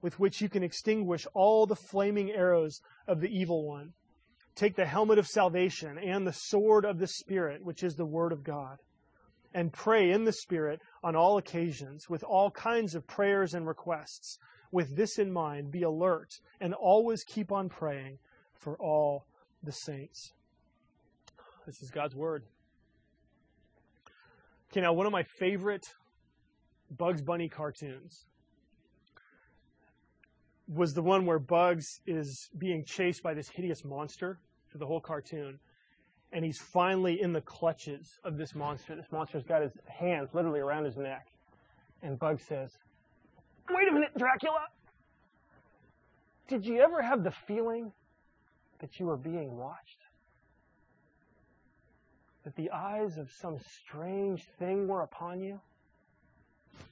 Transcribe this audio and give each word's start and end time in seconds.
with 0.00 0.18
which 0.18 0.40
you 0.40 0.48
can 0.48 0.62
extinguish 0.62 1.26
all 1.34 1.66
the 1.66 1.76
flaming 1.76 2.30
arrows 2.30 2.80
of 3.06 3.20
the 3.20 3.28
evil 3.28 3.66
one. 3.66 3.92
Take 4.54 4.76
the 4.76 4.86
helmet 4.86 5.18
of 5.18 5.26
salvation 5.26 5.98
and 5.98 6.26
the 6.26 6.32
sword 6.32 6.84
of 6.84 6.98
the 6.98 7.06
Spirit, 7.06 7.64
which 7.64 7.82
is 7.82 7.94
the 7.94 8.06
Word 8.06 8.32
of 8.32 8.42
God. 8.42 8.78
And 9.54 9.72
pray 9.72 10.10
in 10.10 10.24
the 10.24 10.32
Spirit 10.32 10.80
on 11.02 11.16
all 11.16 11.38
occasions 11.38 12.08
with 12.08 12.22
all 12.22 12.50
kinds 12.50 12.94
of 12.94 13.06
prayers 13.06 13.54
and 13.54 13.66
requests. 13.66 14.38
With 14.70 14.96
this 14.96 15.18
in 15.18 15.32
mind, 15.32 15.70
be 15.70 15.82
alert 15.82 16.28
and 16.60 16.74
always 16.74 17.24
keep 17.24 17.50
on 17.50 17.68
praying 17.68 18.18
for 18.54 18.76
all 18.76 19.24
the 19.62 19.72
saints. 19.72 20.32
This 21.64 21.80
is 21.80 21.90
God's 21.90 22.14
Word. 22.14 22.44
Okay, 24.70 24.80
now 24.82 24.92
one 24.92 25.06
of 25.06 25.12
my 25.12 25.22
favorite 25.22 25.86
Bugs 26.90 27.22
Bunny 27.22 27.48
cartoons 27.48 28.26
was 30.68 30.92
the 30.92 31.02
one 31.02 31.24
where 31.24 31.38
Bugs 31.38 32.00
is 32.06 32.50
being 32.58 32.84
chased 32.84 33.22
by 33.22 33.34
this 33.34 33.48
hideous 33.48 33.84
monster 33.84 34.38
for 34.70 34.78
the 34.78 34.86
whole 34.86 35.00
cartoon. 35.00 35.58
And 36.32 36.44
he's 36.44 36.58
finally 36.58 37.22
in 37.22 37.32
the 37.32 37.40
clutches 37.40 38.18
of 38.22 38.36
this 38.36 38.54
monster. 38.54 38.94
This 38.94 39.10
monster's 39.10 39.44
got 39.44 39.62
his 39.62 39.72
hands 39.86 40.28
literally 40.34 40.60
around 40.60 40.84
his 40.84 40.96
neck. 40.98 41.26
And 42.02 42.18
Bugs 42.18 42.44
says, 42.46 42.70
Wait 43.70 43.88
a 43.88 43.92
minute, 43.92 44.10
Dracula! 44.16 44.66
Did 46.48 46.64
you 46.64 46.80
ever 46.80 47.02
have 47.02 47.24
the 47.24 47.30
feeling 47.30 47.92
that 48.80 49.00
you 49.00 49.06
were 49.06 49.16
being 49.16 49.56
watched? 49.56 49.98
That 52.44 52.56
the 52.56 52.70
eyes 52.70 53.18
of 53.18 53.30
some 53.30 53.58
strange 53.58 54.44
thing 54.58 54.86
were 54.86 55.02
upon 55.02 55.40
you? 55.40 55.60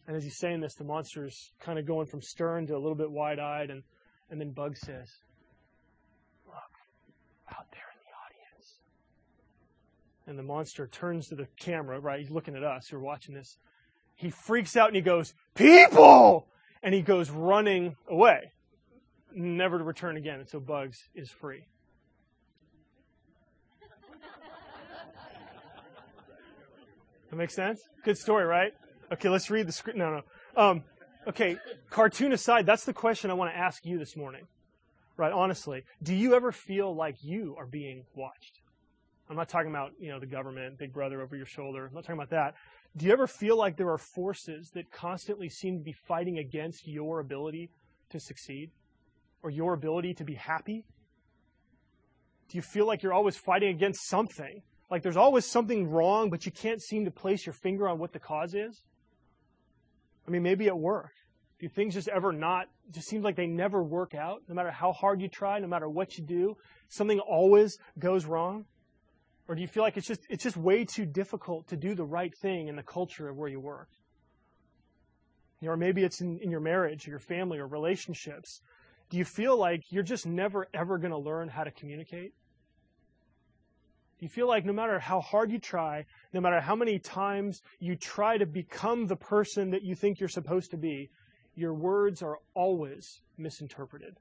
And 0.07 0.17
as 0.17 0.23
he's 0.23 0.37
saying 0.37 0.61
this, 0.61 0.75
the 0.75 0.85
monster's 0.85 1.53
kind 1.61 1.79
of 1.79 1.87
going 1.87 2.07
from 2.07 2.23
stern 2.23 2.67
to 2.69 2.75
a 2.75 2.79
little 2.79 2.95
bit 2.95 3.11
wide 3.11 3.39
eyed, 3.39 3.71
and, 3.71 3.83
and 4.31 4.41
then 4.41 4.51
Bug 4.51 4.77
says, 4.77 5.11
Look, 6.47 6.55
out 7.51 7.67
there 7.73 7.83
in 7.93 7.99
the 8.05 8.13
audience. 8.25 8.79
And 10.27 10.39
the 10.39 10.45
monster 10.45 10.87
turns 10.87 11.29
to 11.29 11.35
the 11.35 11.49
camera, 11.59 11.99
right? 11.99 12.21
He's 12.21 12.31
looking 12.31 12.55
at 12.55 12.63
us 12.63 12.89
who 12.89 12.97
are 12.97 13.01
watching 13.01 13.35
this. 13.35 13.59
He 14.15 14.31
freaks 14.31 14.77
out 14.77 14.89
and 14.89 14.97
he 14.97 15.03
goes, 15.03 15.35
People! 15.55 16.47
And 16.83 16.95
he 16.95 17.03
goes 17.03 17.31
running 17.31 17.97
away, 18.09 18.53
never 19.35 19.79
to 19.79 19.85
return 19.85 20.17
again. 20.17 20.39
And 20.39 20.49
so 20.49 20.61
Bugs 20.61 21.09
is 21.15 21.31
free. 21.31 21.67
That 27.31 27.37
makes 27.37 27.57
sense? 27.57 27.81
Good 28.05 28.17
story, 28.17 28.45
right? 28.45 28.73
Okay, 29.13 29.29
let's 29.29 29.51
read 29.51 29.69
the 29.69 29.73
script. 29.73 29.99
No, 29.99 30.11
no. 30.11 30.23
Um, 30.61 30.85
okay, 31.29 31.59
cartoon 31.91 32.33
aside, 32.33 32.67
that's 32.67 32.85
the 32.85 32.93
question 32.93 33.31
I 33.31 33.35
want 33.35 33.53
to 33.53 33.59
ask 33.59 33.85
you 33.87 33.99
this 33.99 34.17
morning. 34.17 34.47
Right, 35.17 35.33
honestly. 35.33 35.85
Do 36.03 36.15
you 36.15 36.35
ever 36.35 36.53
feel 36.53 36.95
like 36.95 37.17
you 37.23 37.55
are 37.59 37.67
being 37.67 38.05
watched? 38.15 38.61
I'm 39.31 39.37
not 39.37 39.49
talking 39.49 39.71
about, 39.71 39.93
you 39.99 40.11
know, 40.11 40.21
the 40.21 40.27
government, 40.27 40.79
big 40.79 40.93
brother 40.93 41.21
over 41.23 41.37
your 41.37 41.47
shoulder. 41.47 41.87
I'm 41.87 41.95
not 41.95 42.05
talking 42.05 42.21
about 42.21 42.31
that. 42.31 42.55
Do 42.97 43.07
you 43.07 43.13
ever 43.13 43.27
feel 43.27 43.57
like 43.57 43.77
there 43.77 43.91
are 43.91 43.99
forces 43.99 44.71
that 44.75 44.91
constantly 44.91 45.49
seem 45.49 45.79
to 45.79 45.85
be 45.85 45.93
fighting 45.93 46.39
against 46.39 46.87
your 46.87 47.21
ability 47.21 47.71
to 48.11 48.21
succeed 48.21 48.71
or 49.43 49.51
your 49.51 49.75
ability 49.75 50.15
to 50.15 50.25
be 50.25 50.35
happy? 50.35 50.85
Do 52.49 52.59
you 52.59 52.63
feel 52.63 52.87
like 52.87 53.03
you're 53.03 53.13
always 53.13 53.37
fighting 53.37 53.71
against 53.71 54.09
something? 54.09 54.63
Like 54.91 55.03
there's 55.03 55.17
always 55.17 55.45
something 55.45 55.91
wrong, 55.91 56.31
but 56.31 56.47
you 56.47 56.53
can't 56.53 56.81
seem 56.81 57.05
to 57.05 57.11
place 57.11 57.47
your 57.47 57.53
finger 57.53 57.89
on 57.89 57.99
what 57.99 58.13
the 58.13 58.21
cause 58.21 58.55
is? 58.55 58.83
I 60.27 60.31
mean, 60.31 60.43
maybe 60.43 60.67
at 60.67 60.79
work. 60.79 61.13
Do 61.59 61.69
things 61.69 61.95
just 61.95 62.09
ever 62.09 62.33
not, 62.33 62.67
just 62.91 63.09
seems 63.09 63.25
like 63.25 63.37
they 63.37 63.47
never 63.47 63.83
work 63.83 64.15
out? 64.15 64.43
No 64.49 64.55
matter 64.55 64.71
how 64.71 64.93
hard 64.93 65.23
you 65.23 65.29
try, 65.29 65.59
no 65.59 65.69
matter 65.69 65.89
what 65.89 66.19
you 66.19 66.25
do, 66.25 66.57
something 66.89 67.19
always 67.21 67.79
goes 67.99 68.27
wrong? 68.27 68.67
Or 69.49 69.55
do 69.55 69.63
you 69.63 69.69
feel 69.69 69.83
like 69.83 69.97
it's 69.97 70.07
just, 70.07 70.21
it's 70.29 70.43
just 70.43 70.57
way 70.57 70.85
too 70.85 71.07
difficult 71.07 71.69
to 71.69 71.77
do 71.77 71.95
the 71.95 72.05
right 72.05 72.37
thing 72.37 72.69
in 72.69 72.77
the 72.77 72.83
culture 72.83 73.29
of 73.29 73.37
where 73.37 73.49
you 73.49 73.61
work? 73.61 73.89
You 75.61 75.69
know, 75.69 75.75
or 75.75 75.77
maybe 75.77 76.03
it's 76.03 76.21
in, 76.21 76.39
in 76.43 76.51
your 76.51 76.61
marriage 76.61 77.07
or 77.07 77.11
your 77.11 77.21
family 77.21 77.59
or 77.59 77.67
relationships. 77.67 78.61
Do 79.09 79.17
you 79.17 79.25
feel 79.25 79.57
like 79.57 79.83
you're 79.91 80.03
just 80.03 80.27
never 80.27 80.67
ever 80.75 80.99
going 80.99 81.13
to 81.13 81.19
learn 81.19 81.49
how 81.49 81.65
to 81.65 81.71
communicate? 81.71 82.35
You 84.19 84.29
feel 84.29 84.49
like 84.49 84.65
no 84.65 84.73
matter 84.73 84.99
how 84.99 85.21
hard 85.21 85.51
you 85.51 85.59
try, 85.59 86.07
no 86.33 86.41
matter 86.41 86.61
how 86.61 86.75
many 86.75 86.99
times 86.99 87.63
you 87.81 87.97
try 87.97 88.39
to 88.39 88.47
become 88.47 89.07
the 89.07 89.17
person 89.17 89.71
that 89.71 89.83
you 89.83 89.95
think 89.95 90.21
you're 90.21 90.29
supposed 90.29 90.71
to 90.71 90.79
be, 90.79 91.11
your 91.55 91.75
words 91.75 92.23
are 92.23 92.39
always 92.55 93.21
misinterpreted? 93.37 94.17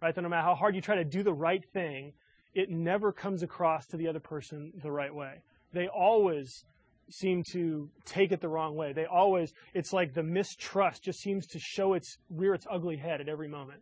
Right? 0.00 0.14
That 0.14 0.22
no 0.22 0.28
matter 0.28 0.42
how 0.42 0.54
hard 0.54 0.76
you 0.76 0.80
try 0.80 0.96
to 0.96 1.04
do 1.04 1.22
the 1.22 1.32
right 1.32 1.64
thing, 1.72 2.12
it 2.54 2.70
never 2.70 3.12
comes 3.12 3.42
across 3.42 3.86
to 3.88 3.96
the 3.96 4.08
other 4.08 4.20
person 4.20 4.72
the 4.82 4.90
right 4.90 5.14
way. 5.14 5.40
They 5.72 5.88
always 5.88 6.64
seem 7.10 7.42
to 7.52 7.90
take 8.04 8.30
it 8.30 8.40
the 8.40 8.48
wrong 8.48 8.76
way. 8.76 8.92
They 8.92 9.06
always, 9.06 9.52
it's 9.74 9.92
like 9.92 10.14
the 10.14 10.22
mistrust 10.22 11.02
just 11.02 11.20
seems 11.20 11.46
to 11.48 11.58
show 11.58 11.94
its, 11.94 12.18
rear 12.30 12.54
its 12.54 12.66
ugly 12.70 12.96
head 12.96 13.20
at 13.20 13.28
every 13.28 13.48
moment. 13.48 13.80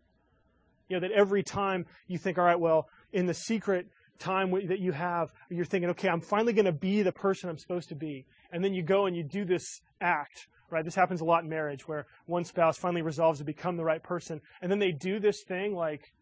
You 0.89 0.97
know, 0.97 1.07
that 1.07 1.15
every 1.15 1.43
time 1.43 1.87
you 2.09 2.19
think, 2.19 2.39
all 2.39 2.45
right, 2.45 2.59
well, 2.59 2.89
in 3.13 3.27
the 3.27 3.35
secret, 3.35 3.87
time 4.21 4.53
that 4.69 4.79
you 4.79 4.93
have, 4.93 5.33
you're 5.49 5.65
thinking, 5.65 5.91
okay, 5.91 6.09
I'm 6.09 6.21
finally 6.21 6.53
going 6.53 6.67
to 6.67 6.73
be 6.73 7.03
the 7.03 7.13
person 7.13 7.51
I'm 7.51 7.59
supposed 7.59 7.89
to 7.89 7.97
be. 7.97 8.27
And 8.53 8.63
then 8.63 8.75
you 8.75 8.83
go 8.83 9.07
and 9.07 9.17
you 9.17 9.25
do 9.25 9.45
this 9.45 9.81
act, 10.01 10.47
right? 10.71 10.85
This 10.85 10.95
happens 10.95 11.21
a 11.21 11.25
lot 11.25 11.43
in 11.43 11.49
marriage 11.49 11.89
where 11.89 12.07
one 12.27 12.45
spouse 12.45 12.79
finally 12.79 13.03
resolves 13.03 13.39
to 13.39 13.45
become 13.45 13.77
the 13.77 13.85
right 13.85 14.03
person. 14.03 14.41
And 14.63 14.71
then 14.71 14.79
they 14.79 14.93
do 14.93 15.19
this 15.19 15.43
thing 15.43 15.75
like 15.75 16.13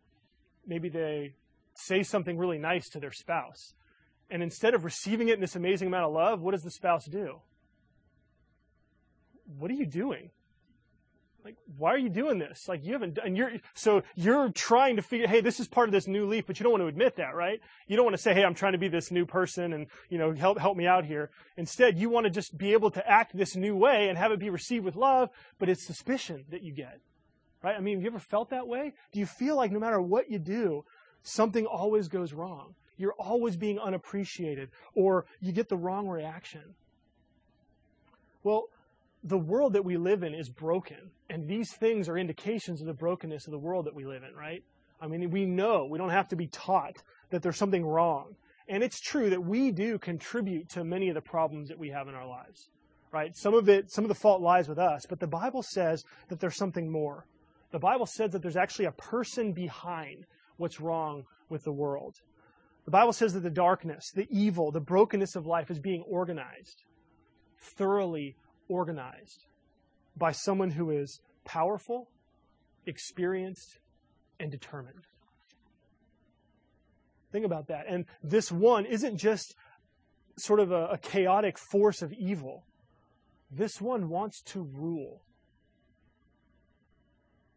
maybe 0.66 0.88
they 0.88 1.34
say 1.74 2.02
something 2.02 2.38
really 2.38 2.58
nice 2.58 2.88
to 2.90 3.00
their 3.00 3.12
spouse. 3.12 3.74
And 4.30 4.42
instead 4.42 4.74
of 4.74 4.84
receiving 4.84 5.28
it 5.28 5.34
in 5.34 5.40
this 5.40 5.56
amazing 5.56 5.88
amount 5.88 6.06
of 6.06 6.12
love, 6.12 6.40
what 6.40 6.52
does 6.52 6.62
the 6.62 6.70
spouse 6.70 7.06
do? 7.06 7.40
What 9.58 9.70
are 9.70 9.74
you 9.74 9.86
doing? 9.86 10.30
Why 11.78 11.94
are 11.94 11.98
you 11.98 12.08
doing 12.08 12.38
this? 12.38 12.68
Like 12.68 12.84
you 12.84 12.92
haven't 12.92 13.18
and 13.24 13.36
you're 13.36 13.52
so 13.74 14.02
you're 14.16 14.50
trying 14.50 14.96
to 14.96 15.02
figure 15.02 15.28
hey 15.28 15.40
this 15.40 15.60
is 15.60 15.68
part 15.68 15.88
of 15.88 15.92
this 15.92 16.08
new 16.08 16.26
leaf 16.26 16.46
but 16.46 16.58
you 16.58 16.64
don't 16.64 16.72
want 16.72 16.82
to 16.82 16.88
admit 16.88 17.16
that 17.16 17.34
right? 17.34 17.60
You 17.86 17.96
don't 17.96 18.04
want 18.04 18.16
to 18.16 18.22
say 18.22 18.34
hey 18.34 18.44
i'm 18.44 18.54
trying 18.54 18.72
to 18.72 18.78
be 18.78 18.88
this 18.88 19.10
new 19.10 19.24
person 19.24 19.72
and 19.72 19.86
you 20.10 20.18
know 20.18 20.32
help 20.32 20.58
help 20.58 20.76
me 20.76 20.86
out 20.86 21.04
here. 21.04 21.30
Instead 21.56 21.98
you 21.98 22.10
want 22.10 22.24
to 22.24 22.30
just 22.30 22.58
be 22.58 22.72
able 22.72 22.90
to 22.90 23.08
act 23.08 23.36
this 23.36 23.54
new 23.54 23.76
way 23.76 24.08
and 24.08 24.18
have 24.18 24.32
it 24.32 24.40
be 24.40 24.50
received 24.50 24.84
with 24.84 24.96
love 24.96 25.30
but 25.58 25.68
it's 25.68 25.86
suspicion 25.86 26.44
that 26.50 26.62
you 26.62 26.72
get 26.72 27.00
right? 27.62 27.76
I 27.76 27.80
mean 27.80 27.96
have 27.96 28.02
you 28.02 28.10
ever 28.10 28.18
felt 28.18 28.50
that 28.50 28.66
way? 28.66 28.94
Do 29.12 29.20
you 29.20 29.26
feel 29.26 29.56
like 29.56 29.70
no 29.70 29.78
matter 29.78 30.00
what 30.00 30.30
you 30.30 30.38
do 30.38 30.84
something 31.22 31.64
always 31.64 32.08
goes 32.08 32.32
wrong? 32.32 32.74
You're 32.96 33.14
always 33.18 33.56
being 33.56 33.78
unappreciated 33.78 34.70
or 34.96 35.26
you 35.40 35.52
get 35.52 35.68
the 35.68 35.76
wrong 35.76 36.08
reaction. 36.08 36.74
Well 38.42 38.68
the 39.28 39.38
world 39.38 39.74
that 39.74 39.84
we 39.84 39.96
live 39.96 40.22
in 40.22 40.34
is 40.34 40.48
broken. 40.48 41.10
And 41.28 41.46
these 41.46 41.72
things 41.72 42.08
are 42.08 42.16
indications 42.16 42.80
of 42.80 42.86
the 42.86 42.94
brokenness 42.94 43.46
of 43.46 43.50
the 43.50 43.58
world 43.58 43.86
that 43.86 43.94
we 43.94 44.04
live 44.04 44.22
in, 44.22 44.34
right? 44.34 44.62
I 45.00 45.06
mean, 45.06 45.30
we 45.30 45.44
know, 45.44 45.86
we 45.86 45.98
don't 45.98 46.10
have 46.10 46.28
to 46.28 46.36
be 46.36 46.46
taught 46.48 47.02
that 47.30 47.42
there's 47.42 47.56
something 47.56 47.84
wrong. 47.84 48.34
And 48.68 48.82
it's 48.82 49.00
true 49.00 49.30
that 49.30 49.42
we 49.42 49.70
do 49.70 49.98
contribute 49.98 50.68
to 50.70 50.84
many 50.84 51.08
of 51.08 51.14
the 51.14 51.20
problems 51.20 51.68
that 51.68 51.78
we 51.78 51.90
have 51.90 52.08
in 52.08 52.14
our 52.14 52.26
lives, 52.26 52.70
right? 53.12 53.36
Some 53.36 53.54
of 53.54 53.68
it, 53.68 53.90
some 53.90 54.04
of 54.04 54.08
the 54.08 54.14
fault 54.14 54.40
lies 54.40 54.68
with 54.68 54.78
us, 54.78 55.06
but 55.08 55.20
the 55.20 55.26
Bible 55.26 55.62
says 55.62 56.04
that 56.28 56.40
there's 56.40 56.56
something 56.56 56.90
more. 56.90 57.26
The 57.70 57.78
Bible 57.78 58.06
says 58.06 58.32
that 58.32 58.42
there's 58.42 58.56
actually 58.56 58.86
a 58.86 58.92
person 58.92 59.52
behind 59.52 60.24
what's 60.56 60.80
wrong 60.80 61.24
with 61.48 61.64
the 61.64 61.72
world. 61.72 62.16
The 62.86 62.90
Bible 62.90 63.12
says 63.12 63.34
that 63.34 63.40
the 63.40 63.50
darkness, 63.50 64.10
the 64.14 64.26
evil, 64.30 64.70
the 64.70 64.80
brokenness 64.80 65.36
of 65.36 65.46
life 65.46 65.70
is 65.70 65.78
being 65.78 66.02
organized, 66.08 66.84
thoroughly 67.60 68.34
organized 68.68 69.44
by 70.16 70.32
someone 70.32 70.70
who 70.70 70.90
is 70.90 71.20
powerful, 71.44 72.08
experienced, 72.86 73.78
and 74.40 74.50
determined. 74.50 75.04
Think 77.32 77.44
about 77.44 77.68
that. 77.68 77.84
And 77.88 78.06
this 78.22 78.50
one 78.50 78.86
isn't 78.86 79.18
just 79.18 79.54
sort 80.38 80.60
of 80.60 80.72
a, 80.72 80.86
a, 80.92 80.98
chaotic 80.98 81.58
force 81.58 82.00
of 82.00 82.12
evil. 82.12 82.64
This 83.50 83.80
one 83.80 84.08
wants 84.08 84.42
to 84.42 84.62
rule. 84.62 85.22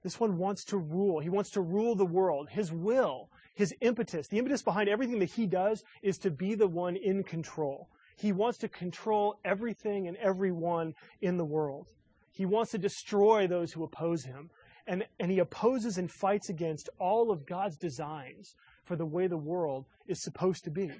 This 0.03 0.19
one 0.19 0.37
wants 0.37 0.65
to 0.65 0.77
rule. 0.77 1.19
He 1.19 1.29
wants 1.29 1.51
to 1.51 1.61
rule 1.61 1.95
the 1.95 2.05
world. 2.05 2.49
His 2.49 2.71
will, 2.71 3.29
his 3.53 3.73
impetus, 3.81 4.27
the 4.27 4.39
impetus 4.39 4.63
behind 4.63 4.89
everything 4.89 5.19
that 5.19 5.31
he 5.31 5.45
does 5.45 5.83
is 6.01 6.17
to 6.19 6.31
be 6.31 6.55
the 6.55 6.67
one 6.67 6.95
in 6.95 7.23
control. 7.23 7.87
He 8.21 8.31
wants 8.31 8.59
to 8.59 8.69
control 8.69 9.39
everything 9.43 10.07
and 10.07 10.15
everyone 10.17 10.93
in 11.21 11.37
the 11.37 11.43
world. 11.43 11.87
He 12.31 12.45
wants 12.45 12.69
to 12.69 12.77
destroy 12.77 13.47
those 13.47 13.71
who 13.71 13.83
oppose 13.83 14.23
him. 14.23 14.51
And, 14.85 15.03
and 15.19 15.31
he 15.31 15.39
opposes 15.39 15.97
and 15.97 16.09
fights 16.11 16.47
against 16.47 16.87
all 16.99 17.31
of 17.31 17.47
God's 17.47 17.77
designs 17.77 18.53
for 18.85 18.95
the 18.95 19.07
way 19.07 19.25
the 19.25 19.37
world 19.37 19.85
is 20.07 20.21
supposed 20.21 20.63
to 20.65 20.69
be. 20.69 20.91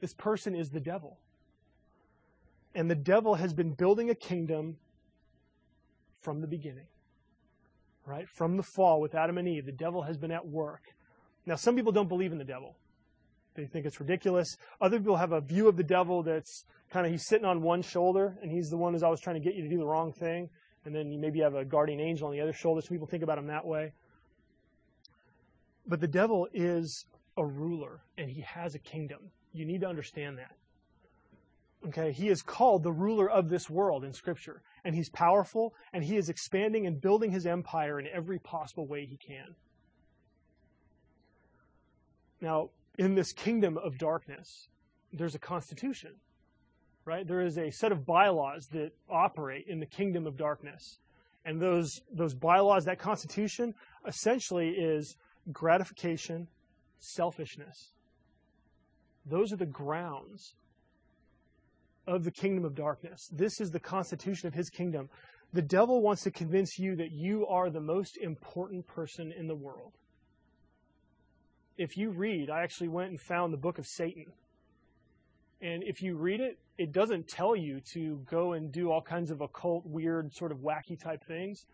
This 0.00 0.14
person 0.14 0.54
is 0.54 0.70
the 0.70 0.78
devil. 0.78 1.18
And 2.72 2.88
the 2.88 2.94
devil 2.94 3.34
has 3.34 3.52
been 3.52 3.72
building 3.72 4.08
a 4.08 4.14
kingdom 4.14 4.76
from 6.20 6.40
the 6.40 6.46
beginning. 6.46 6.86
Right? 8.04 8.28
From 8.28 8.56
the 8.56 8.62
fall 8.62 9.00
with 9.00 9.16
Adam 9.16 9.38
and 9.38 9.48
Eve, 9.48 9.66
the 9.66 9.72
devil 9.72 10.02
has 10.02 10.16
been 10.16 10.30
at 10.30 10.46
work. 10.46 10.82
Now, 11.46 11.56
some 11.56 11.74
people 11.74 11.90
don't 11.90 12.08
believe 12.08 12.30
in 12.30 12.38
the 12.38 12.44
devil. 12.44 12.76
They 13.56 13.66
think 13.66 13.86
it's 13.86 13.98
ridiculous. 13.98 14.56
Other 14.80 14.98
people 14.98 15.16
have 15.16 15.32
a 15.32 15.40
view 15.40 15.68
of 15.68 15.76
the 15.76 15.82
devil 15.82 16.22
that's 16.22 16.64
kind 16.90 17.06
of 17.06 17.12
he's 17.12 17.26
sitting 17.26 17.46
on 17.46 17.62
one 17.62 17.82
shoulder 17.82 18.36
and 18.42 18.50
he's 18.50 18.68
the 18.68 18.76
one 18.76 18.92
who's 18.92 19.02
always 19.02 19.20
trying 19.20 19.36
to 19.36 19.40
get 19.40 19.54
you 19.54 19.62
to 19.62 19.68
do 19.68 19.78
the 19.78 19.86
wrong 19.86 20.12
thing. 20.12 20.48
And 20.84 20.94
then 20.94 21.10
you 21.10 21.18
maybe 21.18 21.40
have 21.40 21.54
a 21.54 21.64
guardian 21.64 22.00
angel 22.00 22.28
on 22.28 22.32
the 22.32 22.40
other 22.40 22.52
shoulder. 22.52 22.80
Some 22.80 22.90
people 22.90 23.06
think 23.06 23.22
about 23.22 23.38
him 23.38 23.46
that 23.48 23.66
way. 23.66 23.92
But 25.86 26.00
the 26.00 26.08
devil 26.08 26.46
is 26.52 27.06
a 27.36 27.44
ruler 27.44 28.00
and 28.18 28.30
he 28.30 28.42
has 28.42 28.74
a 28.74 28.78
kingdom. 28.78 29.30
You 29.52 29.64
need 29.64 29.80
to 29.80 29.88
understand 29.88 30.38
that. 30.38 30.52
Okay, 31.88 32.12
he 32.12 32.28
is 32.28 32.42
called 32.42 32.82
the 32.82 32.92
ruler 32.92 33.30
of 33.30 33.48
this 33.48 33.70
world 33.70 34.02
in 34.04 34.12
Scripture, 34.12 34.62
and 34.84 34.94
he's 34.94 35.08
powerful, 35.10 35.72
and 35.92 36.02
he 36.02 36.16
is 36.16 36.28
expanding 36.28 36.86
and 36.86 37.00
building 37.00 37.30
his 37.30 37.46
empire 37.46 38.00
in 38.00 38.08
every 38.12 38.38
possible 38.40 38.86
way 38.86 39.06
he 39.06 39.16
can. 39.16 39.54
Now, 42.40 42.70
in 42.98 43.14
this 43.14 43.32
kingdom 43.32 43.78
of 43.78 43.98
darkness, 43.98 44.68
there's 45.12 45.34
a 45.34 45.38
constitution, 45.38 46.12
right? 47.04 47.26
There 47.26 47.40
is 47.40 47.58
a 47.58 47.70
set 47.70 47.92
of 47.92 48.06
bylaws 48.06 48.66
that 48.72 48.92
operate 49.08 49.66
in 49.68 49.80
the 49.80 49.86
kingdom 49.86 50.26
of 50.26 50.36
darkness. 50.36 50.98
And 51.44 51.60
those, 51.60 51.90
those 52.12 52.34
bylaws, 52.34 52.84
that 52.84 52.98
constitution, 52.98 53.74
essentially 54.06 54.70
is 54.70 55.16
gratification, 55.52 56.48
selfishness. 56.98 57.92
Those 59.24 59.52
are 59.52 59.56
the 59.56 59.66
grounds 59.66 60.54
of 62.06 62.24
the 62.24 62.30
kingdom 62.30 62.64
of 62.64 62.74
darkness. 62.74 63.28
This 63.32 63.60
is 63.60 63.70
the 63.70 63.80
constitution 63.80 64.48
of 64.48 64.54
his 64.54 64.70
kingdom. 64.70 65.08
The 65.52 65.62
devil 65.62 66.02
wants 66.02 66.22
to 66.24 66.30
convince 66.30 66.78
you 66.78 66.96
that 66.96 67.12
you 67.12 67.46
are 67.46 67.70
the 67.70 67.80
most 67.80 68.16
important 68.18 68.86
person 68.86 69.32
in 69.36 69.46
the 69.46 69.54
world. 69.54 69.92
If 71.78 71.96
you 71.96 72.10
read, 72.10 72.50
I 72.50 72.62
actually 72.62 72.88
went 72.88 73.10
and 73.10 73.20
found 73.20 73.52
the 73.52 73.58
book 73.58 73.78
of 73.78 73.86
Satan. 73.86 74.26
And 75.60 75.82
if 75.82 76.02
you 76.02 76.16
read 76.16 76.40
it, 76.40 76.58
it 76.78 76.92
doesn't 76.92 77.28
tell 77.28 77.56
you 77.56 77.80
to 77.92 78.20
go 78.30 78.52
and 78.52 78.70
do 78.70 78.90
all 78.90 79.00
kinds 79.00 79.30
of 79.30 79.40
occult, 79.40 79.86
weird, 79.86 80.32
sort 80.34 80.52
of 80.52 80.58
wacky 80.58 80.98
type 80.98 81.24
things. 81.26 81.64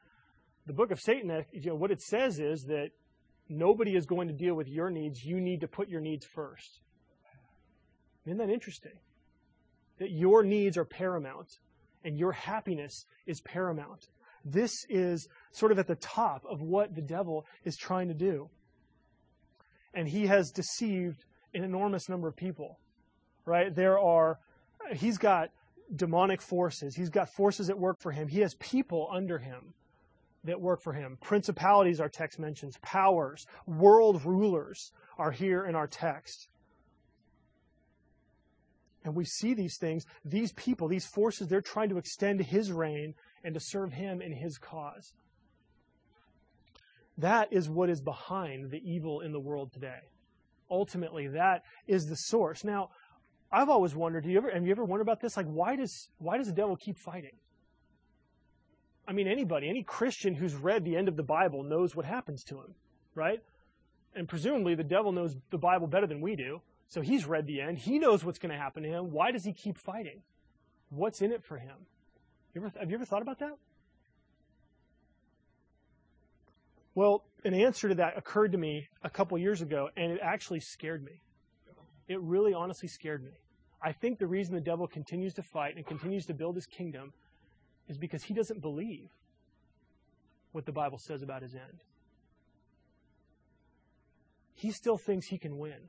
The 0.67 0.73
book 0.73 0.91
of 0.91 1.01
Satan, 1.01 1.45
you 1.53 1.71
know, 1.71 1.75
what 1.75 1.91
it 1.91 2.01
says 2.01 2.39
is 2.39 2.65
that 2.65 2.91
nobody 3.49 3.97
is 3.97 4.07
going 4.07 4.29
to 4.29 4.35
deal 4.35 4.55
with 4.55 4.69
your 4.69 4.91
needs. 4.91 5.25
You 5.25 5.41
need 5.41 5.61
to 5.61 5.69
put 5.69 5.89
your 5.89 6.01
needs 6.01 6.25
first. 6.25 6.81
Isn't 8.25 8.39
that 8.39 8.51
interesting? 8.51 8.99
That 9.99 10.11
your 10.11 10.45
needs 10.45 10.77
are 10.77 10.85
paramount 10.85 11.49
and 12.05 12.17
your 12.17 12.33
happiness 12.33 13.05
is 13.27 13.41
paramount. 13.41 14.07
This 14.45 14.73
is 14.89 15.29
sort 15.53 15.73
of 15.73 15.79
at 15.79 15.87
the 15.87 15.97
top 15.97 16.45
of 16.49 16.61
what 16.61 16.95
the 16.95 17.03
devil 17.03 17.47
is 17.65 17.77
trying 17.77 18.09
to 18.09 18.15
do. 18.15 18.49
And 19.95 20.09
he 20.09 20.27
has 20.27 20.51
deceived 20.51 21.25
an 21.55 21.65
enormous 21.65 22.09
number 22.09 22.29
of 22.29 22.37
people, 22.37 22.79
right? 23.45 23.75
There 23.75 23.99
are, 23.99 24.39
he's 24.95 25.19
got 25.19 25.51
demonic 25.95 26.41
forces, 26.41 26.95
he's 26.95 27.11
got 27.11 27.29
forces 27.29 27.69
at 27.69 27.79
work 27.79 28.01
for 28.01 28.13
him, 28.13 28.29
he 28.29 28.41
has 28.41 28.55
people 28.55 29.09
under 29.13 29.39
him 29.39 29.75
that 30.45 30.61
work 30.61 30.83
for 30.83 30.93
him. 30.93 31.19
Principalities, 31.21 32.01
our 32.01 32.09
text 32.09 32.39
mentions, 32.39 32.79
powers, 32.83 33.47
world 33.67 34.25
rulers 34.25 34.93
are 35.19 35.31
here 35.31 35.67
in 35.67 35.75
our 35.75 35.87
text. 35.87 36.49
And 39.05 39.15
we 39.15 39.25
see 39.25 39.55
these 39.55 39.79
things, 39.79 40.07
these 40.25 40.53
people, 40.53 40.89
these 40.89 41.07
forces, 41.07 41.49
they're 41.49 41.61
trying 41.61 41.89
to 41.91 41.99
extend 41.99 42.41
his 42.41 42.71
reign 42.71 43.15
and 43.45 43.55
to 43.55 43.61
serve 43.61 43.93
him 43.93 44.23
in 44.23 44.33
his 44.33 44.59
cause. 44.59 45.13
That 47.19 47.53
is 47.53 47.69
what 47.69 47.91
is 47.91 48.01
behind 48.01 48.71
the 48.71 48.81
evil 48.85 49.21
in 49.21 49.33
the 49.33 49.41
world 49.41 49.73
today. 49.73 50.01
Ultimately, 50.71 51.29
that 51.29 51.63
is 51.87 52.07
the 52.07 52.17
source. 52.17 52.65
Now, 52.65 52.91
I've 53.53 53.69
always 53.69 53.95
wondered, 53.95 54.25
do 54.25 54.31
you 54.31 54.39
ever 54.39 54.51
have 54.51 54.65
you 54.65 54.73
ever 54.73 54.85
wondered 54.85 55.03
about 55.03 55.21
this? 55.21 55.37
Like 55.37 55.47
why 55.47 55.77
does 55.77 56.09
why 56.19 56.39
does 56.39 56.47
the 56.47 56.55
devil 56.55 56.75
keep 56.75 56.97
fighting? 56.97 57.37
I 59.07 59.13
mean 59.13 59.29
anybody, 59.29 59.69
any 59.69 59.83
Christian 59.83 60.35
who's 60.35 60.55
read 60.55 60.85
the 60.85 60.97
end 60.97 61.09
of 61.09 61.17
the 61.17 61.23
Bible 61.23 61.63
knows 61.63 61.95
what 61.95 62.07
happens 62.07 62.43
to 62.45 62.55
him, 62.57 62.75
right? 63.15 63.41
And 64.15 64.27
presumably 64.27 64.75
the 64.75 64.85
devil 64.85 65.13
knows 65.13 65.37
the 65.51 65.59
Bible 65.59 65.87
better 65.87 66.07
than 66.07 66.23
we 66.23 66.35
do. 66.35 66.63
So 66.89 67.01
he's 67.03 67.27
read 67.27 67.47
the 67.47 67.61
end. 67.61 67.79
He 67.79 67.99
knows 67.99 68.25
what's 68.25 68.39
going 68.39 68.53
to 68.53 68.59
happen 68.59 68.83
to 68.83 68.89
him. 68.89 69.13
Why 69.13 69.31
does 69.31 69.45
he 69.45 69.53
keep 69.53 69.79
fighting? 69.79 70.23
What's 70.91 71.23
in 71.23 71.33
it 71.33 71.43
for 71.43 71.59
him? 71.59 71.77
You 72.55 72.61
ever, 72.61 72.73
have 72.79 72.91
you 72.91 72.97
ever 72.97 73.07
thought 73.07 73.23
about 73.23 73.39
that? 73.39 73.57
Well, 76.95 77.25
an 77.45 77.55
answer 77.55 77.89
to 77.89 77.95
that 77.97 78.17
occurred 78.17 78.53
to 78.53 78.59
me 78.59 78.89
a 79.03 79.11
couple 79.11 79.39
years 79.39 79.63
ago, 79.63 79.89
and 79.97 80.13
it 80.13 80.21
actually 80.23 80.61
scared 80.61 81.05
me. 81.05 81.23
It 82.09 82.21
really 82.21 82.53
honestly 82.53 82.89
scared 82.89 83.25
me. 83.25 83.33
I 83.83 83.93
think 83.93 84.19
the 84.19 84.27
reason 84.27 84.55
the 84.55 84.61
devil 84.61 84.87
continues 84.87 85.35
to 85.35 85.43
fight 85.43 85.77
and 85.77 85.87
continues 85.87 86.27
to 86.27 86.35
build 86.35 86.55
his 86.55 86.67
kingdom 86.67 87.13
is 87.89 87.99
because 87.99 88.23
he 88.23 88.35
doesn't 88.35 88.61
believe 88.61 89.09
what 90.53 90.67
the 90.67 90.73
Bible 90.73 90.99
says 90.99 91.23
about 91.23 91.43
his 91.43 91.55
end. 91.55 91.81
He 94.55 94.71
still 94.71 94.99
thinks 94.99 95.27
he 95.27 95.39
can 95.39 95.59
win 95.59 95.89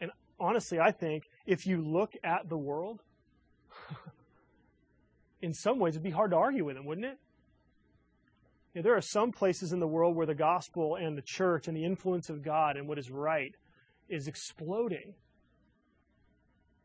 And 0.00 0.10
honestly, 0.40 0.80
I 0.80 0.90
think 0.90 1.24
if 1.46 1.66
you 1.66 1.82
look 1.82 2.14
at 2.24 2.48
the 2.48 2.56
world, 2.56 3.02
in 5.42 5.52
some 5.52 5.78
ways 5.78 5.94
it'd 5.94 6.02
be 6.02 6.10
hard 6.10 6.30
to 6.30 6.36
argue 6.36 6.64
with 6.64 6.76
him, 6.76 6.86
wouldn't 6.86 7.06
it? 7.06 7.18
You 8.74 8.80
know, 8.80 8.84
there 8.84 8.96
are 8.96 9.02
some 9.02 9.32
places 9.32 9.72
in 9.72 9.80
the 9.80 9.86
world 9.86 10.16
where 10.16 10.26
the 10.26 10.34
gospel 10.34 10.96
and 10.96 11.16
the 11.16 11.22
church 11.22 11.68
and 11.68 11.76
the 11.76 11.84
influence 11.84 12.30
of 12.30 12.42
God 12.42 12.76
and 12.76 12.88
what 12.88 12.98
is 12.98 13.10
right 13.10 13.54
is 14.08 14.28
exploding. 14.28 15.14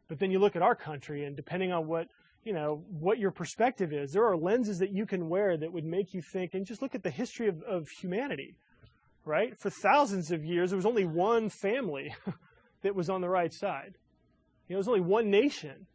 But 0.07 0.19
then 0.19 0.31
you 0.31 0.39
look 0.39 0.55
at 0.55 0.61
our 0.61 0.75
country, 0.75 1.25
and 1.25 1.35
depending 1.35 1.71
on 1.71 1.87
what 1.87 2.07
you 2.43 2.53
know 2.53 2.83
what 2.99 3.19
your 3.19 3.31
perspective 3.31 3.91
is, 3.91 4.11
there 4.11 4.25
are 4.25 4.37
lenses 4.37 4.79
that 4.79 4.91
you 4.91 5.05
can 5.05 5.27
wear 5.27 5.57
that 5.57 5.71
would 5.71 5.83
make 5.83 6.13
you 6.13 6.21
think. 6.21 6.53
And 6.53 6.65
just 6.65 6.81
look 6.81 6.95
at 6.95 7.03
the 7.03 7.09
history 7.09 7.47
of, 7.47 7.61
of 7.63 7.87
humanity, 8.01 8.55
right? 9.25 9.57
For 9.59 9.69
thousands 9.69 10.31
of 10.31 10.45
years, 10.45 10.69
there 10.69 10.77
was 10.77 10.85
only 10.85 11.05
one 11.05 11.49
family 11.49 12.13
that 12.83 12.95
was 12.95 13.09
on 13.09 13.21
the 13.21 13.29
right 13.29 13.53
side. 13.53 13.97
You 14.67 14.75
know, 14.75 14.77
there's 14.77 14.87
only 14.87 15.01
one 15.01 15.29
nation. 15.29 15.87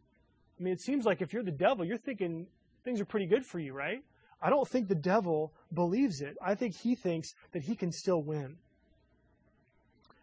I 0.58 0.62
mean, 0.62 0.72
it 0.72 0.80
seems 0.80 1.04
like 1.04 1.22
if 1.22 1.32
you're 1.32 1.42
the 1.42 1.50
devil, 1.50 1.84
you're 1.84 1.96
thinking 1.96 2.46
things 2.84 3.00
are 3.00 3.06
pretty 3.06 3.26
good 3.26 3.44
for 3.44 3.58
you, 3.58 3.72
right? 3.72 4.02
I 4.42 4.50
don't 4.50 4.68
think 4.68 4.88
the 4.88 4.94
devil 4.94 5.52
believes 5.72 6.20
it. 6.20 6.36
I 6.44 6.54
think 6.54 6.74
he 6.76 6.94
thinks 6.94 7.32
that 7.52 7.62
he 7.62 7.76
can 7.76 7.92
still 7.92 8.22
win. 8.22 8.56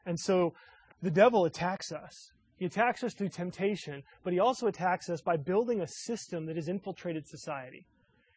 And 0.05 0.19
so 0.19 0.53
the 1.01 1.11
devil 1.11 1.45
attacks 1.45 1.91
us. 1.91 2.31
He 2.57 2.65
attacks 2.65 3.03
us 3.03 3.13
through 3.13 3.29
temptation, 3.29 4.03
but 4.23 4.33
he 4.33 4.39
also 4.39 4.67
attacks 4.67 5.09
us 5.09 5.21
by 5.21 5.37
building 5.37 5.79
a 5.81 5.87
system 5.87 6.45
that 6.47 6.57
has 6.57 6.67
infiltrated 6.67 7.25
society. 7.25 7.85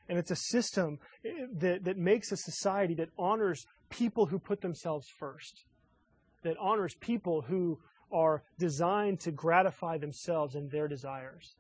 And 0.09 0.19
it's 0.19 0.31
a 0.31 0.37
system 0.37 0.99
eh, 1.25 1.47
that, 1.59 1.85
that 1.85 1.99
makes 1.99 2.31
a 2.31 2.37
society 2.37 2.95
that 2.95 3.09
honors 3.19 3.67
people 3.91 4.27
who 4.27 4.39
put 4.39 4.61
themselves 4.61 5.09
first, 5.19 5.65
that 6.45 6.57
honors 6.61 6.95
people 7.01 7.43
who 7.43 7.81
are 8.13 8.43
designed 8.59 9.19
to 9.21 9.33
gratify 9.33 9.99
themselves 9.99 10.55
and 10.55 10.71
their 10.71 10.87
desires. 10.87 11.57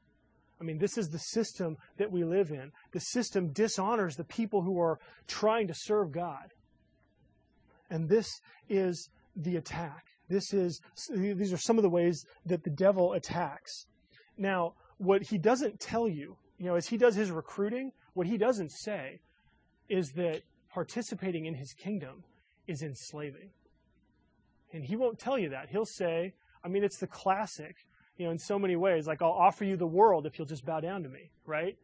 I 0.62 0.64
mean, 0.64 0.78
this 0.78 0.96
is 0.96 1.08
the 1.08 1.18
system 1.18 1.76
that 1.96 2.12
we 2.12 2.22
live 2.22 2.52
in. 2.52 2.70
The 2.92 3.00
system 3.00 3.52
dishonors 3.52 4.14
the 4.14 4.22
people 4.22 4.62
who 4.62 4.78
are 4.78 5.00
trying 5.26 5.66
to 5.66 5.74
serve 5.74 6.12
God. 6.12 6.52
And 7.90 8.08
this 8.08 8.28
is 8.68 9.10
the 9.34 9.56
attack. 9.56 10.04
This 10.28 10.54
is 10.54 10.80
these 11.12 11.52
are 11.52 11.58
some 11.58 11.78
of 11.78 11.82
the 11.82 11.90
ways 11.90 12.24
that 12.46 12.62
the 12.62 12.70
devil 12.70 13.14
attacks. 13.14 13.86
Now, 14.38 14.74
what 14.98 15.22
he 15.22 15.36
doesn't 15.36 15.80
tell 15.80 16.08
you, 16.08 16.36
you 16.58 16.66
know, 16.66 16.76
as 16.76 16.86
he 16.86 16.96
does 16.96 17.16
his 17.16 17.32
recruiting, 17.32 17.90
what 18.14 18.28
he 18.28 18.38
doesn't 18.38 18.70
say 18.70 19.20
is 19.88 20.12
that 20.12 20.42
participating 20.72 21.46
in 21.46 21.54
his 21.54 21.72
kingdom 21.72 22.22
is 22.68 22.82
enslaving. 22.82 23.50
And 24.72 24.84
he 24.84 24.94
won't 24.94 25.18
tell 25.18 25.38
you 25.38 25.48
that. 25.50 25.70
He'll 25.70 25.84
say, 25.84 26.34
I 26.64 26.68
mean, 26.68 26.84
it's 26.84 26.98
the 26.98 27.08
classic, 27.08 27.74
you 28.16 28.26
know, 28.26 28.32
in 28.32 28.38
so 28.38 28.58
many 28.58 28.76
ways, 28.76 29.06
like, 29.06 29.22
I'll 29.22 29.30
offer 29.30 29.64
you 29.64 29.76
the 29.76 29.86
world 29.86 30.26
if 30.26 30.38
you'll 30.38 30.46
just 30.46 30.64
bow 30.64 30.80
down 30.80 31.02
to 31.02 31.08
me, 31.08 31.30
right? 31.46 31.76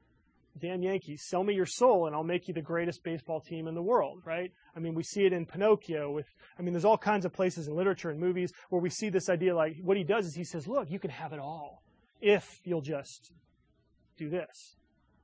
Damn 0.61 0.83
Yankees, 0.83 1.25
sell 1.29 1.45
me 1.45 1.55
your 1.55 1.67
soul 1.67 2.07
and 2.07 2.17
I'll 2.17 2.25
make 2.25 2.49
you 2.49 2.55
the 2.55 2.63
greatest 2.63 3.05
baseball 3.05 3.41
team 3.41 3.69
in 3.69 3.75
the 3.75 3.83
world, 3.83 4.23
right? 4.25 4.53
I 4.75 4.81
mean, 4.81 4.95
we 4.95 5.03
see 5.03 5.25
it 5.25 5.33
in 5.33 5.47
Pinocchio 5.47 6.11
with, 6.11 6.27
I 6.59 6.63
mean, 6.63 6.73
there's 6.73 6.85
all 6.85 6.99
kinds 6.99 7.25
of 7.25 7.33
places 7.33 7.69
in 7.69 7.77
literature 7.77 8.11
and 8.11 8.19
movies 8.19 8.53
where 8.71 8.83
we 8.83 8.91
see 8.91 9.09
this 9.09 9.29
idea 9.29 9.55
like, 9.55 9.77
what 9.83 9.97
he 9.97 10.05
does 10.05 10.27
is 10.27 10.35
he 10.35 10.45
says, 10.45 10.67
look, 10.67 10.91
you 10.91 10.99
can 10.99 11.11
have 11.11 11.33
it 11.33 11.39
all 11.39 11.83
if 12.21 12.61
you'll 12.65 12.83
just 12.83 13.31
do 14.17 14.29
this, 14.29 14.77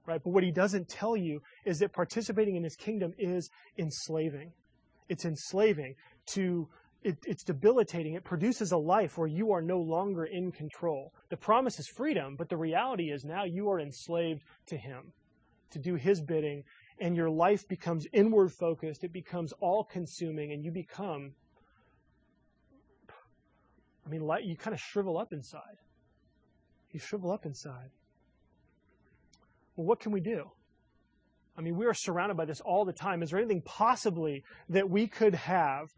right? 0.07 0.21
But 0.23 0.31
what 0.31 0.45
he 0.45 0.53
doesn't 0.53 0.89
tell 0.89 1.17
you 1.17 1.43
is 1.65 1.79
that 1.79 1.93
participating 1.93 2.55
in 2.57 2.63
his 2.63 2.77
kingdom 2.77 3.13
is 3.19 3.51
enslaving. 3.77 4.53
It's 5.09 5.25
enslaving 5.25 5.97
to 6.35 6.69
it, 7.05 7.19
it's 7.27 7.45
debilitating. 7.45 8.15
It 8.15 8.25
produces 8.25 8.73
a 8.73 8.77
life 8.79 9.19
where 9.19 9.29
you 9.29 9.53
are 9.53 9.61
no 9.61 9.79
longer 9.79 10.25
in 10.25 10.51
control. 10.51 11.13
The 11.29 11.37
promise 11.37 11.79
is 11.79 11.87
freedom, 11.87 12.35
but 12.37 12.49
the 12.49 12.57
reality 12.57 13.11
is 13.11 13.25
now 13.25 13.45
you 13.45 13.69
are 13.69 13.79
enslaved 13.79 14.43
to 14.67 14.77
Him, 14.77 15.13
to 15.71 15.79
do 15.79 15.95
His 15.95 16.23
bidding, 16.23 16.65
and 16.99 17.15
your 17.15 17.29
life 17.29 17.69
becomes 17.69 18.07
inward 18.13 18.53
focused. 18.53 19.05
It 19.05 19.13
becomes 19.13 19.53
all 19.61 19.85
consuming, 19.85 20.53
and 20.53 20.65
you 20.65 20.71
become, 20.71 21.33
I 24.07 24.09
mean, 24.09 24.27
you 24.43 24.57
kind 24.57 24.73
of 24.73 24.81
shrivel 24.81 25.19
up 25.19 25.33
inside. 25.33 25.77
You 26.91 27.01
shrivel 27.01 27.31
up 27.33 27.45
inside. 27.45 27.91
Well, 29.77 29.87
what 29.87 30.01
can 30.01 30.13
we 30.13 30.21
do? 30.21 30.51
I 31.57 31.61
mean, 31.61 31.77
we 31.77 31.87
are 31.87 31.95
surrounded 31.95 32.37
by 32.37 32.47
this 32.47 32.61
all 32.61 32.85
the 32.85 32.93
time. 32.93 33.23
Is 33.23 33.31
there 33.31 33.39
anything 33.39 33.63
possibly 33.63 34.43
that 34.71 34.89
we 34.89 35.07
could 35.07 35.35
have 35.35 35.89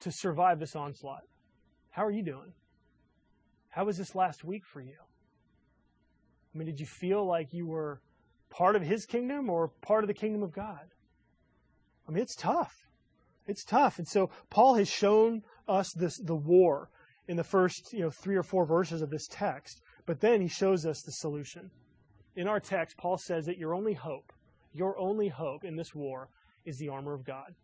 to 0.00 0.10
survive 0.12 0.58
this 0.58 0.76
onslaught. 0.76 1.22
How 1.90 2.04
are 2.04 2.10
you 2.10 2.22
doing? 2.22 2.52
How 3.70 3.84
was 3.84 3.98
this 3.98 4.14
last 4.14 4.44
week 4.44 4.62
for 4.64 4.80
you? 4.80 4.96
I 6.54 6.58
mean, 6.58 6.66
did 6.66 6.78
you 6.78 6.86
feel 6.86 7.26
like 7.26 7.52
you 7.52 7.66
were 7.66 8.00
part 8.50 8.76
of 8.76 8.82
His 8.82 9.06
kingdom 9.06 9.50
or 9.50 9.68
part 9.82 10.04
of 10.04 10.08
the 10.08 10.14
kingdom 10.14 10.42
of 10.42 10.52
God? 10.52 10.86
I 12.08 12.12
mean, 12.12 12.22
it's 12.22 12.36
tough. 12.36 12.72
It's 13.46 13.64
tough. 13.64 13.98
And 13.98 14.06
so 14.06 14.30
Paul 14.50 14.74
has 14.74 14.88
shown 14.88 15.42
us 15.68 15.92
this 15.96 16.18
the 16.18 16.36
war 16.36 16.90
in 17.26 17.36
the 17.36 17.44
first, 17.44 17.92
you 17.92 18.00
know, 18.00 18.10
three 18.10 18.36
or 18.36 18.42
four 18.42 18.66
verses 18.66 19.02
of 19.02 19.10
this 19.10 19.26
text. 19.28 19.80
But 20.06 20.20
then 20.20 20.40
he 20.40 20.48
shows 20.48 20.84
us 20.84 21.02
the 21.02 21.12
solution. 21.12 21.70
In 22.36 22.48
our 22.48 22.60
text, 22.60 22.96
Paul 22.96 23.18
says 23.18 23.46
that 23.46 23.58
your 23.58 23.74
only 23.74 23.94
hope, 23.94 24.32
your 24.72 24.98
only 24.98 25.28
hope 25.28 25.64
in 25.64 25.76
this 25.76 25.94
war 25.94 26.28
is 26.64 26.78
the 26.78 26.88
armor 26.88 27.14
of 27.14 27.24
God. 27.24 27.54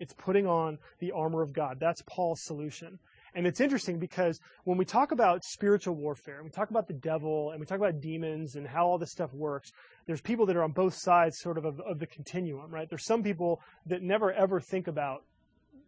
It's 0.00 0.14
putting 0.14 0.46
on 0.46 0.78
the 0.98 1.12
armor 1.12 1.42
of 1.42 1.52
God. 1.52 1.78
That's 1.78 2.02
Paul's 2.06 2.42
solution. 2.42 2.98
And 3.34 3.46
it's 3.46 3.60
interesting 3.60 3.98
because 3.98 4.40
when 4.64 4.76
we 4.76 4.84
talk 4.84 5.12
about 5.12 5.44
spiritual 5.44 5.94
warfare, 5.94 6.36
and 6.36 6.44
we 6.44 6.50
talk 6.50 6.70
about 6.70 6.88
the 6.88 6.94
devil 6.94 7.50
and 7.50 7.60
we 7.60 7.66
talk 7.66 7.78
about 7.78 8.00
demons 8.00 8.56
and 8.56 8.66
how 8.66 8.86
all 8.86 8.98
this 8.98 9.12
stuff 9.12 9.32
works, 9.32 9.70
there's 10.06 10.20
people 10.20 10.46
that 10.46 10.56
are 10.56 10.64
on 10.64 10.72
both 10.72 10.94
sides 10.94 11.38
sort 11.38 11.56
of 11.56 11.64
of, 11.64 11.80
of 11.80 11.98
the 11.98 12.06
continuum, 12.06 12.70
right? 12.70 12.88
There's 12.88 13.04
some 13.04 13.22
people 13.22 13.60
that 13.86 14.02
never 14.02 14.32
ever 14.32 14.60
think 14.60 14.88
about 14.88 15.22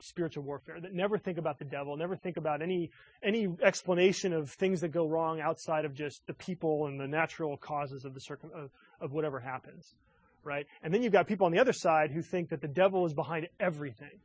spiritual 0.01 0.43
warfare, 0.43 0.81
that 0.81 0.93
never 0.95 1.17
think 1.17 1.39
about 1.39 1.59
the 1.59 1.65
devil, 1.65 1.97
never 1.97 2.17
think 2.17 2.37
about 2.37 2.63
any 2.63 2.91
any 3.25 3.49
explanation 3.63 4.33
of 4.33 4.51
things 4.51 4.81
that 4.81 4.89
go 4.89 5.07
wrong 5.07 5.41
outside 5.41 5.85
of 5.85 5.95
just 5.95 6.25
the 6.27 6.35
people 6.35 6.87
and 6.87 7.01
the 7.01 7.09
natural 7.09 7.57
causes 7.57 8.05
of 8.05 8.15
the 8.15 8.21
circum 8.21 8.51
of, 8.55 8.71
of 9.01 9.13
whatever 9.13 9.41
happens 9.41 9.95
right? 10.45 10.67
And 10.83 10.93
then 10.93 11.03
you've 11.03 11.13
got 11.13 11.27
people 11.27 11.47
on 11.47 11.53
the 11.53 11.59
other 11.59 11.73
side 11.73 12.11
who 12.11 12.23
think 12.23 12.51
that 12.51 12.61
the 12.61 12.69
devil 12.69 13.07
is 13.07 13.15
behind 13.15 13.49
everything, 13.61 14.21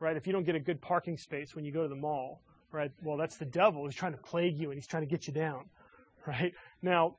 right? 0.00 0.16
If 0.16 0.26
you 0.26 0.32
don't 0.32 0.44
get 0.44 0.54
a 0.54 0.60
good 0.60 0.80
parking 0.80 1.16
space 1.16 1.54
when 1.54 1.64
you 1.64 1.72
go 1.72 1.82
to 1.82 1.88
the 1.88 1.96
mall, 1.96 2.40
right? 2.72 2.90
Well, 3.02 3.16
that's 3.16 3.36
the 3.36 3.44
devil 3.44 3.84
who's 3.84 3.94
trying 3.94 4.12
to 4.12 4.18
plague 4.18 4.58
you 4.58 4.70
and 4.70 4.74
he's 4.74 4.86
trying 4.86 5.04
to 5.04 5.10
get 5.10 5.26
you 5.26 5.32
down, 5.32 5.66
right? 6.26 6.52
Now, 6.82 7.16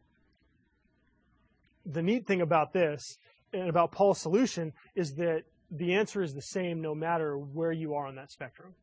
the 1.85 2.01
neat 2.01 2.25
thing 2.25 2.41
about 2.41 2.73
this 2.73 3.17
and 3.53 3.69
about 3.69 3.91
Paul's 3.91 4.19
solution 4.19 4.73
is 4.95 5.13
that 5.15 5.43
the 5.71 5.93
answer 5.93 6.21
is 6.21 6.33
the 6.33 6.41
same 6.41 6.81
no 6.81 6.93
matter 6.93 7.37
where 7.37 7.71
you 7.71 7.93
are 7.93 8.07
on 8.07 8.15
that 8.15 8.31
spectrum. 8.31 8.73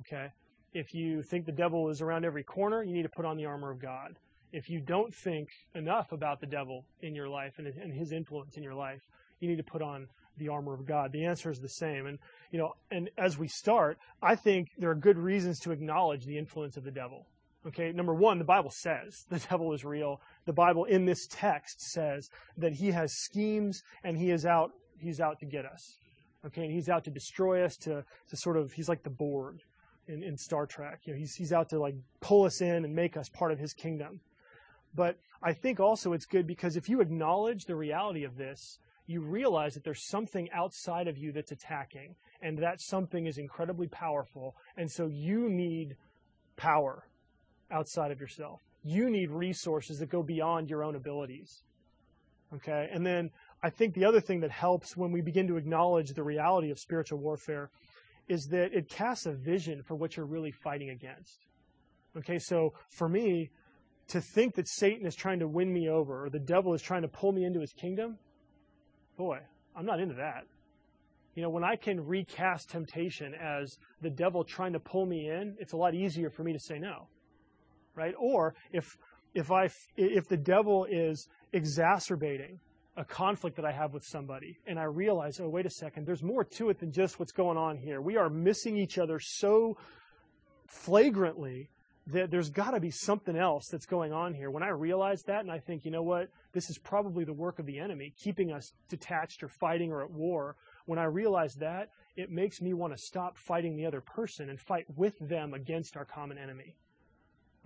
Okay? 0.00 0.28
If 0.72 0.94
you 0.94 1.22
think 1.22 1.46
the 1.46 1.52
devil 1.52 1.88
is 1.90 2.00
around 2.00 2.24
every 2.24 2.44
corner, 2.44 2.82
you 2.82 2.94
need 2.94 3.02
to 3.02 3.08
put 3.08 3.24
on 3.24 3.36
the 3.36 3.46
armor 3.46 3.70
of 3.70 3.80
God 3.80 4.16
if 4.52 4.68
you 4.68 4.80
don't 4.80 5.14
think 5.14 5.48
enough 5.74 6.12
about 6.12 6.40
the 6.40 6.46
devil 6.46 6.84
in 7.02 7.14
your 7.14 7.28
life 7.28 7.54
and, 7.58 7.66
and 7.66 7.92
his 7.92 8.12
influence 8.12 8.56
in 8.56 8.62
your 8.62 8.74
life, 8.74 9.00
you 9.40 9.48
need 9.48 9.56
to 9.56 9.62
put 9.62 9.82
on 9.82 10.08
the 10.36 10.48
armor 10.48 10.74
of 10.74 10.86
God. 10.86 11.12
The 11.12 11.24
answer 11.24 11.50
is 11.50 11.60
the 11.60 11.68
same. 11.68 12.06
And, 12.06 12.18
you 12.50 12.58
know, 12.58 12.72
and 12.90 13.10
as 13.16 13.38
we 13.38 13.48
start, 13.48 13.98
I 14.22 14.34
think 14.34 14.68
there 14.78 14.90
are 14.90 14.94
good 14.94 15.18
reasons 15.18 15.60
to 15.60 15.72
acknowledge 15.72 16.24
the 16.24 16.38
influence 16.38 16.76
of 16.76 16.84
the 16.84 16.90
devil. 16.90 17.26
Okay, 17.66 17.92
number 17.92 18.14
one, 18.14 18.38
the 18.38 18.44
Bible 18.44 18.70
says 18.70 19.26
the 19.30 19.38
devil 19.38 19.72
is 19.72 19.84
real. 19.84 20.20
The 20.46 20.52
Bible 20.52 20.84
in 20.84 21.04
this 21.04 21.26
text 21.30 21.80
says 21.80 22.28
that 22.56 22.72
he 22.72 22.90
has 22.90 23.12
schemes 23.12 23.82
and 24.02 24.16
he 24.16 24.30
is 24.30 24.46
out, 24.46 24.72
he's 24.98 25.20
out 25.20 25.38
to 25.40 25.46
get 25.46 25.64
us. 25.64 25.98
Okay, 26.46 26.62
and 26.62 26.72
he's 26.72 26.88
out 26.88 27.04
to 27.04 27.10
destroy 27.10 27.62
us, 27.62 27.76
to, 27.76 28.02
to 28.30 28.36
sort 28.36 28.56
of, 28.56 28.72
he's 28.72 28.88
like 28.88 29.02
the 29.02 29.10
Borg 29.10 29.58
in, 30.08 30.22
in 30.22 30.38
Star 30.38 30.64
Trek. 30.64 31.00
You 31.04 31.12
know, 31.12 31.18
he's, 31.18 31.34
he's 31.34 31.52
out 31.52 31.68
to 31.68 31.78
like 31.78 31.94
pull 32.20 32.44
us 32.44 32.62
in 32.62 32.86
and 32.86 32.94
make 32.94 33.18
us 33.18 33.28
part 33.28 33.52
of 33.52 33.58
his 33.58 33.74
kingdom. 33.74 34.20
But 34.94 35.16
I 35.42 35.52
think 35.52 35.80
also 35.80 36.12
it's 36.12 36.26
good 36.26 36.46
because 36.46 36.76
if 36.76 36.88
you 36.88 37.00
acknowledge 37.00 37.64
the 37.64 37.76
reality 37.76 38.24
of 38.24 38.36
this, 38.36 38.78
you 39.06 39.20
realize 39.20 39.74
that 39.74 39.84
there's 39.84 40.08
something 40.08 40.48
outside 40.52 41.08
of 41.08 41.18
you 41.18 41.32
that's 41.32 41.50
attacking, 41.50 42.14
and 42.42 42.58
that 42.58 42.80
something 42.80 43.26
is 43.26 43.38
incredibly 43.38 43.88
powerful. 43.88 44.54
And 44.76 44.90
so 44.90 45.06
you 45.06 45.48
need 45.48 45.96
power 46.56 47.06
outside 47.70 48.12
of 48.12 48.20
yourself. 48.20 48.60
You 48.84 49.10
need 49.10 49.30
resources 49.30 49.98
that 49.98 50.10
go 50.10 50.22
beyond 50.22 50.70
your 50.70 50.84
own 50.84 50.94
abilities. 50.94 51.62
Okay? 52.54 52.88
And 52.92 53.04
then 53.04 53.30
I 53.62 53.70
think 53.70 53.94
the 53.94 54.04
other 54.04 54.20
thing 54.20 54.40
that 54.40 54.50
helps 54.50 54.96
when 54.96 55.12
we 55.12 55.20
begin 55.20 55.46
to 55.48 55.56
acknowledge 55.56 56.10
the 56.10 56.22
reality 56.22 56.70
of 56.70 56.78
spiritual 56.78 57.18
warfare 57.18 57.70
is 58.28 58.46
that 58.46 58.72
it 58.72 58.88
casts 58.88 59.26
a 59.26 59.32
vision 59.32 59.82
for 59.82 59.96
what 59.96 60.16
you're 60.16 60.26
really 60.26 60.52
fighting 60.52 60.90
against. 60.90 61.46
Okay, 62.16 62.38
so 62.38 62.72
for 62.88 63.08
me, 63.08 63.50
to 64.10 64.20
think 64.20 64.54
that 64.56 64.68
Satan 64.68 65.06
is 65.06 65.14
trying 65.14 65.38
to 65.38 65.48
win 65.48 65.72
me 65.72 65.88
over 65.88 66.24
or 66.24 66.30
the 66.30 66.38
devil 66.38 66.74
is 66.74 66.82
trying 66.82 67.02
to 67.02 67.08
pull 67.08 67.32
me 67.32 67.44
into 67.44 67.60
his 67.60 67.72
kingdom, 67.72 68.18
boy, 69.16 69.38
I'm 69.76 69.86
not 69.86 70.00
into 70.00 70.14
that. 70.14 70.44
You 71.34 71.42
know, 71.42 71.50
when 71.50 71.62
I 71.62 71.76
can 71.76 72.04
recast 72.04 72.70
temptation 72.70 73.34
as 73.34 73.78
the 74.02 74.10
devil 74.10 74.42
trying 74.44 74.72
to 74.72 74.80
pull 74.80 75.06
me 75.06 75.28
in, 75.28 75.56
it's 75.60 75.72
a 75.72 75.76
lot 75.76 75.94
easier 75.94 76.28
for 76.28 76.42
me 76.42 76.52
to 76.52 76.58
say 76.58 76.78
no. 76.78 77.06
Right? 77.94 78.14
Or 78.18 78.54
if 78.72 78.86
if 79.34 79.52
I 79.52 79.68
if 79.96 80.28
the 80.28 80.36
devil 80.36 80.86
is 80.90 81.28
exacerbating 81.52 82.58
a 82.96 83.04
conflict 83.04 83.56
that 83.56 83.64
I 83.64 83.70
have 83.70 83.94
with 83.94 84.04
somebody 84.04 84.58
and 84.66 84.78
I 84.78 84.84
realize, 84.84 85.38
oh 85.40 85.48
wait 85.48 85.66
a 85.66 85.70
second, 85.70 86.06
there's 86.06 86.22
more 86.22 86.44
to 86.44 86.70
it 86.70 86.80
than 86.80 86.90
just 86.90 87.20
what's 87.20 87.32
going 87.32 87.56
on 87.56 87.76
here. 87.76 88.00
We 88.00 88.16
are 88.16 88.28
missing 88.28 88.76
each 88.76 88.98
other 88.98 89.20
so 89.20 89.76
flagrantly 90.66 91.70
that 92.06 92.30
there's 92.30 92.50
got 92.50 92.72
to 92.72 92.80
be 92.80 92.90
something 92.90 93.36
else 93.36 93.68
that's 93.70 93.86
going 93.86 94.12
on 94.12 94.34
here. 94.34 94.50
When 94.50 94.62
I 94.62 94.70
realize 94.70 95.22
that 95.26 95.40
and 95.40 95.50
I 95.50 95.58
think, 95.58 95.84
you 95.84 95.90
know 95.90 96.02
what, 96.02 96.28
this 96.52 96.70
is 96.70 96.78
probably 96.78 97.24
the 97.24 97.32
work 97.32 97.58
of 97.58 97.66
the 97.66 97.78
enemy, 97.78 98.12
keeping 98.16 98.52
us 98.52 98.72
detached 98.88 99.42
or 99.42 99.48
fighting 99.48 99.92
or 99.92 100.02
at 100.02 100.10
war, 100.10 100.56
when 100.86 100.98
I 100.98 101.04
realize 101.04 101.54
that, 101.60 101.90
it 102.16 102.30
makes 102.30 102.60
me 102.60 102.74
want 102.74 102.92
to 102.92 102.98
stop 102.98 103.36
fighting 103.36 103.76
the 103.76 103.86
other 103.86 104.00
person 104.00 104.50
and 104.50 104.58
fight 104.58 104.84
with 104.96 105.14
them 105.20 105.54
against 105.54 105.96
our 105.96 106.04
common 106.04 106.38
enemy. 106.38 106.74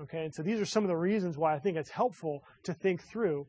Okay, 0.01 0.25
and 0.25 0.35
so 0.35 0.43
these 0.43 0.61
are 0.61 0.67
some 0.67 0.85
of 0.85 0.89
the 0.89 0.97
reasons 0.97 1.39
why 1.39 1.55
I 1.55 1.59
think 1.59 1.77
it's 1.77 1.91
helpful 1.91 2.43
to 2.65 2.75
think 2.75 3.03
through 3.03 3.47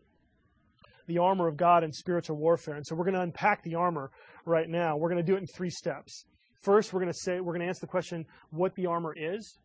the 1.07 1.17
armor 1.17 1.47
of 1.47 1.57
God 1.57 1.83
in 1.83 1.91
spiritual 1.91 2.37
warfare. 2.37 2.75
And 2.75 2.85
so 2.85 2.95
we're 2.95 3.05
going 3.05 3.15
to 3.15 3.21
unpack 3.21 3.63
the 3.63 3.75
armor 3.75 4.11
right 4.45 4.69
now. 4.69 4.95
We're 4.95 5.09
going 5.09 5.23
to 5.23 5.31
do 5.31 5.35
it 5.35 5.41
in 5.41 5.47
three 5.47 5.69
steps. 5.69 6.25
First, 6.61 6.93
we're 6.93 7.01
going 7.01 7.11
to 7.11 7.19
say, 7.19 7.39
we're 7.39 7.53
going 7.53 7.61
to 7.61 7.67
answer 7.67 7.81
the 7.81 7.87
question 7.87 8.25
what 8.51 8.75
the 8.75 8.85
armor 8.85 9.13
is. 9.15 9.57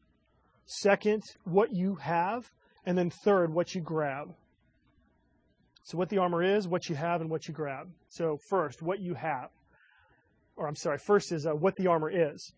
Second, 0.67 1.23
what 1.45 1.73
you 1.73 1.97
have. 1.97 2.51
And 2.85 2.97
then 2.97 3.11
third, 3.11 3.53
what 3.53 3.75
you 3.75 3.81
grab. 3.81 4.35
So, 5.83 5.99
what 5.99 6.09
the 6.09 6.19
armor 6.19 6.43
is, 6.43 6.69
what 6.69 6.89
you 6.89 6.95
have, 6.95 7.21
and 7.21 7.31
what 7.31 7.49
you 7.49 7.55
grab. 7.55 7.91
So, 8.09 8.39
first, 8.49 8.81
what 8.81 9.01
you 9.01 9.15
have. 9.15 9.51
Or, 10.57 10.67
I'm 10.67 10.77
sorry, 10.77 10.99
first 10.99 11.33
is 11.33 11.47
uh, 11.47 11.53
what 11.53 11.77
the 11.77 11.89
armor 11.89 12.11
is. 12.11 12.53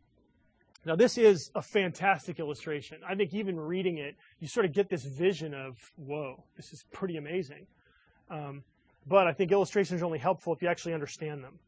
Now, 0.84 0.96
this 0.96 1.16
is 1.16 1.50
a 1.54 1.62
fantastic 1.62 2.40
illustration. 2.40 2.98
I 3.08 3.14
think 3.14 3.32
even 3.34 3.58
reading 3.58 3.98
it, 3.98 4.16
you 4.40 4.48
sort 4.48 4.66
of 4.66 4.72
get 4.72 4.88
this 4.88 5.04
vision 5.04 5.54
of, 5.54 5.76
whoa, 5.96 6.42
this 6.56 6.72
is 6.72 6.84
pretty 6.92 7.16
amazing. 7.16 7.66
Um, 8.30 8.64
but 9.06 9.26
I 9.26 9.32
think 9.32 9.52
illustrations 9.52 10.02
are 10.02 10.04
only 10.04 10.18
helpful 10.18 10.52
if 10.52 10.62
you 10.62 10.68
actually 10.68 10.94
understand 10.94 11.44
them, 11.44 11.58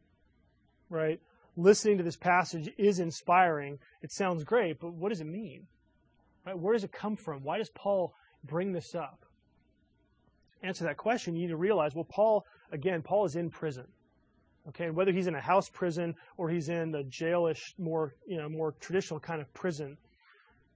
right? 0.90 1.20
listening 1.56 1.98
to 1.98 2.04
this 2.04 2.16
passage 2.16 2.70
is 2.76 2.98
inspiring. 2.98 3.78
It 4.02 4.12
sounds 4.12 4.44
great, 4.44 4.80
but 4.80 4.92
what 4.92 5.10
does 5.10 5.20
it 5.20 5.26
mean? 5.26 5.66
Right? 6.46 6.58
Where 6.58 6.74
does 6.74 6.84
it 6.84 6.92
come 6.92 7.16
from? 7.16 7.42
Why 7.42 7.58
does 7.58 7.70
Paul 7.70 8.14
bring 8.44 8.72
this 8.72 8.94
up? 8.94 9.24
To 10.60 10.66
Answer 10.66 10.84
that 10.84 10.96
question, 10.96 11.34
you 11.34 11.42
need 11.42 11.48
to 11.48 11.56
realize, 11.56 11.94
well, 11.94 12.06
Paul, 12.08 12.44
again, 12.72 13.02
Paul 13.02 13.24
is 13.24 13.36
in 13.36 13.50
prison. 13.50 13.86
Okay, 14.68 14.88
whether 14.90 15.12
he's 15.12 15.26
in 15.26 15.34
a 15.34 15.40
house 15.40 15.68
prison 15.68 16.14
or 16.38 16.48
he's 16.48 16.70
in 16.70 16.90
the 16.90 17.04
jailish, 17.04 17.60
more 17.78 18.14
you 18.26 18.38
know, 18.38 18.48
more 18.48 18.72
traditional 18.80 19.20
kind 19.20 19.40
of 19.40 19.52
prison. 19.52 19.96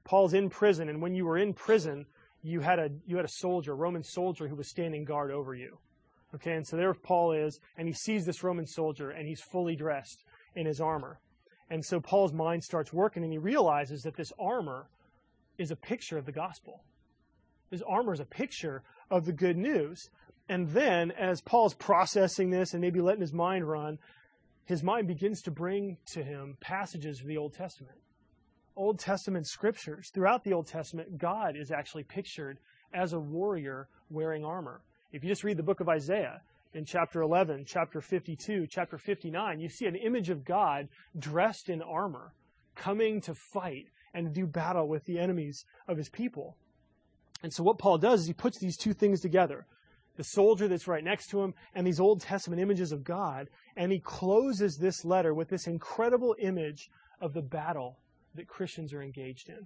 Paul's 0.04 0.34
in 0.34 0.50
prison, 0.50 0.90
and 0.90 1.00
when 1.00 1.14
you 1.14 1.24
were 1.24 1.38
in 1.38 1.54
prison, 1.54 2.04
you 2.42 2.60
had 2.60 2.78
a 2.78 2.90
you 3.06 3.16
had 3.16 3.24
a 3.24 3.30
soldier, 3.30 3.72
a 3.72 3.76
Roman 3.76 4.02
soldier, 4.02 4.46
who 4.46 4.56
was 4.56 4.68
standing 4.68 5.04
guard 5.04 5.30
over 5.30 5.54
you. 5.54 5.78
Okay, 6.34 6.52
and 6.52 6.66
so 6.66 6.76
there 6.76 6.92
Paul 6.92 7.32
is, 7.32 7.58
and 7.78 7.88
he 7.88 7.94
sees 7.94 8.26
this 8.26 8.42
Roman 8.42 8.66
soldier, 8.66 9.10
and 9.10 9.26
he's 9.26 9.40
fully 9.40 9.74
dressed 9.74 10.24
in 10.54 10.66
his 10.66 10.80
armor. 10.80 11.18
And 11.70 11.82
so 11.84 12.00
Paul's 12.00 12.32
mind 12.32 12.62
starts 12.62 12.92
working, 12.92 13.22
and 13.22 13.32
he 13.32 13.38
realizes 13.38 14.02
that 14.02 14.16
this 14.16 14.32
armor 14.38 14.88
is 15.58 15.70
a 15.70 15.76
picture 15.76 16.16
of 16.16 16.24
the 16.24 16.32
gospel. 16.32 16.84
His 17.70 17.82
armor 17.82 18.14
is 18.14 18.20
a 18.20 18.24
picture 18.24 18.82
of 19.10 19.26
the 19.26 19.32
good 19.32 19.56
news. 19.56 20.08
And 20.48 20.68
then, 20.70 21.10
as 21.10 21.42
Paul's 21.42 21.74
processing 21.74 22.50
this 22.50 22.72
and 22.72 22.80
maybe 22.80 23.00
letting 23.00 23.20
his 23.20 23.34
mind 23.34 23.68
run, 23.68 23.98
his 24.64 24.82
mind 24.82 25.08
begins 25.08 25.42
to 25.42 25.50
bring 25.50 25.98
to 26.12 26.22
him 26.22 26.56
passages 26.60 27.20
of 27.20 27.26
the 27.26 27.36
Old 27.36 27.54
Testament. 27.54 27.98
Old 28.76 28.98
Testament 28.98 29.46
scriptures. 29.46 30.10
Throughout 30.14 30.44
the 30.44 30.52
Old 30.52 30.66
Testament, 30.66 31.18
God 31.18 31.56
is 31.56 31.70
actually 31.70 32.04
pictured 32.04 32.58
as 32.94 33.12
a 33.12 33.18
warrior 33.18 33.88
wearing 34.08 34.44
armor. 34.44 34.80
If 35.12 35.24
you 35.24 35.28
just 35.28 35.44
read 35.44 35.56
the 35.56 35.62
book 35.62 35.80
of 35.80 35.88
Isaiah 35.88 36.40
in 36.74 36.84
chapter 36.84 37.22
11, 37.22 37.64
chapter 37.66 38.00
52, 38.00 38.66
chapter 38.68 38.98
59, 38.98 39.60
you 39.60 39.68
see 39.68 39.86
an 39.86 39.96
image 39.96 40.30
of 40.30 40.44
God 40.44 40.88
dressed 41.18 41.68
in 41.68 41.82
armor 41.82 42.32
coming 42.74 43.20
to 43.22 43.34
fight 43.34 43.86
and 44.26 44.34
do 44.34 44.46
battle 44.46 44.88
with 44.88 45.04
the 45.04 45.18
enemies 45.18 45.64
of 45.86 45.96
his 45.96 46.08
people. 46.08 46.56
And 47.42 47.52
so 47.52 47.62
what 47.62 47.78
Paul 47.78 47.98
does 47.98 48.22
is 48.22 48.26
he 48.26 48.32
puts 48.32 48.58
these 48.58 48.76
two 48.76 48.92
things 48.92 49.20
together 49.20 49.66
the 50.16 50.24
soldier 50.24 50.66
that's 50.66 50.88
right 50.88 51.04
next 51.04 51.28
to 51.28 51.40
him, 51.40 51.54
and 51.76 51.86
these 51.86 52.00
Old 52.00 52.20
Testament 52.20 52.60
images 52.60 52.90
of 52.90 53.04
God. 53.04 53.48
And 53.76 53.92
he 53.92 54.00
closes 54.00 54.76
this 54.76 55.04
letter 55.04 55.32
with 55.32 55.48
this 55.48 55.68
incredible 55.68 56.34
image 56.40 56.90
of 57.20 57.34
the 57.34 57.40
battle 57.40 58.00
that 58.34 58.48
Christians 58.48 58.92
are 58.92 59.00
engaged 59.00 59.48
in. 59.48 59.64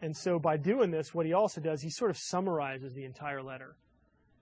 And 0.00 0.16
so 0.16 0.38
by 0.38 0.56
doing 0.56 0.90
this, 0.90 1.12
what 1.12 1.26
he 1.26 1.34
also 1.34 1.60
does, 1.60 1.82
he 1.82 1.90
sort 1.90 2.10
of 2.10 2.16
summarizes 2.16 2.94
the 2.94 3.04
entire 3.04 3.42
letter. 3.42 3.76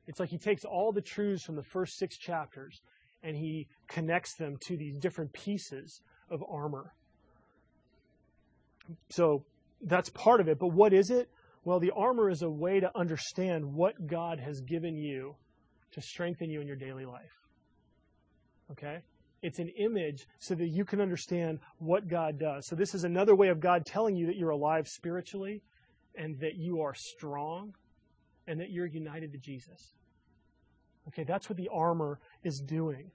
It's 0.06 0.20
like 0.20 0.28
he 0.28 0.38
takes 0.38 0.64
all 0.64 0.92
the 0.92 1.00
truths 1.00 1.42
from 1.42 1.56
the 1.56 1.64
first 1.64 1.98
six 1.98 2.16
chapters 2.16 2.80
and 3.24 3.36
he 3.36 3.66
connects 3.88 4.36
them 4.36 4.56
to 4.68 4.76
these 4.76 4.98
different 4.98 5.32
pieces 5.32 6.00
of 6.30 6.44
armor. 6.48 6.92
So 9.10 9.44
that's 9.82 10.10
part 10.10 10.40
of 10.40 10.48
it. 10.48 10.58
But 10.58 10.68
what 10.68 10.92
is 10.92 11.10
it? 11.10 11.28
Well, 11.64 11.80
the 11.80 11.92
armor 11.96 12.30
is 12.30 12.42
a 12.42 12.50
way 12.50 12.80
to 12.80 12.90
understand 12.96 13.64
what 13.64 14.06
God 14.06 14.38
has 14.38 14.60
given 14.60 14.96
you 14.96 15.34
to 15.92 16.00
strengthen 16.00 16.50
you 16.50 16.60
in 16.60 16.66
your 16.66 16.76
daily 16.76 17.04
life. 17.04 17.32
Okay? 18.70 18.98
It's 19.42 19.58
an 19.58 19.68
image 19.78 20.26
so 20.38 20.54
that 20.54 20.68
you 20.68 20.84
can 20.84 21.00
understand 21.00 21.58
what 21.78 22.08
God 22.08 22.38
does. 22.38 22.66
So, 22.66 22.74
this 22.74 22.94
is 22.94 23.04
another 23.04 23.34
way 23.34 23.48
of 23.48 23.60
God 23.60 23.84
telling 23.84 24.16
you 24.16 24.26
that 24.26 24.36
you're 24.36 24.50
alive 24.50 24.86
spiritually 24.88 25.62
and 26.16 26.38
that 26.40 26.56
you 26.56 26.80
are 26.80 26.94
strong 26.94 27.74
and 28.46 28.60
that 28.60 28.70
you're 28.70 28.86
united 28.86 29.32
to 29.32 29.38
Jesus. 29.38 29.92
Okay, 31.08 31.24
that's 31.24 31.48
what 31.48 31.56
the 31.56 31.68
armor 31.72 32.18
is 32.42 32.60
doing. 32.60 33.10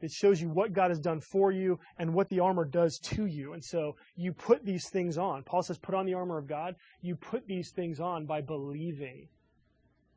It 0.00 0.10
shows 0.10 0.40
you 0.40 0.48
what 0.50 0.74
God 0.74 0.90
has 0.90 1.00
done 1.00 1.20
for 1.20 1.50
you 1.50 1.78
and 1.98 2.12
what 2.12 2.28
the 2.28 2.40
armor 2.40 2.64
does 2.64 2.98
to 2.98 3.26
you. 3.26 3.54
And 3.54 3.64
so 3.64 3.96
you 4.14 4.32
put 4.32 4.64
these 4.64 4.88
things 4.90 5.16
on. 5.16 5.42
Paul 5.42 5.62
says, 5.62 5.78
put 5.78 5.94
on 5.94 6.04
the 6.04 6.14
armor 6.14 6.36
of 6.36 6.46
God. 6.46 6.76
You 7.00 7.16
put 7.16 7.46
these 7.46 7.70
things 7.70 7.98
on 7.98 8.26
by 8.26 8.42
believing, 8.42 9.28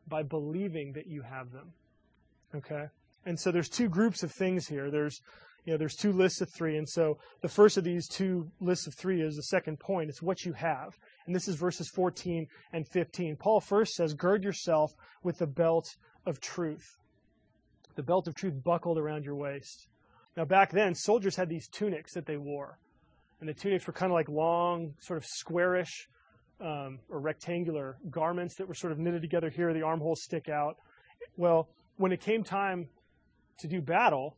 by 0.07 0.23
believing 0.23 0.93
that 0.93 1.07
you 1.07 1.21
have 1.21 1.51
them. 1.51 1.71
Okay? 2.53 2.87
And 3.25 3.39
so 3.39 3.51
there's 3.51 3.69
two 3.69 3.87
groups 3.87 4.21
of 4.21 4.31
things 4.31 4.67
here. 4.67 4.91
There's, 4.91 5.21
you 5.65 5.71
know, 5.71 5.77
there's 5.77 5.95
two 5.95 6.11
lists 6.11 6.41
of 6.41 6.49
three. 6.53 6.75
And 6.75 6.87
so 6.87 7.17
the 7.41 7.49
first 7.49 7.77
of 7.77 7.85
these 7.85 8.07
two 8.07 8.51
lists 8.59 8.85
of 8.85 8.95
three 8.95 9.21
is 9.21 9.37
the 9.37 9.43
second 9.43 9.79
point. 9.79 10.09
It's 10.09 10.21
what 10.21 10.43
you 10.43 10.53
have. 10.53 10.97
And 11.25 11.33
this 11.33 11.47
is 11.47 11.55
verses 11.55 11.89
14 11.89 12.47
and 12.73 12.85
15. 12.85 13.37
Paul 13.37 13.61
first 13.61 13.93
says, 13.93 14.13
gird 14.13 14.43
yourself 14.43 14.91
with 15.23 15.37
the 15.37 15.47
belt 15.47 15.95
of 16.25 16.41
truth 16.41 16.98
the 17.99 18.03
belt 18.03 18.29
of 18.29 18.33
truth 18.33 18.53
buckled 18.63 18.97
around 18.97 19.25
your 19.25 19.35
waist. 19.35 19.89
Now, 20.37 20.45
back 20.45 20.71
then, 20.71 20.95
soldiers 20.95 21.35
had 21.35 21.49
these 21.49 21.67
tunics 21.67 22.13
that 22.13 22.25
they 22.25 22.37
wore. 22.37 22.79
And 23.41 23.49
the 23.49 23.53
tunics 23.53 23.85
were 23.87 23.91
kind 23.91 24.09
of 24.09 24.13
like 24.13 24.29
long, 24.29 24.93
sort 25.01 25.17
of 25.17 25.25
squarish 25.25 26.07
um, 26.61 26.99
or 27.09 27.19
rectangular 27.19 27.97
garments 28.09 28.55
that 28.55 28.69
were 28.69 28.73
sort 28.73 28.93
of 28.93 28.99
knitted 28.99 29.21
together 29.21 29.49
here. 29.49 29.73
The 29.73 29.81
armholes 29.81 30.23
stick 30.23 30.47
out. 30.47 30.77
Well, 31.35 31.67
when 31.97 32.13
it 32.13 32.21
came 32.21 32.41
time 32.41 32.87
to 33.59 33.67
do 33.67 33.81
battle, 33.81 34.37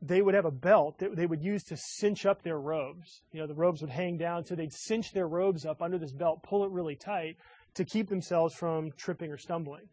they 0.00 0.22
would 0.22 0.34
have 0.34 0.44
a 0.44 0.52
belt 0.52 0.98
that 0.98 1.16
they 1.16 1.26
would 1.26 1.42
use 1.42 1.64
to 1.64 1.76
cinch 1.76 2.26
up 2.26 2.42
their 2.42 2.60
robes. 2.60 3.22
You 3.32 3.40
know, 3.40 3.48
the 3.48 3.54
robes 3.54 3.80
would 3.80 3.90
hang 3.90 4.18
down, 4.18 4.44
so 4.44 4.54
they'd 4.54 4.72
cinch 4.72 5.10
their 5.10 5.26
robes 5.26 5.66
up 5.66 5.82
under 5.82 5.98
this 5.98 6.12
belt, 6.12 6.44
pull 6.44 6.64
it 6.64 6.70
really 6.70 6.94
tight 6.94 7.38
to 7.74 7.84
keep 7.84 8.08
themselves 8.08 8.54
from 8.54 8.92
tripping 8.96 9.32
or 9.32 9.36
stumbling. 9.36 9.88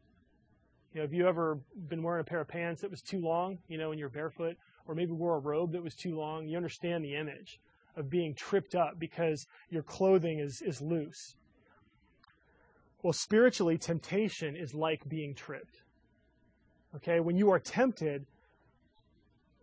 You 0.93 0.99
know, 0.99 1.05
have 1.05 1.13
you 1.13 1.27
ever 1.27 1.59
been 1.87 2.03
wearing 2.03 2.21
a 2.21 2.25
pair 2.25 2.41
of 2.41 2.49
pants 2.49 2.81
that 2.81 2.91
was 2.91 3.01
too 3.01 3.19
long, 3.19 3.59
you 3.69 3.77
know, 3.77 3.91
and 3.91 3.99
you're 3.99 4.09
barefoot, 4.09 4.57
or 4.87 4.93
maybe 4.93 5.13
wore 5.13 5.37
a 5.37 5.39
robe 5.39 5.71
that 5.71 5.83
was 5.83 5.95
too 5.95 6.17
long? 6.17 6.47
You 6.47 6.57
understand 6.57 7.03
the 7.03 7.15
image 7.15 7.59
of 7.95 8.09
being 8.09 8.33
tripped 8.35 8.75
up 8.75 8.99
because 8.99 9.47
your 9.69 9.83
clothing 9.83 10.39
is, 10.39 10.61
is 10.61 10.81
loose. 10.81 11.35
Well, 13.03 13.13
spiritually, 13.13 13.77
temptation 13.77 14.55
is 14.55 14.73
like 14.73 15.07
being 15.07 15.33
tripped. 15.33 15.81
Okay, 16.95 17.21
when 17.21 17.37
you 17.37 17.49
are 17.51 17.59
tempted, 17.59 18.25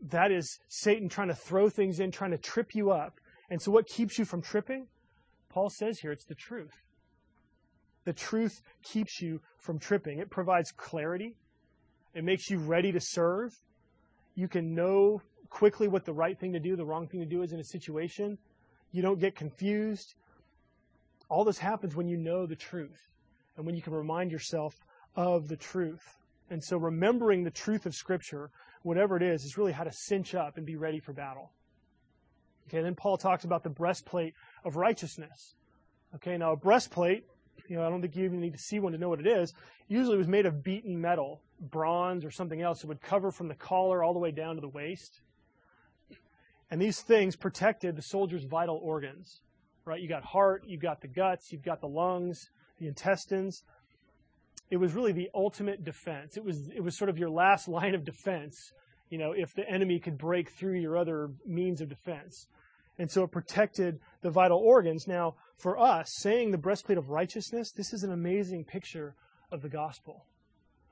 that 0.01 0.33
is 0.33 0.59
Satan 0.69 1.11
trying 1.11 1.29
to 1.29 1.35
throw 1.35 1.69
things 1.69 2.01
in, 2.01 2.11
trying 2.11 2.31
to 2.31 2.39
trip 2.39 2.75
you 2.75 2.91
up. 2.91 3.21
And 3.51 3.61
so, 3.61 3.71
what 3.71 3.87
keeps 3.87 4.19
you 4.19 4.25
from 4.25 4.41
tripping? 4.41 4.87
Paul 5.51 5.69
says 5.69 5.99
here 6.01 6.13
it's 6.13 6.25
the 6.25 6.35
truth. 6.35 6.73
The 8.09 8.15
truth 8.15 8.63
keeps 8.83 9.21
you 9.21 9.39
from 9.59 9.79
tripping. 9.79 10.19
It 10.19 10.31
provides 10.31 10.73
clarity. 10.73 11.37
It 12.15 12.25
makes 12.25 12.49
you 12.49 12.59
ready 12.59 12.91
to 12.91 13.01
serve. 13.03 13.53
You 14.35 14.49
can 14.49 14.75
know 14.75 15.21
quickly 15.51 15.89
what 15.89 16.07
the 16.07 16.15
right 16.15 16.41
thing 16.41 16.55
to 16.55 16.59
do, 16.59 16.75
the 16.75 16.87
wrong 16.87 17.07
thing 17.07 17.21
to 17.21 17.27
do 17.27 17.43
is 17.43 17.53
in 17.53 17.61
a 17.61 17.65
situation. 17.65 18.39
You 18.93 19.03
don't 19.03 19.21
get 19.21 19.37
confused. 19.37 20.15
All 21.29 21.45
this 21.45 21.59
happens 21.59 21.95
when 21.95 22.09
you 22.09 22.17
know 22.17 22.47
the 22.47 22.57
truth 22.57 23.11
and 23.59 23.67
when 23.67 23.75
you 23.75 23.83
can 23.83 23.93
remind 23.93 24.33
yourself 24.33 24.73
of 25.15 25.47
the 25.49 25.57
truth. 25.57 26.17
And 26.49 26.65
so 26.65 26.79
remembering 26.79 27.45
the 27.45 27.51
truth 27.51 27.85
of 27.85 27.95
Scripture, 27.95 28.49
whatever 28.85 29.19
it 29.19 29.23
is, 29.23 29.45
is 29.45 29.59
really 29.59 29.73
how 29.73 29.85
to 29.85 29.93
cinch 29.93 30.35
up 30.35 30.57
and 30.57 30.65
be 30.65 30.77
ready 30.77 30.99
for 30.99 31.13
battle. 31.13 31.51
Okay, 32.69 32.81
then 32.81 32.95
Paul 32.95 33.19
talks 33.19 33.45
about 33.45 33.65
the 33.65 33.69
breastplate 33.69 34.33
of 34.65 34.77
righteousness. 34.77 35.57
Okay, 36.15 36.39
now 36.39 36.53
a 36.53 36.57
breastplate 36.57 37.27
you 37.69 37.77
know, 37.77 37.87
I 37.87 37.91
don't 37.91 38.01
think 38.01 38.17
you 38.17 38.25
even 38.25 38.41
need 38.41 38.55
to 38.55 38.59
see 38.59 38.81
one 38.81 38.93
to 38.93 38.99
know 38.99 39.11
what 39.11 39.21
it 39.21 39.27
is. 39.27 39.53
Usually 39.89 40.15
it 40.15 40.19
was 40.19 40.29
made 40.29 40.47
of 40.47 40.65
beaten 40.65 40.99
metal, 41.01 41.43
bronze 41.61 42.25
or 42.25 42.31
something 42.31 42.63
else. 42.63 42.83
It 42.83 42.87
would 42.87 43.03
cover 43.03 43.31
from 43.31 43.49
the 43.49 43.55
collar 43.55 44.03
all 44.03 44.15
the 44.15 44.19
way 44.19 44.31
down 44.31 44.55
to 44.55 44.61
the 44.61 44.69
waist. 44.69 45.21
And 46.71 46.81
these 46.81 47.01
things 47.01 47.37
protected 47.37 47.97
the 47.97 48.03
soldier's 48.03 48.45
vital 48.45 48.81
organs, 48.83 49.43
right? 49.85 50.01
You 50.01 50.09
got 50.09 50.25
heart, 50.25 50.65
you've 50.67 50.83
got 50.83 51.01
the 51.01 51.09
guts, 51.09 51.53
you've 51.53 51.63
got 51.63 51.81
the 51.81 51.87
lungs, 51.87 52.51
the 52.79 52.87
intestines. 52.87 53.63
It 54.71 54.77
was 54.77 54.93
really 54.95 55.13
the 55.13 55.31
ultimate 55.35 55.85
defense. 55.85 56.37
It 56.37 56.45
was, 56.45 56.69
it 56.75 56.83
was 56.83 56.97
sort 56.97 57.11
of 57.11 57.19
your 57.19 57.31
last 57.31 57.69
line 57.69 57.95
of 57.95 58.05
defense, 58.05 58.73
you 59.11 59.19
know, 59.19 59.33
if 59.33 59.55
the 59.55 59.69
enemy 59.69 59.99
could 59.99 60.19
break 60.19 60.51
through 60.51 60.79
your 60.79 60.97
other 60.97 61.31
means 61.47 61.81
of 61.81 61.89
defense. 61.89 62.47
And 62.99 63.11
so 63.11 63.23
it 63.25 63.31
protected 63.31 64.01
the 64.23 64.31
vital 64.31 64.59
organs. 64.59 65.07
Now, 65.07 65.37
for 65.59 65.79
us, 65.79 66.07
saying 66.21 66.51
the 66.51 66.59
breastplate 66.59 66.99
of 66.99 67.11
righteousness, 67.11 67.73
this 67.73 67.93
is 67.93 68.05
an 68.05 68.13
amazing 68.13 68.65
picture 68.65 69.15
of 69.51 69.61
the 69.61 69.69
gospel. 69.69 70.25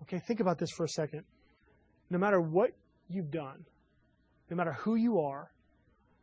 Okay, 0.03 0.19
think 0.19 0.41
about 0.41 0.59
this 0.59 0.71
for 0.71 0.85
a 0.85 0.89
second. 0.89 1.23
No 2.11 2.19
matter 2.19 2.41
what 2.41 2.73
you've 3.09 3.31
done, 3.31 3.65
no 4.51 4.57
matter 4.57 4.73
who 4.73 4.97
you 4.97 5.21
are, 5.21 5.51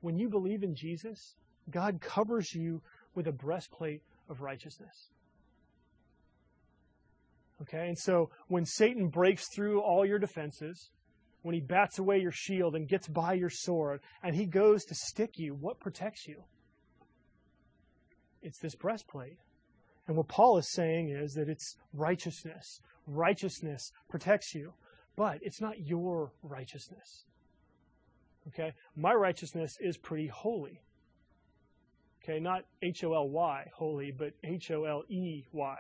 when 0.02 0.18
you 0.18 0.30
believe 0.30 0.64
in 0.64 0.76
Jesus, 0.76 1.36
God 1.72 2.02
covers 2.02 2.54
you 2.54 2.82
with 3.16 3.28
a 3.28 3.32
breastplate 3.32 4.02
of 4.30 4.42
righteousness. 4.42 5.10
Okay, 7.62 7.88
and 7.88 7.98
so 7.98 8.30
when 8.50 8.66
Satan 8.66 9.08
breaks 9.08 9.46
through 9.56 9.82
all 9.82 10.06
your 10.06 10.20
defenses, 10.20 10.90
when 11.44 11.56
he 11.56 11.62
bats 11.62 12.00
away 12.00 12.20
your 12.20 12.32
shield 12.32 12.76
and 12.76 12.90
gets 12.90 13.08
by 13.08 13.34
your 13.34 13.50
sword 13.50 14.02
and 14.22 14.36
he 14.36 14.46
goes 14.46 14.84
to 14.86 14.96
stick 14.96 15.38
you, 15.38 15.54
what 15.54 15.80
protects 15.80 16.28
you? 16.28 16.44
It's 18.44 18.60
this 18.60 18.76
breastplate. 18.76 19.38
And 20.08 20.18
what 20.18 20.28
Paul 20.28 20.58
is 20.58 20.72
saying 20.74 21.10
is 21.10 21.34
that 21.34 21.50
it's 21.50 21.78
righteousness. 21.94 22.82
Righteousness 23.08 23.92
protects 24.10 24.54
you, 24.54 24.74
but 25.16 25.40
it's 25.42 25.62
not 25.62 25.80
your 25.80 26.34
righteousness. 26.44 27.26
Okay? 28.50 28.74
My 28.96 29.14
righteousness 29.14 29.78
is 29.80 29.98
pretty 29.98 30.28
holy. 30.28 30.82
Okay, 32.24 32.40
not 32.40 32.64
H 32.82 33.04
O 33.04 33.14
L 33.14 33.30
Y, 33.30 33.66
holy, 33.76 34.12
but 34.12 34.32
H 34.46 34.72
O 34.72 34.86
L 34.86 35.04
E 35.10 35.44
Y. 35.52 35.78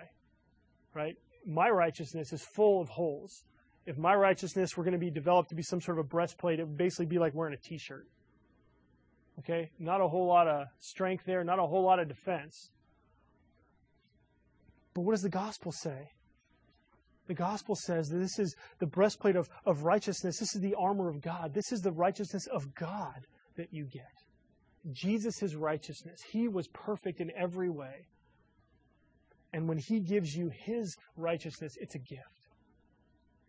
Right? 0.93 1.15
My 1.45 1.69
righteousness 1.69 2.33
is 2.33 2.43
full 2.43 2.81
of 2.81 2.89
holes. 2.89 3.43
If 3.85 3.97
my 3.97 4.15
righteousness 4.15 4.75
were 4.75 4.83
going 4.83 4.93
to 4.93 4.99
be 4.99 5.09
developed 5.09 5.49
to 5.49 5.55
be 5.55 5.63
some 5.63 5.81
sort 5.81 5.99
of 5.99 6.05
a 6.05 6.07
breastplate, 6.07 6.59
it 6.59 6.67
would 6.67 6.77
basically 6.77 7.05
be 7.05 7.17
like 7.19 7.33
wearing 7.33 7.53
a 7.53 7.57
t 7.57 7.77
shirt. 7.77 8.07
Okay? 9.39 9.69
Not 9.79 10.01
a 10.01 10.07
whole 10.07 10.27
lot 10.27 10.47
of 10.47 10.67
strength 10.79 11.23
there, 11.25 11.43
not 11.43 11.59
a 11.59 11.65
whole 11.65 11.83
lot 11.83 11.99
of 11.99 12.07
defense. 12.07 12.69
But 14.93 15.01
what 15.01 15.13
does 15.13 15.21
the 15.21 15.29
gospel 15.29 15.71
say? 15.71 16.09
The 17.27 17.33
gospel 17.33 17.75
says 17.75 18.09
that 18.09 18.17
this 18.17 18.37
is 18.37 18.55
the 18.79 18.85
breastplate 18.85 19.35
of, 19.35 19.47
of 19.65 19.83
righteousness. 19.83 20.37
This 20.39 20.55
is 20.55 20.61
the 20.61 20.75
armor 20.75 21.09
of 21.09 21.21
God. 21.21 21.53
This 21.53 21.71
is 21.71 21.81
the 21.81 21.91
righteousness 21.91 22.47
of 22.47 22.75
God 22.75 23.25
that 23.55 23.69
you 23.71 23.85
get. 23.85 24.11
Jesus' 24.91 25.55
righteousness. 25.55 26.19
He 26.31 26.49
was 26.49 26.67
perfect 26.67 27.21
in 27.21 27.31
every 27.37 27.69
way. 27.69 28.07
And 29.53 29.69
when 29.69 29.77
he 29.77 29.99
gives 29.99 30.35
you 30.35 30.51
his 30.65 30.97
righteousness, 31.15 31.77
it's 31.79 31.95
a 31.95 31.99
gift. 31.99 32.21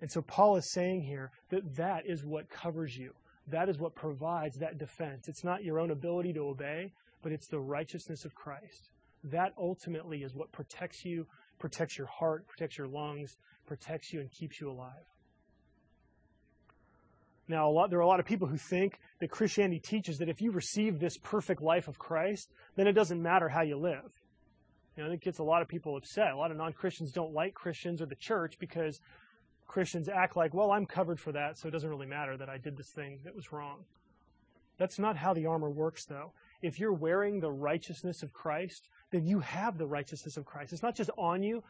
And 0.00 0.10
so 0.10 0.22
Paul 0.22 0.56
is 0.56 0.70
saying 0.72 1.02
here 1.02 1.30
that 1.50 1.76
that 1.76 2.02
is 2.06 2.24
what 2.24 2.48
covers 2.50 2.94
you. 2.94 3.12
That 3.48 3.68
is 3.68 3.78
what 3.78 3.94
provides 3.94 4.56
that 4.58 4.78
defense. 4.78 5.28
It's 5.28 5.44
not 5.44 5.64
your 5.64 5.78
own 5.78 5.90
ability 5.90 6.32
to 6.34 6.40
obey, 6.40 6.92
but 7.22 7.32
it's 7.32 7.46
the 7.46 7.60
righteousness 7.60 8.24
of 8.24 8.34
Christ. 8.34 8.90
That 9.24 9.52
ultimately 9.58 10.22
is 10.22 10.34
what 10.34 10.52
protects 10.52 11.04
you, 11.04 11.26
protects 11.58 11.98
your 11.98 12.06
heart, 12.06 12.46
protects 12.46 12.78
your 12.78 12.88
lungs, 12.88 13.36
protects 13.66 14.12
you, 14.12 14.20
and 14.20 14.30
keeps 14.30 14.60
you 14.60 14.70
alive. 14.70 15.06
Now, 17.46 17.70
lot, 17.70 17.90
there 17.90 17.98
are 17.98 18.02
a 18.02 18.06
lot 18.06 18.20
of 18.20 18.26
people 18.26 18.48
who 18.48 18.56
think 18.56 18.98
that 19.20 19.30
Christianity 19.30 19.78
teaches 19.78 20.18
that 20.18 20.30
if 20.30 20.40
you 20.40 20.50
receive 20.50 20.98
this 20.98 21.18
perfect 21.18 21.60
life 21.60 21.88
of 21.88 21.98
Christ, 21.98 22.50
then 22.76 22.86
it 22.86 22.92
doesn't 22.92 23.22
matter 23.22 23.48
how 23.48 23.62
you 23.62 23.76
live. 23.76 24.10
You 24.96 25.04
know, 25.04 25.10
it 25.10 25.20
gets 25.20 25.40
a 25.40 25.42
lot 25.42 25.60
of 25.60 25.68
people 25.68 25.96
upset. 25.96 26.32
A 26.32 26.36
lot 26.36 26.50
of 26.50 26.56
non 26.56 26.72
Christians 26.72 27.12
don't 27.12 27.34
like 27.34 27.52
Christians 27.52 28.00
or 28.00 28.06
the 28.06 28.16
church 28.16 28.54
because 28.58 29.00
Christians 29.74 30.08
act 30.08 30.36
like, 30.36 30.54
well, 30.54 30.70
I'm 30.70 30.86
covered 30.86 31.20
for 31.20 31.32
that, 31.32 31.58
so 31.58 31.68
it 31.68 31.72
doesn't 31.72 31.90
really 31.90 32.06
matter 32.06 32.36
that 32.36 32.48
I 32.48 32.58
did 32.58 32.76
this 32.76 32.90
thing 32.90 33.18
that 33.24 33.34
was 33.34 33.52
wrong. 33.52 33.84
That's 34.78 34.98
not 34.98 35.16
how 35.16 35.34
the 35.34 35.46
armor 35.46 35.70
works, 35.70 36.04
though. 36.04 36.32
If 36.62 36.80
you're 36.80 36.92
wearing 36.92 37.40
the 37.40 37.50
righteousness 37.50 38.22
of 38.22 38.32
Christ, 38.32 38.88
then 39.10 39.26
you 39.26 39.40
have 39.40 39.76
the 39.76 39.86
righteousness 39.86 40.36
of 40.36 40.44
Christ. 40.44 40.72
It's 40.72 40.82
not 40.82 40.96
just 40.96 41.10
on 41.18 41.42
you, 41.42 41.62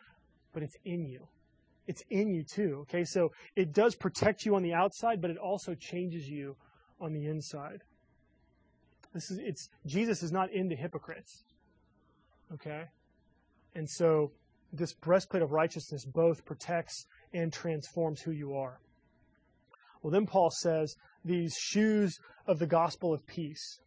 but 0.53 0.63
it's 0.63 0.77
in 0.85 1.07
you 1.07 1.27
it's 1.87 2.03
in 2.11 2.31
you 2.31 2.43
too. 2.43 2.79
Okay, 2.83 3.05
so 3.05 3.33
it 3.57 3.73
does 3.73 3.95
protect 3.95 4.45
you 4.45 4.55
on 4.55 4.63
the 4.63 4.73
outside, 4.73 5.21
but 5.21 5.31
it 5.31 5.37
also 5.37 5.75
changes 5.75 6.29
you 6.29 6.57
on 7.01 7.13
the 7.13 7.27
inside. 7.27 7.83
This 9.13 9.31
is 9.31 9.39
it's 9.39 9.69
Jesus 9.87 10.23
is 10.23 10.33
not 10.33 10.51
into 10.53 10.75
hypocrites. 10.75 11.45
Okay? 12.53 12.85
And 13.75 13.89
so 13.89 14.33
this 14.73 14.93
breastplate 14.93 15.43
of 15.43 15.53
righteousness 15.53 16.05
both 16.05 16.45
protects 16.45 17.07
and 17.35 17.53
transforms 17.53 18.23
who 18.23 18.31
you 18.31 18.55
are. 18.55 18.81
Well, 20.03 20.11
then 20.11 20.27
Paul 20.27 20.51
says 20.51 20.95
these 21.25 21.55
shoes 21.59 22.19
of 22.47 22.59
the 22.59 22.67
gospel 22.67 23.13
of 23.13 23.27
peace. 23.27 23.81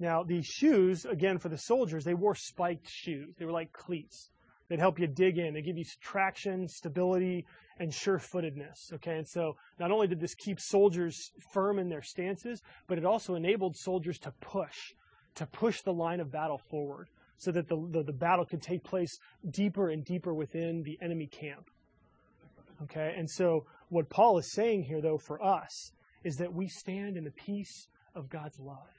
Now, 0.00 0.22
these 0.22 0.46
shoes, 0.46 1.04
again, 1.04 1.38
for 1.38 1.48
the 1.48 1.58
soldiers, 1.58 2.04
they 2.04 2.14
wore 2.14 2.34
spiked 2.34 2.88
shoes. 2.88 3.34
They 3.38 3.44
were 3.44 3.52
like 3.52 3.72
cleats 3.72 4.30
that 4.68 4.78
help 4.78 5.00
you 5.00 5.06
dig 5.06 5.38
in. 5.38 5.54
They 5.54 5.62
give 5.62 5.78
you 5.78 5.84
traction, 6.00 6.68
stability, 6.68 7.46
and 7.80 7.92
sure-footedness. 7.92 8.92
Okay, 8.94 9.16
and 9.16 9.26
so 9.26 9.56
not 9.78 9.90
only 9.90 10.06
did 10.06 10.20
this 10.20 10.34
keep 10.34 10.60
soldiers 10.60 11.16
firm 11.52 11.78
in 11.78 11.88
their 11.88 12.02
stances, 12.02 12.60
but 12.86 12.98
it 12.98 13.04
also 13.04 13.34
enabled 13.34 13.76
soldiers 13.76 14.18
to 14.18 14.32
push, 14.40 14.92
to 15.36 15.46
push 15.46 15.80
the 15.82 15.92
line 15.92 16.20
of 16.20 16.30
battle 16.30 16.60
forward, 16.70 17.08
so 17.38 17.52
that 17.52 17.68
the, 17.68 17.76
the, 17.92 18.02
the 18.02 18.12
battle 18.12 18.44
could 18.44 18.62
take 18.62 18.82
place 18.82 19.16
deeper 19.50 19.90
and 19.90 20.04
deeper 20.04 20.34
within 20.34 20.82
the 20.82 20.98
enemy 21.00 21.28
camp. 21.28 21.70
Okay, 22.84 23.14
and 23.16 23.28
so 23.28 23.66
what 23.88 24.08
Paul 24.08 24.38
is 24.38 24.52
saying 24.52 24.84
here, 24.84 25.00
though, 25.00 25.18
for 25.18 25.42
us, 25.42 25.92
is 26.24 26.36
that 26.36 26.52
we 26.52 26.68
stand 26.68 27.16
in 27.16 27.24
the 27.24 27.30
peace 27.32 27.88
of 28.14 28.28
God's 28.28 28.58
love. 28.60 28.92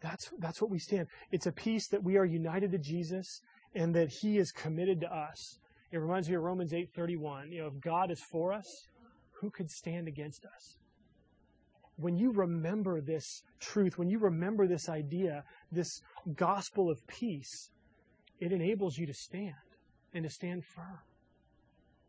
That's, 0.00 0.30
that's 0.38 0.60
what 0.60 0.70
we 0.70 0.78
stand. 0.78 1.06
It's 1.30 1.46
a 1.46 1.52
peace 1.52 1.88
that 1.88 2.02
we 2.02 2.16
are 2.16 2.24
united 2.24 2.72
to 2.72 2.78
Jesus 2.78 3.40
and 3.74 3.94
that 3.94 4.08
he 4.20 4.38
is 4.38 4.50
committed 4.50 5.00
to 5.00 5.14
us. 5.14 5.58
It 5.92 5.98
reminds 5.98 6.28
me 6.28 6.34
of 6.34 6.42
Romans 6.42 6.72
8:31. 6.72 7.52
You 7.52 7.62
know, 7.62 7.66
if 7.68 7.80
God 7.80 8.10
is 8.10 8.20
for 8.20 8.52
us, 8.52 8.88
who 9.40 9.50
could 9.50 9.70
stand 9.70 10.08
against 10.08 10.44
us? 10.44 10.78
When 11.96 12.16
you 12.16 12.32
remember 12.32 13.00
this 13.00 13.42
truth, 13.60 13.98
when 13.98 14.08
you 14.08 14.18
remember 14.18 14.66
this 14.66 14.88
idea, 14.88 15.44
this 15.70 16.00
gospel 16.34 16.90
of 16.90 17.06
peace, 17.06 17.70
it 18.40 18.52
enables 18.52 18.96
you 18.96 19.06
to 19.06 19.14
stand 19.14 19.54
and 20.14 20.24
to 20.24 20.30
stand 20.30 20.64
firm. 20.64 21.00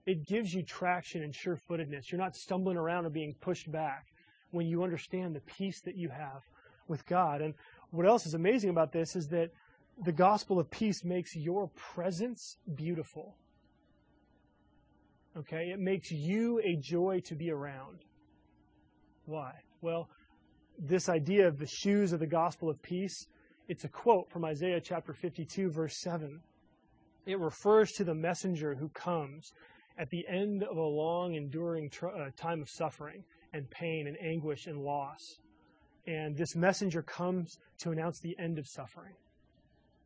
It 0.06 0.28
gives 0.28 0.54
you 0.54 0.63
traction 0.63 1.24
and 1.24 1.34
sure-footedness. 1.34 2.12
You're 2.12 2.20
not 2.20 2.36
stumbling 2.36 2.78
around 2.78 3.06
or 3.06 3.10
being 3.10 3.36
pushed 3.39 3.72
back 3.72 4.06
when 4.52 4.68
you 4.68 4.84
understand 4.84 5.36
the 5.36 5.42
peace 5.42 5.82
that 5.82 5.96
you 5.96 6.10
have 6.10 6.42
with 6.88 7.06
God. 7.06 7.42
And 7.42 7.54
what 7.92 8.06
else 8.06 8.26
is 8.26 8.34
amazing 8.34 8.70
about 8.70 8.92
this 8.92 9.16
is 9.16 9.28
that 9.28 9.50
the 10.04 10.12
gospel 10.12 10.60
of 10.60 10.70
peace 10.70 11.04
makes 11.04 11.36
your 11.36 11.70
presence 11.76 12.58
beautiful. 12.76 13.36
Okay? 15.38 15.70
It 15.74 15.80
makes 15.80 16.12
you 16.12 16.60
a 16.63 16.76
joy 16.76 17.22
to 17.26 17.36
be 17.36 17.52
around. 17.52 18.00
Why? 19.26 19.54
Well, 19.82 20.10
this 20.78 21.08
idea 21.08 21.48
of 21.48 21.58
the 21.60 21.68
shoes 21.68 22.12
of 22.13 22.20
the 22.20 22.28
gospel 22.28 22.70
of 22.70 22.82
peace, 22.82 23.28
it's 23.70 23.86
a 23.86 23.89
quote 23.89 24.30
from 24.32 24.44
Isaiah 24.44 24.82
chapter 24.82 25.13
52, 25.13 25.72
verse 25.72 26.02
7. 26.02 26.42
It 27.26 27.39
refers 27.39 27.92
to 27.94 28.04
the 28.04 28.13
messenger 28.13 28.76
who 28.76 28.89
comes 28.89 29.54
at 29.97 30.10
the 30.10 30.25
end 30.27 30.63
of 30.63 30.77
a 30.77 30.82
long, 30.82 31.36
enduring 31.36 31.89
tr- 31.89 32.08
uh, 32.08 32.29
time 32.36 32.62
of 32.62 32.69
suffering 32.69 33.23
and 33.53 33.69
pain 33.69 34.08
and 34.08 34.17
anguish 34.21 34.67
and 34.67 34.82
loss. 34.82 35.39
And 36.08 36.36
this 36.36 36.56
messenger 36.56 37.01
comes 37.01 37.58
to 37.79 37.91
announce 37.91 38.19
the 38.19 38.36
end 38.39 38.60
of 38.60 38.67
suffering. 38.67 39.13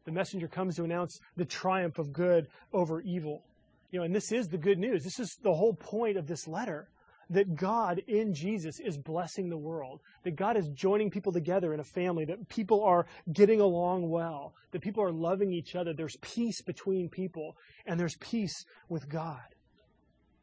The 0.06 0.12
messenger 0.12 0.48
comes 0.48 0.76
to 0.76 0.84
announce 0.84 1.20
the 1.36 1.46
triumph 1.46 1.98
of 2.00 2.14
good 2.14 2.48
over 2.74 3.02
evil. 3.02 3.44
You 3.92 4.00
know, 4.00 4.06
and 4.06 4.16
this 4.16 4.32
is 4.32 4.48
the 4.48 4.58
good 4.58 4.78
news. 4.78 5.04
This 5.04 5.20
is 5.20 5.38
the 5.42 5.54
whole 5.54 5.74
point 5.74 6.18
of 6.18 6.28
this 6.28 6.48
letter 6.48 6.90
that 7.30 7.56
God 7.56 8.02
in 8.08 8.34
Jesus 8.34 8.80
is 8.80 8.98
blessing 8.98 9.50
the 9.50 9.58
world, 9.58 10.02
that 10.24 10.36
God 10.36 10.56
is 10.56 10.70
joining 10.70 11.10
people 11.10 11.34
together 11.34 11.74
in 11.74 11.80
a 11.80 11.84
family, 11.84 12.26
that 12.26 12.48
people 12.48 12.84
are 12.84 13.06
getting 13.34 13.60
along 13.60 14.10
well, 14.10 14.54
that 14.72 14.82
people 14.82 15.04
are 15.04 15.12
loving 15.12 15.52
each 15.52 15.76
other. 15.76 15.94
There's 15.94 16.18
peace 16.22 16.62
between 16.62 17.10
people, 17.10 17.58
and 17.86 18.00
there's 18.00 18.16
peace 18.20 18.66
with 18.88 19.10
God. 19.10 19.42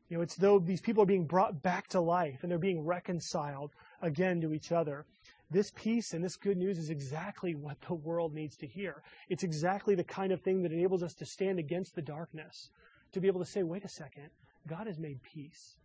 You 0.08 0.16
know, 0.18 0.22
it's 0.22 0.36
though 0.36 0.58
these 0.58 0.80
people 0.80 1.02
are 1.02 1.06
being 1.06 1.26
brought 1.26 1.62
back 1.62 1.88
to 1.88 2.00
life 2.00 2.40
and 2.42 2.50
they're 2.50 2.58
being 2.58 2.84
reconciled 2.84 3.72
again 4.02 4.40
to 4.42 4.52
each 4.52 4.70
other. 4.70 5.06
This 5.50 5.70
peace 5.74 6.12
and 6.12 6.24
this 6.24 6.36
good 6.36 6.56
news 6.56 6.78
is 6.78 6.90
exactly 6.90 7.54
what 7.54 7.80
the 7.82 7.94
world 7.94 8.34
needs 8.34 8.56
to 8.56 8.66
hear. 8.66 9.02
It's 9.28 9.42
exactly 9.42 9.94
the 9.94 10.04
kind 10.04 10.32
of 10.32 10.40
thing 10.40 10.62
that 10.62 10.72
enables 10.72 11.02
us 11.02 11.14
to 11.14 11.26
stand 11.26 11.58
against 11.58 11.94
the 11.94 12.02
darkness, 12.02 12.70
to 13.12 13.20
be 13.20 13.28
able 13.28 13.40
to 13.40 13.50
say, 13.50 13.62
wait 13.62 13.84
a 13.84 13.88
second, 13.88 14.30
God 14.66 14.86
has 14.86 14.98
made 14.98 15.22
peace 15.22 15.76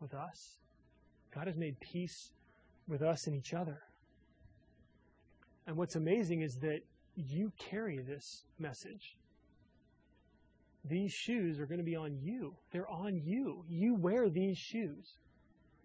with 0.00 0.14
us. 0.14 0.58
God 1.34 1.46
has 1.46 1.56
made 1.56 1.78
peace 1.80 2.30
with 2.88 3.02
us 3.02 3.26
and 3.26 3.36
each 3.36 3.54
other. 3.54 3.82
And 5.66 5.76
what's 5.76 5.96
amazing 5.96 6.42
is 6.42 6.56
that 6.56 6.80
you 7.16 7.52
carry 7.58 7.98
this 7.98 8.44
message. 8.58 9.16
These 10.84 11.12
shoes 11.12 11.58
are 11.60 11.66
going 11.66 11.78
to 11.78 11.84
be 11.84 11.96
on 11.96 12.18
you. 12.20 12.54
They're 12.70 12.90
on 12.90 13.20
you. 13.24 13.64
You 13.68 13.94
wear 13.94 14.28
these 14.28 14.58
shoes. 14.58 15.18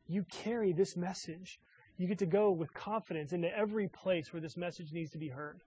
You 0.07 0.25
carry 0.29 0.73
this 0.73 0.97
message 0.97 1.59
you 1.99 2.07
get 2.07 2.17
to 2.19 2.25
go 2.25 2.49
with 2.51 2.73
confidence 2.73 3.33
into 3.33 3.55
every 3.55 3.89
place 3.89 4.31
where 4.31 4.41
this 4.41 4.55
message 4.55 4.93
needs 4.93 5.11
to 5.11 5.17
be 5.17 5.27
heard. 5.27 5.59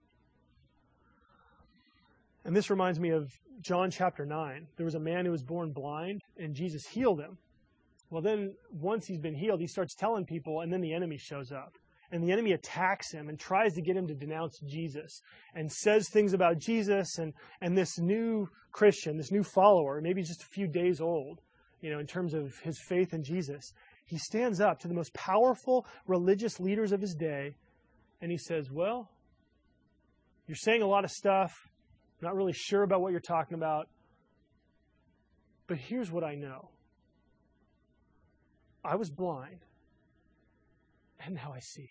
And 2.43 2.55
this 2.55 2.71
reminds 2.71 2.99
me 2.99 3.11
of 3.11 3.31
John 3.61 3.91
chapter 3.91 4.25
9. 4.25 4.67
There 4.75 4.83
was 4.83 4.95
a 4.95 4.99
man 4.99 5.25
who 5.25 5.31
was 5.31 5.43
born 5.43 5.71
blind, 5.71 6.21
and 6.37 6.55
Jesus 6.55 6.87
healed 6.87 7.19
him. 7.19 7.37
Well, 8.09 8.23
then, 8.23 8.55
once 8.71 9.05
he's 9.05 9.19
been 9.19 9.35
healed, 9.35 9.61
he 9.61 9.67
starts 9.67 9.93
telling 9.93 10.25
people, 10.25 10.61
and 10.61 10.73
then 10.73 10.81
the 10.81 10.91
enemy 10.91 11.17
shows 11.17 11.51
up. 11.51 11.77
And 12.13 12.23
the 12.23 12.31
enemy 12.31 12.53
attacks 12.53 13.11
him 13.11 13.27
and 13.27 13.37
tries 13.37 13.73
to 13.73 13.81
get 13.81 13.97
him 13.97 14.07
to 14.07 14.13
denounce 14.13 14.57
Jesus 14.69 15.19
and 15.53 15.69
says 15.69 16.07
things 16.09 16.33
about 16.33 16.59
Jesus 16.59 17.17
and, 17.17 17.33
and 17.59 17.77
this 17.77 17.99
new 17.99 18.47
Christian, 18.71 19.17
this 19.17 19.31
new 19.31 19.43
follower, 19.43 19.99
maybe 19.99 20.21
just 20.21 20.43
a 20.43 20.53
few 20.53 20.67
days 20.67 21.01
old, 21.01 21.41
you 21.81 21.91
know, 21.91 21.99
in 21.99 22.07
terms 22.07 22.33
of 22.33 22.53
his 22.63 22.79
faith 22.87 23.13
in 23.13 23.23
Jesus 23.23 23.73
he 24.05 24.17
stands 24.17 24.59
up 24.59 24.79
to 24.79 24.87
the 24.87 24.93
most 24.93 25.13
powerful 25.13 25.85
religious 26.07 26.59
leaders 26.59 26.91
of 26.91 27.01
his 27.01 27.15
day 27.15 27.55
and 28.21 28.31
he 28.31 28.37
says, 28.37 28.69
Well, 28.71 29.09
you're 30.47 30.55
saying 30.55 30.81
a 30.81 30.87
lot 30.87 31.03
of 31.03 31.11
stuff. 31.11 31.51
I'm 32.21 32.27
not 32.27 32.35
really 32.35 32.53
sure 32.53 32.83
about 32.83 33.01
what 33.01 33.11
you're 33.11 33.19
talking 33.19 33.55
about. 33.55 33.87
But 35.67 35.77
here's 35.77 36.11
what 36.11 36.23
I 36.23 36.35
know 36.35 36.69
I 38.83 38.95
was 38.95 39.09
blind, 39.09 39.59
And 41.25 41.35
now 41.35 41.53
I 41.55 41.59
see. 41.59 41.89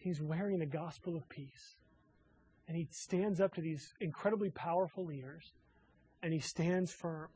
He's 0.00 0.20
wearing 0.22 0.58
the 0.58 0.66
gospel 0.66 1.14
of 1.14 1.28
peace. 1.28 1.76
And 2.66 2.76
he 2.76 2.88
stands 2.90 3.38
up 3.38 3.54
to 3.54 3.60
these 3.60 3.92
incredibly 4.00 4.48
powerful 4.48 5.04
leaders 5.04 5.52
and 6.22 6.32
he 6.32 6.38
stands 6.38 6.90
firm 6.90 7.28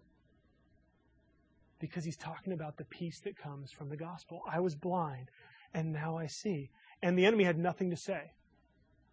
because 1.78 2.04
he's 2.04 2.16
talking 2.16 2.54
about 2.54 2.78
the 2.78 2.84
peace 2.84 3.20
that 3.20 3.36
comes 3.36 3.70
from 3.70 3.90
the 3.90 3.96
gospel. 3.96 4.40
I 4.50 4.60
was 4.60 4.74
blind 4.74 5.30
and 5.74 5.92
now 5.92 6.16
I 6.16 6.26
see. 6.26 6.70
And 7.02 7.18
the 7.18 7.26
enemy 7.26 7.44
had 7.44 7.58
nothing 7.58 7.90
to 7.90 7.96
say. 7.96 8.32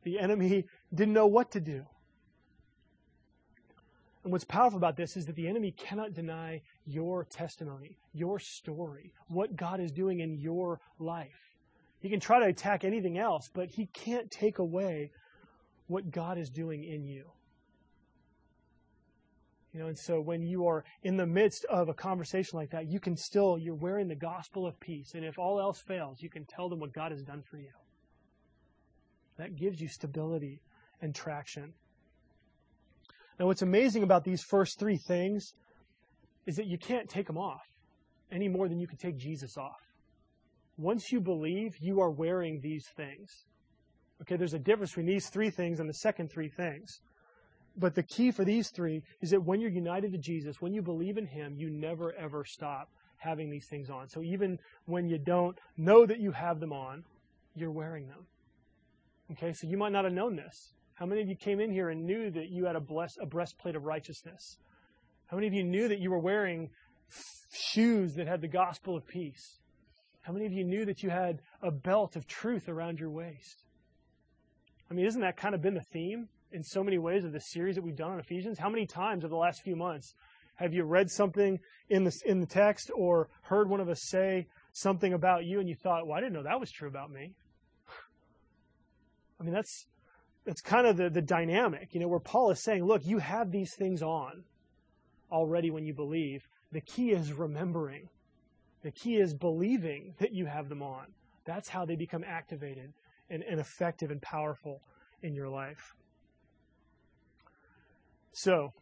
The 0.03 0.17
enemy 0.17 0.65
didn't 0.93 1.13
know 1.13 1.27
what 1.27 1.51
to 1.51 1.59
do. 1.59 1.85
And 4.23 4.31
what's 4.31 4.45
powerful 4.45 4.77
about 4.77 4.95
this 4.95 5.17
is 5.17 5.25
that 5.25 5.35
the 5.35 5.47
enemy 5.47 5.71
cannot 5.71 6.13
deny 6.13 6.61
your 6.85 7.25
testimony, 7.25 7.97
your 8.13 8.39
story, 8.39 9.11
what 9.27 9.57
God 9.57 9.81
is 9.81 9.91
doing 9.91 10.21
in 10.21 10.37
your 10.37 10.79
life. 10.99 11.50
He 12.01 12.09
can 12.09 12.19
try 12.19 12.39
to 12.39 12.47
attack 12.47 12.83
anything 12.83 13.17
else, 13.17 13.49
but 13.53 13.69
he 13.69 13.85
can't 13.93 14.29
take 14.31 14.59
away 14.59 15.11
what 15.87 16.11
God 16.11 16.37
is 16.37 16.49
doing 16.49 16.83
in 16.83 17.05
you. 17.05 17.25
You 19.73 19.79
know, 19.79 19.87
and 19.87 19.97
so 19.97 20.19
when 20.19 20.41
you 20.41 20.67
are 20.67 20.83
in 21.03 21.15
the 21.15 21.25
midst 21.25 21.63
of 21.65 21.87
a 21.87 21.93
conversation 21.93 22.57
like 22.59 22.71
that, 22.71 22.91
you 22.91 22.99
can 22.99 23.15
still, 23.15 23.57
you're 23.57 23.75
wearing 23.75 24.07
the 24.07 24.15
gospel 24.15 24.67
of 24.67 24.77
peace. 24.79 25.13
And 25.13 25.23
if 25.23 25.39
all 25.39 25.61
else 25.61 25.79
fails, 25.79 26.21
you 26.21 26.29
can 26.29 26.45
tell 26.45 26.67
them 26.67 26.79
what 26.79 26.91
God 26.91 27.11
has 27.11 27.21
done 27.21 27.41
for 27.49 27.57
you. 27.57 27.71
That 29.37 29.55
gives 29.55 29.79
you 29.79 29.87
stability 29.87 30.59
and 31.01 31.15
traction. 31.15 31.73
Now, 33.39 33.45
what's 33.45 33.61
amazing 33.61 34.03
about 34.03 34.23
these 34.23 34.43
first 34.43 34.77
three 34.77 34.97
things 34.97 35.53
is 36.45 36.57
that 36.57 36.67
you 36.67 36.77
can't 36.77 37.07
take 37.07 37.27
them 37.27 37.37
off 37.37 37.61
any 38.31 38.49
more 38.49 38.67
than 38.67 38.79
you 38.79 38.87
can 38.87 38.97
take 38.97 39.17
Jesus 39.17 39.57
off. 39.57 39.90
Once 40.81 41.11
you 41.11 41.21
believe, 41.21 41.77
you 41.79 42.01
are 42.01 42.09
wearing 42.09 42.59
these 42.59 42.87
things. 42.97 43.45
Okay, 44.21 44.35
there's 44.35 44.55
a 44.55 44.59
difference 44.59 44.91
between 44.91 45.05
these 45.05 45.29
three 45.29 45.51
things 45.51 45.79
and 45.79 45.87
the 45.87 45.93
second 45.93 46.31
three 46.31 46.49
things. 46.49 47.01
But 47.77 47.95
the 47.95 48.03
key 48.03 48.31
for 48.31 48.43
these 48.43 48.69
three 48.69 49.03
is 49.21 49.29
that 49.29 49.43
when 49.43 49.61
you're 49.61 49.69
united 49.69 50.11
to 50.11 50.17
Jesus, 50.17 50.59
when 50.59 50.73
you 50.73 50.81
believe 50.81 51.17
in 51.17 51.25
Him, 51.25 51.55
you 51.55 51.69
never 51.69 52.13
ever 52.13 52.43
stop 52.45 52.89
having 53.17 53.49
these 53.49 53.67
things 53.69 53.89
on. 53.89 54.09
So 54.09 54.23
even 54.23 54.57
when 54.85 55.07
you 55.07 55.19
don't 55.19 55.57
know 55.77 56.05
that 56.05 56.19
you 56.19 56.31
have 56.31 56.59
them 56.59 56.73
on, 56.73 57.03
you're 57.55 57.71
wearing 57.71 58.07
them. 58.07 58.25
Okay, 59.31 59.53
so 59.53 59.67
you 59.67 59.77
might 59.77 59.91
not 59.91 60.03
have 60.03 60.13
known 60.13 60.35
this. 60.35 60.73
How 60.95 61.05
many 61.05 61.21
of 61.21 61.27
you 61.27 61.35
came 61.35 61.59
in 61.59 61.71
here 61.71 61.89
and 61.89 62.05
knew 62.05 62.31
that 62.31 62.49
you 62.49 62.65
had 62.65 62.75
a, 62.75 62.81
bless, 62.81 63.17
a 63.21 63.25
breastplate 63.25 63.75
of 63.75 63.83
righteousness? 63.83 64.57
How 65.27 65.37
many 65.37 65.47
of 65.47 65.53
you 65.53 65.63
knew 65.63 65.87
that 65.87 65.99
you 65.99 66.11
were 66.11 66.19
wearing 66.19 66.69
shoes 67.53 68.15
that 68.15 68.27
had 68.27 68.41
the 68.41 68.47
gospel 68.47 68.97
of 68.97 69.07
peace? 69.07 69.59
How 70.21 70.33
many 70.33 70.45
of 70.45 70.53
you 70.53 70.63
knew 70.63 70.85
that 70.85 71.01
you 71.01 71.09
had 71.09 71.41
a 71.61 71.71
belt 71.71 72.15
of 72.15 72.27
truth 72.27 72.69
around 72.69 72.99
your 72.99 73.09
waist? 73.09 73.63
I 74.89 74.93
mean, 74.93 75.05
isn't 75.05 75.21
that 75.21 75.37
kind 75.37 75.55
of 75.55 75.61
been 75.61 75.73
the 75.73 75.85
theme 75.93 76.27
in 76.51 76.63
so 76.63 76.83
many 76.83 76.97
ways 76.97 77.23
of 77.23 77.31
the 77.31 77.39
series 77.39 77.75
that 77.75 77.81
we've 77.81 77.95
done 77.95 78.11
on 78.11 78.19
Ephesians? 78.19 78.59
How 78.59 78.69
many 78.69 78.85
times 78.85 79.23
over 79.23 79.29
the 79.29 79.37
last 79.37 79.61
few 79.63 79.75
months 79.75 80.13
have 80.55 80.73
you 80.73 80.83
read 80.83 81.09
something 81.09 81.59
in 81.89 82.03
the, 82.03 82.11
in 82.25 82.39
the 82.39 82.45
text 82.45 82.91
or 82.93 83.29
heard 83.43 83.69
one 83.69 83.79
of 83.79 83.89
us 83.89 84.01
say 84.09 84.47
something 84.73 85.13
about 85.13 85.45
you 85.45 85.59
and 85.59 85.67
you 85.67 85.75
thought, 85.75 86.05
well, 86.05 86.17
I 86.17 86.21
didn't 86.21 86.33
know 86.33 86.43
that 86.43 86.59
was 86.59 86.71
true 86.71 86.87
about 86.87 87.09
me? 87.09 87.33
I 89.39 89.43
mean, 89.43 89.53
that's, 89.53 89.87
that's 90.45 90.61
kind 90.61 90.85
of 90.85 90.97
the, 90.97 91.09
the 91.09 91.21
dynamic, 91.21 91.93
you 91.93 91.99
know, 91.99 92.07
where 92.07 92.19
Paul 92.19 92.51
is 92.51 92.61
saying, 92.61 92.85
look, 92.85 93.05
you 93.05 93.17
have 93.17 93.51
these 93.51 93.73
things 93.75 94.03
on 94.03 94.43
already 95.31 95.71
when 95.71 95.83
you 95.83 95.93
believe. 95.93 96.43
The 96.71 96.81
key 96.81 97.09
is 97.11 97.33
remembering 97.33 98.09
the 98.83 98.91
key 98.91 99.15
is 99.15 99.33
believing 99.33 100.13
that 100.19 100.33
you 100.33 100.45
have 100.45 100.69
them 100.69 100.81
on. 100.81 101.05
That's 101.45 101.69
how 101.69 101.85
they 101.85 101.95
become 101.95 102.23
activated 102.23 102.93
and, 103.29 103.43
and 103.43 103.59
effective 103.59 104.11
and 104.11 104.21
powerful 104.21 104.81
in 105.21 105.33
your 105.33 105.49
life. 105.49 105.95
So, 108.33 108.73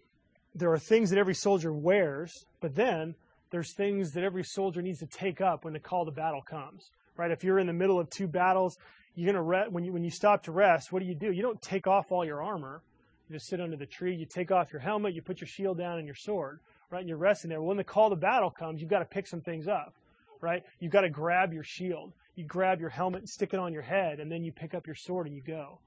there 0.56 0.72
are 0.72 0.80
things 0.80 1.10
that 1.12 1.20
every 1.20 1.36
soldier 1.36 1.72
wears, 1.72 2.46
but 2.60 2.76
then 2.76 3.16
there's 3.52 3.74
things 3.74 4.12
that 4.14 4.24
every 4.24 4.44
soldier 4.44 4.82
needs 4.82 5.00
to 5.00 5.08
take 5.08 5.42
up 5.42 5.64
when 5.64 5.74
the 5.74 5.80
call 5.80 6.06
to 6.06 6.12
battle 6.12 6.42
comes. 6.42 6.92
Right? 7.18 7.32
If 7.32 7.44
you're 7.44 7.60
in 7.60 7.68
the 7.68 7.74
middle 7.74 8.00
of 8.00 8.10
two 8.10 8.28
battles, 8.28 8.78
you're 9.16 9.32
gonna 9.32 9.44
re- 9.44 9.68
when 9.70 9.84
you 9.84 9.92
when 9.92 10.04
you 10.04 10.12
stop 10.12 10.44
to 10.44 10.52
rest, 10.52 10.92
what 10.92 11.02
do 11.02 11.06
you 11.06 11.16
do? 11.16 11.32
You 11.32 11.42
don't 11.42 11.62
take 11.62 11.88
off 11.88 12.12
all 12.12 12.26
your 12.26 12.42
armor. 12.42 12.82
You 13.28 13.36
just 13.36 13.48
sit 13.48 13.60
under 13.60 13.76
the 13.76 13.86
tree. 13.86 14.16
You 14.16 14.26
take 14.26 14.52
off 14.52 14.72
your 14.72 14.80
helmet. 14.80 15.14
You 15.14 15.22
put 15.22 15.42
your 15.42 15.48
shield 15.48 15.78
down 15.78 15.98
and 15.98 16.06
your 16.06 16.16
sword 16.16 16.62
right? 16.90 17.00
And 17.00 17.10
you're 17.10 17.18
resting 17.18 17.50
there. 17.50 17.62
When 17.62 17.78
the 17.78 17.84
call 17.84 18.10
to 18.10 18.16
battle 18.16 18.50
comes, 18.50 18.82
you've 18.82 18.90
got 18.90 19.00
to 19.00 19.06
pick 19.06 19.28
some 19.28 19.42
things 19.42 19.68
up, 19.68 19.94
right? 20.42 20.64
You've 20.80 20.92
got 20.92 21.02
to 21.02 21.10
grab 21.10 21.54
your 21.54 21.64
shield. 21.64 22.14
You 22.36 22.46
grab 22.46 22.80
your 22.80 22.90
helmet 22.90 23.22
and 23.22 23.30
stick 23.30 23.54
it 23.54 23.60
on 23.60 23.74
your 23.74 23.82
head, 23.82 24.20
and 24.20 24.32
then 24.32 24.44
you 24.44 24.52
pick 24.52 24.74
up 24.74 24.86
your 24.86 24.96
sword 24.96 25.28
and 25.28 25.36
you 25.36 25.42
go. 25.42 25.80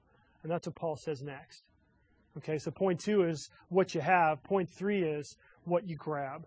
And 0.43 0.51
that's 0.51 0.67
what 0.67 0.75
Paul 0.75 0.95
says 0.95 1.21
next. 1.21 1.63
Okay, 2.37 2.57
so 2.57 2.71
point 2.71 2.99
two 2.99 3.23
is 3.23 3.49
what 3.69 3.93
you 3.93 4.01
have. 4.01 4.43
Point 4.43 4.69
three 4.69 5.03
is 5.03 5.35
what 5.65 5.87
you 5.87 5.95
grab. 5.95 6.45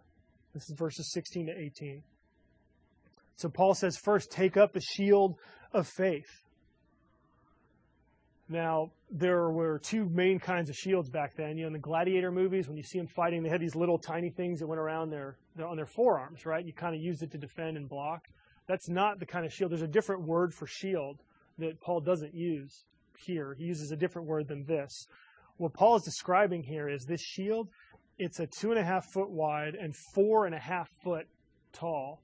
This 0.53 0.69
is 0.69 0.77
verses 0.77 1.13
16 1.13 1.47
to 1.47 1.53
18. 1.53 2.03
So 3.37 3.49
Paul 3.49 3.75
says, 3.75 3.97
first, 4.03 4.31
take 4.31 4.57
up 4.57 4.73
the 4.73 4.81
shield 4.81 5.39
of 5.73 5.87
faith. 5.87 6.43
Now, 8.49 8.93
there 9.11 9.51
were 9.51 9.79
two 9.81 10.09
main 10.09 10.39
kinds 10.39 10.71
of 10.71 10.77
shields 10.77 11.11
back 11.11 11.35
then. 11.37 11.57
You 11.57 11.65
know, 11.65 11.69
in 11.69 11.73
the 11.73 11.79
gladiator 11.81 12.31
movies, 12.31 12.69
when 12.69 12.77
you 12.77 12.83
see 12.83 12.99
them 12.99 13.09
fighting, 13.09 13.43
they 13.43 13.49
had 13.49 13.61
these 13.61 13.75
little 13.75 13.99
tiny 13.99 14.31
things 14.31 14.61
that 14.61 14.67
went 14.67 14.81
around 14.81 15.11
their, 15.11 15.37
their 15.57 15.67
on 15.67 15.77
their 15.77 15.87
forearms, 15.87 16.47
right? 16.47 16.65
You 16.65 16.73
kind 16.73 16.95
of 16.95 17.01
used 17.01 17.23
it 17.23 17.33
to 17.33 17.39
defend 17.39 17.77
and 17.77 17.89
block. 17.89 18.29
That's 18.69 18.89
not 18.89 19.19
the 19.19 19.27
kind 19.27 19.45
of 19.45 19.53
shield. 19.53 19.73
There's 19.73 19.83
a 19.83 19.89
different 19.89 20.23
word 20.23 20.55
for 20.55 20.67
shield 20.67 21.23
that 21.59 21.81
Paul 21.81 22.01
doesn't 22.01 22.35
use 22.35 22.85
here. 23.19 23.55
He 23.59 23.65
uses 23.65 23.91
a 23.91 23.97
different 23.97 24.29
word 24.29 24.47
than 24.47 24.65
this. 24.65 25.09
What 25.57 25.73
Paul 25.73 25.97
is 25.97 26.03
describing 26.03 26.63
here 26.63 26.89
is 26.89 27.05
this 27.05 27.21
shield. 27.21 27.69
It's 28.19 28.41
a 28.41 28.47
two 28.47 28.71
and 28.71 28.79
a 28.79 28.85
half 28.85 29.07
foot 29.07 29.31
wide 29.31 29.75
and 29.75 29.95
four 30.15 30.47
and 30.47 30.55
a 30.55 30.59
half 30.59 30.89
foot 31.03 31.27
tall 31.73 32.21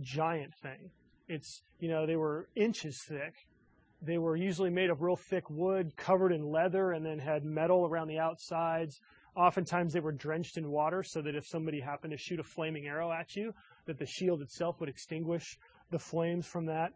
giant 0.00 0.54
thing. 0.62 0.90
It's, 1.28 1.62
you 1.78 1.88
know, 1.88 2.06
they 2.06 2.16
were 2.16 2.48
inches 2.56 3.02
thick 3.06 3.34
they 4.02 4.18
were 4.18 4.36
usually 4.36 4.70
made 4.70 4.90
of 4.90 5.02
real 5.02 5.16
thick 5.16 5.48
wood, 5.50 5.96
covered 5.96 6.32
in 6.32 6.50
leather, 6.50 6.92
and 6.92 7.04
then 7.04 7.18
had 7.18 7.44
metal 7.44 7.86
around 7.86 8.08
the 8.08 8.18
outsides. 8.18 9.00
Oftentimes 9.36 9.92
they 9.92 10.00
were 10.00 10.12
drenched 10.12 10.56
in 10.56 10.70
water 10.70 11.02
so 11.02 11.20
that 11.22 11.34
if 11.34 11.46
somebody 11.46 11.80
happened 11.80 12.12
to 12.12 12.16
shoot 12.16 12.40
a 12.40 12.44
flaming 12.44 12.86
arrow 12.86 13.12
at 13.12 13.36
you, 13.36 13.52
that 13.86 13.98
the 13.98 14.06
shield 14.06 14.40
itself 14.40 14.80
would 14.80 14.88
extinguish 14.88 15.58
the 15.90 15.98
flames 15.98 16.46
from 16.46 16.66
that. 16.66 16.92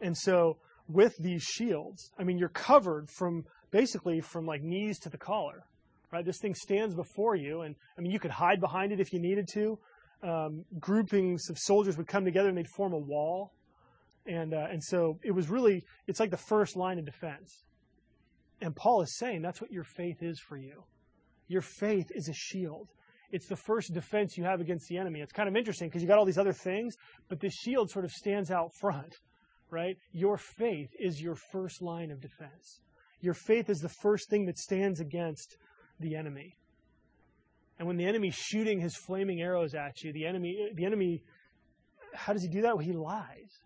And 0.00 0.16
so 0.16 0.58
with 0.88 1.16
these 1.18 1.42
shields, 1.42 2.10
I 2.18 2.24
mean, 2.24 2.38
you're 2.38 2.48
covered 2.48 3.10
from 3.10 3.44
basically 3.70 4.20
from 4.20 4.46
like 4.46 4.62
knees 4.62 4.98
to 5.00 5.08
the 5.08 5.18
collar, 5.18 5.64
right? 6.12 6.24
This 6.24 6.38
thing 6.40 6.54
stands 6.54 6.94
before 6.94 7.34
you, 7.34 7.62
and 7.62 7.74
I 7.98 8.00
mean, 8.00 8.12
you 8.12 8.20
could 8.20 8.30
hide 8.30 8.60
behind 8.60 8.92
it 8.92 9.00
if 9.00 9.12
you 9.12 9.18
needed 9.18 9.48
to. 9.54 9.78
Um, 10.22 10.64
groupings 10.78 11.50
of 11.50 11.58
soldiers 11.58 11.98
would 11.98 12.06
come 12.06 12.24
together 12.24 12.48
and 12.48 12.56
they'd 12.56 12.68
form 12.68 12.92
a 12.92 12.98
wall 12.98 13.52
and, 14.26 14.54
uh, 14.54 14.66
and 14.70 14.82
so 14.82 15.18
it 15.22 15.32
was 15.32 15.50
really, 15.50 15.84
it's 16.06 16.20
like 16.20 16.30
the 16.30 16.36
first 16.36 16.76
line 16.76 16.98
of 16.98 17.04
defense. 17.04 17.64
And 18.60 18.74
Paul 18.74 19.02
is 19.02 19.18
saying 19.18 19.42
that's 19.42 19.60
what 19.60 19.70
your 19.70 19.84
faith 19.84 20.22
is 20.22 20.40
for 20.40 20.56
you. 20.56 20.84
Your 21.48 21.60
faith 21.60 22.10
is 22.14 22.28
a 22.28 22.32
shield. 22.32 22.88
It's 23.30 23.46
the 23.46 23.56
first 23.56 23.92
defense 23.92 24.38
you 24.38 24.44
have 24.44 24.60
against 24.60 24.88
the 24.88 24.96
enemy. 24.96 25.20
It's 25.20 25.32
kind 25.32 25.48
of 25.48 25.56
interesting 25.56 25.88
because 25.88 26.02
you 26.02 26.08
got 26.08 26.18
all 26.18 26.24
these 26.24 26.38
other 26.38 26.52
things, 26.52 26.94
but 27.28 27.40
this 27.40 27.52
shield 27.52 27.90
sort 27.90 28.04
of 28.04 28.12
stands 28.12 28.50
out 28.50 28.70
front, 28.80 29.16
right? 29.70 29.96
Your 30.12 30.38
faith 30.38 30.90
is 30.98 31.20
your 31.20 31.34
first 31.52 31.82
line 31.82 32.10
of 32.10 32.20
defense. 32.20 32.80
Your 33.20 33.34
faith 33.34 33.68
is 33.68 33.80
the 33.80 33.88
first 33.88 34.30
thing 34.30 34.46
that 34.46 34.58
stands 34.58 35.00
against 35.00 35.56
the 36.00 36.14
enemy. 36.14 36.56
And 37.78 37.88
when 37.88 37.96
the 37.96 38.06
enemy's 38.06 38.36
shooting 38.36 38.80
his 38.80 38.96
flaming 38.96 39.40
arrows 39.40 39.74
at 39.74 40.02
you, 40.02 40.12
the 40.12 40.26
enemy, 40.26 40.70
the 40.74 40.84
enemy, 40.84 41.22
how 42.14 42.32
does 42.32 42.42
he 42.42 42.48
do 42.48 42.62
that? 42.62 42.76
Well, 42.76 42.86
he 42.86 42.92
lies. 42.92 43.58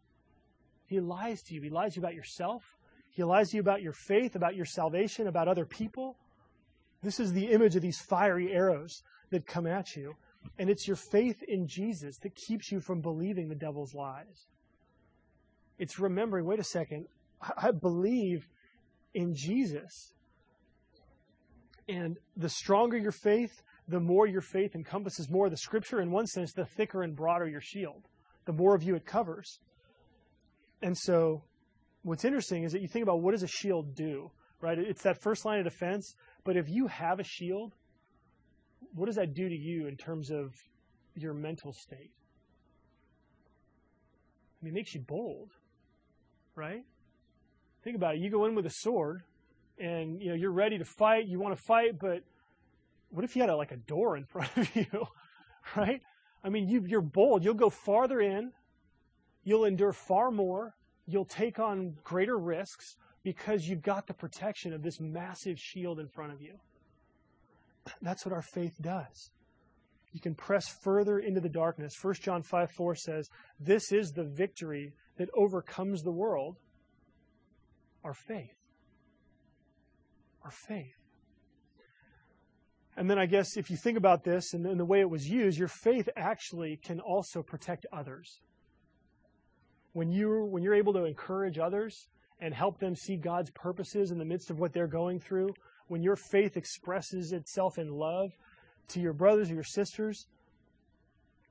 He 0.89 1.01
lies 1.01 1.43
to 1.43 1.55
you. 1.55 1.61
He 1.61 1.69
lies 1.69 1.93
to 1.93 2.01
you 2.01 2.03
about 2.03 2.15
yourself. 2.15 2.63
He 3.11 3.23
lies 3.23 3.51
to 3.51 3.57
you 3.57 3.61
about 3.61 3.83
your 3.83 3.93
faith, 3.93 4.35
about 4.35 4.57
your 4.57 4.65
salvation, 4.65 5.27
about 5.27 5.47
other 5.47 5.67
people. 5.67 6.17
This 7.03 7.21
is 7.21 7.33
the 7.33 7.47
image 7.53 7.77
of 7.77 7.83
these 7.83 8.01
fiery 8.01 8.53
arrows 8.53 9.03
that 9.31 9.47
come 9.47 9.67
at 9.67 9.95
you. 9.95 10.15
And 10.59 10.71
it's 10.71 10.87
your 10.87 10.97
faith 10.97 11.43
in 11.47 11.67
Jesus 11.67 12.17
that 12.23 12.35
keeps 12.35 12.73
you 12.73 12.81
from 12.81 13.03
believing 13.03 13.49
the 13.49 13.55
devil's 13.55 13.95
lies. 13.95 14.47
It's 15.79 15.99
remembering, 15.99 16.47
wait 16.47 16.59
a 16.59 16.65
second, 16.65 17.07
I 17.57 17.71
believe 17.71 18.49
in 19.15 19.35
Jesus. 19.35 20.15
And 21.87 22.17
the 22.37 22.49
stronger 22.49 22.97
your 22.97 23.13
faith, 23.13 23.63
the 23.89 24.01
more 24.01 24.27
your 24.27 24.41
faith 24.41 24.75
encompasses 24.75 25.29
more 25.29 25.47
of 25.47 25.51
the 25.51 25.59
scripture. 25.59 26.01
In 26.01 26.11
one 26.11 26.27
sense, 26.27 26.53
the 26.53 26.65
thicker 26.65 27.03
and 27.03 27.15
broader 27.15 27.47
your 27.47 27.61
shield, 27.61 28.09
the 28.47 28.53
more 28.53 28.75
of 28.75 28.83
you 28.83 28.95
it 28.95 29.05
covers. 29.05 29.59
And 30.83 30.97
so 30.97 31.43
what's 32.03 32.25
interesting 32.25 32.65
is 32.65 32.73
that 32.73 32.83
you 32.83 32.89
think 32.89 33.03
about 33.03 33.21
what 33.21 33.33
does 33.33 33.43
a 33.43 33.49
shield 33.49 33.95
do, 33.95 34.31
right? 34.61 34.79
It's 34.79 35.03
that 35.03 35.21
first 35.23 35.45
line 35.45 35.59
of 35.59 35.65
defense, 35.65 36.15
but 36.45 36.57
if 36.57 36.69
you 36.69 36.87
have 36.87 37.21
a 37.21 37.25
shield, 37.25 37.75
what 38.95 39.07
does 39.07 39.17
that 39.17 39.35
do 39.35 39.49
to 39.49 39.55
you 39.55 39.87
in 39.87 39.97
terms 39.97 40.31
of 40.31 40.55
your 41.23 41.35
mental 41.35 41.73
state. 41.73 42.11
I 44.61 44.65
mean, 44.65 44.75
it 44.75 44.77
makes 44.77 44.95
you 44.95 45.01
bold, 45.01 45.51
right? 46.55 46.85
Think 47.85 47.97
about 47.97 48.17
it. 48.17 48.21
You 48.21 48.31
go 48.31 48.47
in 48.47 48.55
with 48.55 48.67
a 48.67 48.71
sword, 48.71 49.23
and 49.79 50.21
you 50.21 50.29
know 50.31 50.35
you're 50.35 50.53
ready 50.53 50.79
to 50.79 50.85
fight. 50.85 51.27
You 51.27 51.39
want 51.39 51.57
to 51.57 51.63
fight, 51.63 51.99
but 51.99 52.23
what 53.11 53.25
if 53.25 53.37
you 53.37 53.43
had 53.43 53.51
a, 53.51 53.57
like 53.57 53.73
a 53.73 53.77
door 53.77 54.17
in 54.17 54.25
front 54.33 54.57
of 54.57 54.75
you, 54.75 55.07
right? 55.77 56.01
I 56.43 56.49
mean, 56.51 56.69
you, 56.69 56.85
you're 56.87 57.01
bold. 57.01 57.45
You'll 57.45 57.55
go 57.55 57.71
farther 57.71 58.21
in. 58.21 58.53
You'll 59.49 59.65
endure 59.65 59.95
far 59.95 60.31
more. 60.31 60.75
You'll 61.07 61.25
take 61.25 61.59
on 61.59 61.97
greater 62.05 62.37
risks 62.37 62.97
because 63.23 63.67
you've 63.67 63.81
got 63.81 64.07
the 64.07 64.13
protection 64.13 64.75
of 64.75 64.83
this 64.83 65.01
massive 65.01 65.59
shield 65.59 66.01
in 66.01 66.07
front 66.07 66.35
of 66.35 66.43
you. 66.43 66.53
That's 68.03 68.27
what 68.27 68.35
our 68.35 68.43
faith 68.43 68.75
does. 68.79 69.31
You 70.13 70.21
can 70.21 70.35
press 70.35 70.69
further 70.69 71.19
into 71.19 71.41
the 71.41 71.49
darkness. 71.49 71.95
1 71.99 72.15
John 72.21 72.43
5 72.43 72.71
4 72.73 72.95
says, 72.95 73.31
This 73.59 73.91
is 73.91 74.13
the 74.13 74.25
victory 74.25 74.93
that 75.17 75.31
overcomes 75.35 76.03
the 76.03 76.13
world 76.13 76.57
our 78.05 78.13
faith. 78.13 78.53
Our 80.45 80.51
faith. 80.51 80.99
And 82.99 83.09
then 83.09 83.19
I 83.19 83.25
guess 83.25 83.57
if 83.57 83.71
you 83.71 83.79
think 83.79 83.97
about 83.97 84.25
this 84.25 84.53
and, 84.53 84.67
and 84.67 84.79
the 84.79 84.85
way 84.85 85.01
it 85.01 85.09
was 85.09 85.27
used, 85.27 85.59
your 85.59 85.69
faith 85.69 86.11
actually 86.19 86.77
can 86.77 87.01
also 87.01 87.43
protect 87.43 87.87
others. 87.91 88.43
When 89.93 90.11
you 90.11 90.47
when 90.51 90.63
you're 90.63 90.75
able 90.75 90.93
to 90.95 91.05
encourage 91.05 91.59
others 91.59 92.09
and 92.41 92.55
help 92.55 92.79
them 92.79 92.95
see 92.95 93.17
God's 93.17 93.51
purposes 93.51 94.11
in 94.11 94.19
the 94.19 94.25
midst 94.25 94.51
of 94.51 94.59
what 94.59 94.73
they're 94.73 94.87
going 94.87 95.19
through, 95.19 95.49
when 95.89 96.03
your 96.03 96.17
faith 96.17 96.57
expresses 96.57 97.33
itself 97.33 97.79
in 97.79 97.89
love 97.89 98.31
to 98.89 99.01
your 99.01 99.13
brothers 99.13 99.51
or 99.51 99.55
your 99.55 99.65
sisters, 99.65 100.27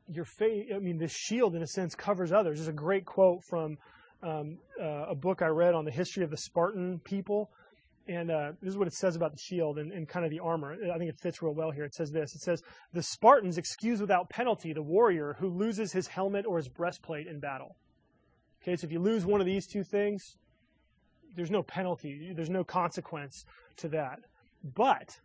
your 0.09 0.25
faith, 0.25 0.67
I 0.73 0.79
mean, 0.79 0.97
this 0.97 1.11
shield, 1.11 1.55
in 1.55 1.61
a 1.61 1.67
sense, 1.67 1.95
covers 1.95 2.31
others. 2.31 2.59
There's 2.59 2.69
a 2.69 2.73
great 2.73 3.05
quote 3.05 3.43
from 3.43 3.77
um, 4.23 4.57
uh, 4.81 5.07
a 5.09 5.15
book 5.15 5.41
I 5.41 5.47
read 5.47 5.75
on 5.75 5.85
the 5.85 5.91
history 5.91 6.23
of 6.23 6.29
the 6.29 6.37
Spartan 6.37 6.99
people. 7.03 7.51
And 8.07 8.31
uh, 8.31 8.53
this 8.61 8.69
is 8.71 8.77
what 8.77 8.87
it 8.87 8.93
says 8.93 9.17
about 9.17 9.33
the 9.33 9.37
shield 9.37 9.77
and, 9.77 9.91
and, 9.91 10.07
kind 10.07 10.23
of 10.23 10.31
the 10.31 10.39
armor. 10.39 10.73
I 10.73 10.97
think 10.97 11.09
it 11.09 11.19
fits 11.19 11.41
real 11.41 11.53
well 11.53 11.71
here. 11.71 11.83
It 11.83 11.93
says 11.93 12.09
this 12.09 12.33
It 12.35 12.41
says, 12.41 12.63
The 12.93 13.03
Spartans 13.03 13.57
excuse 13.57 13.99
without 13.99 14.29
penalty 14.29 14.71
the 14.71 14.81
warrior 14.81 15.35
who 15.39 15.49
loses 15.49 15.91
his 15.91 16.07
helmet 16.07 16.45
or 16.45 16.55
his 16.57 16.69
breastplate 16.69 17.27
in 17.27 17.39
battle. 17.39 17.75
Okay, 18.67 18.75
so 18.75 18.85
if 18.85 18.91
you 18.91 18.99
lose 18.99 19.25
one 19.25 19.39
of 19.39 19.45
these 19.45 19.65
two 19.65 19.83
things, 19.83 20.35
there's 21.37 21.51
no 21.51 21.63
penalty, 21.63 22.33
there's 22.35 22.49
no 22.49 22.65
consequence 22.65 23.45
to 23.77 23.87
that. 23.87 24.19
But 24.75 25.21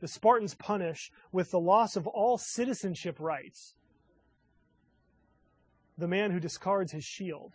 the 0.00 0.08
Spartans 0.08 0.54
punish 0.56 1.12
with 1.30 1.52
the 1.52 1.60
loss 1.60 1.94
of 1.94 2.08
all 2.08 2.38
citizenship 2.38 3.20
rights 3.20 3.74
the 5.96 6.08
man 6.08 6.32
who 6.32 6.40
discards 6.40 6.90
his 6.90 7.04
shield. 7.04 7.52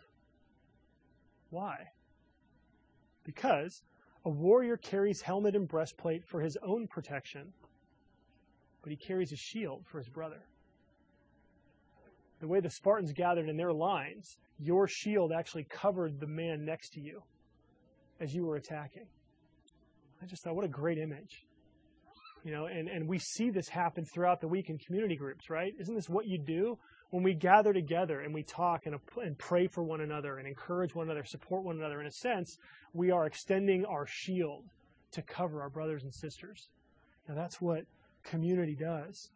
Why? 1.50 1.88
Because 3.24 3.82
a 4.24 4.30
warrior 4.30 4.78
carries 4.78 5.20
helmet 5.20 5.54
and 5.54 5.68
breastplate 5.68 6.24
for 6.24 6.40
his 6.40 6.56
own 6.62 6.86
protection, 6.86 7.52
but 8.80 8.90
he 8.90 8.96
carries 8.96 9.32
a 9.32 9.36
shield 9.36 9.84
for 9.86 9.98
his 9.98 10.08
brother. 10.08 10.40
The 12.40 12.48
way 12.48 12.60
the 12.60 12.70
Spartans 12.70 13.12
gathered 13.12 13.48
in 13.48 13.56
their 13.56 13.72
lines, 13.72 14.36
your 14.58 14.86
shield 14.86 15.32
actually 15.36 15.64
covered 15.64 16.20
the 16.20 16.26
man 16.26 16.64
next 16.64 16.90
to 16.90 17.00
you 17.00 17.22
as 18.20 18.34
you 18.34 18.44
were 18.44 18.56
attacking. 18.56 19.06
I 20.22 20.26
just 20.26 20.42
thought, 20.42 20.54
what 20.54 20.64
a 20.64 20.68
great 20.68 20.98
image. 20.98 21.46
You 22.44 22.52
know, 22.52 22.66
and, 22.66 22.88
and 22.88 23.08
we 23.08 23.18
see 23.18 23.50
this 23.50 23.68
happen 23.68 24.04
throughout 24.04 24.40
the 24.40 24.48
week 24.48 24.70
in 24.70 24.78
community 24.78 25.16
groups, 25.16 25.50
right? 25.50 25.72
Isn't 25.78 25.94
this 25.94 26.08
what 26.08 26.26
you 26.26 26.38
do? 26.38 26.78
When 27.10 27.22
we 27.22 27.34
gather 27.34 27.72
together 27.72 28.20
and 28.20 28.32
we 28.32 28.42
talk 28.42 28.86
and, 28.86 28.94
and 29.16 29.38
pray 29.38 29.66
for 29.66 29.82
one 29.82 30.02
another 30.02 30.38
and 30.38 30.46
encourage 30.46 30.94
one 30.94 31.06
another, 31.06 31.24
support 31.24 31.64
one 31.64 31.76
another, 31.76 32.00
in 32.00 32.06
a 32.06 32.12
sense, 32.12 32.56
we 32.92 33.10
are 33.10 33.26
extending 33.26 33.84
our 33.84 34.06
shield 34.06 34.64
to 35.12 35.22
cover 35.22 35.62
our 35.62 35.70
brothers 35.70 36.04
and 36.04 36.14
sisters. 36.14 36.68
Now, 37.28 37.34
that's 37.34 37.60
what 37.60 37.84
community 38.24 38.76
does. 38.76 39.30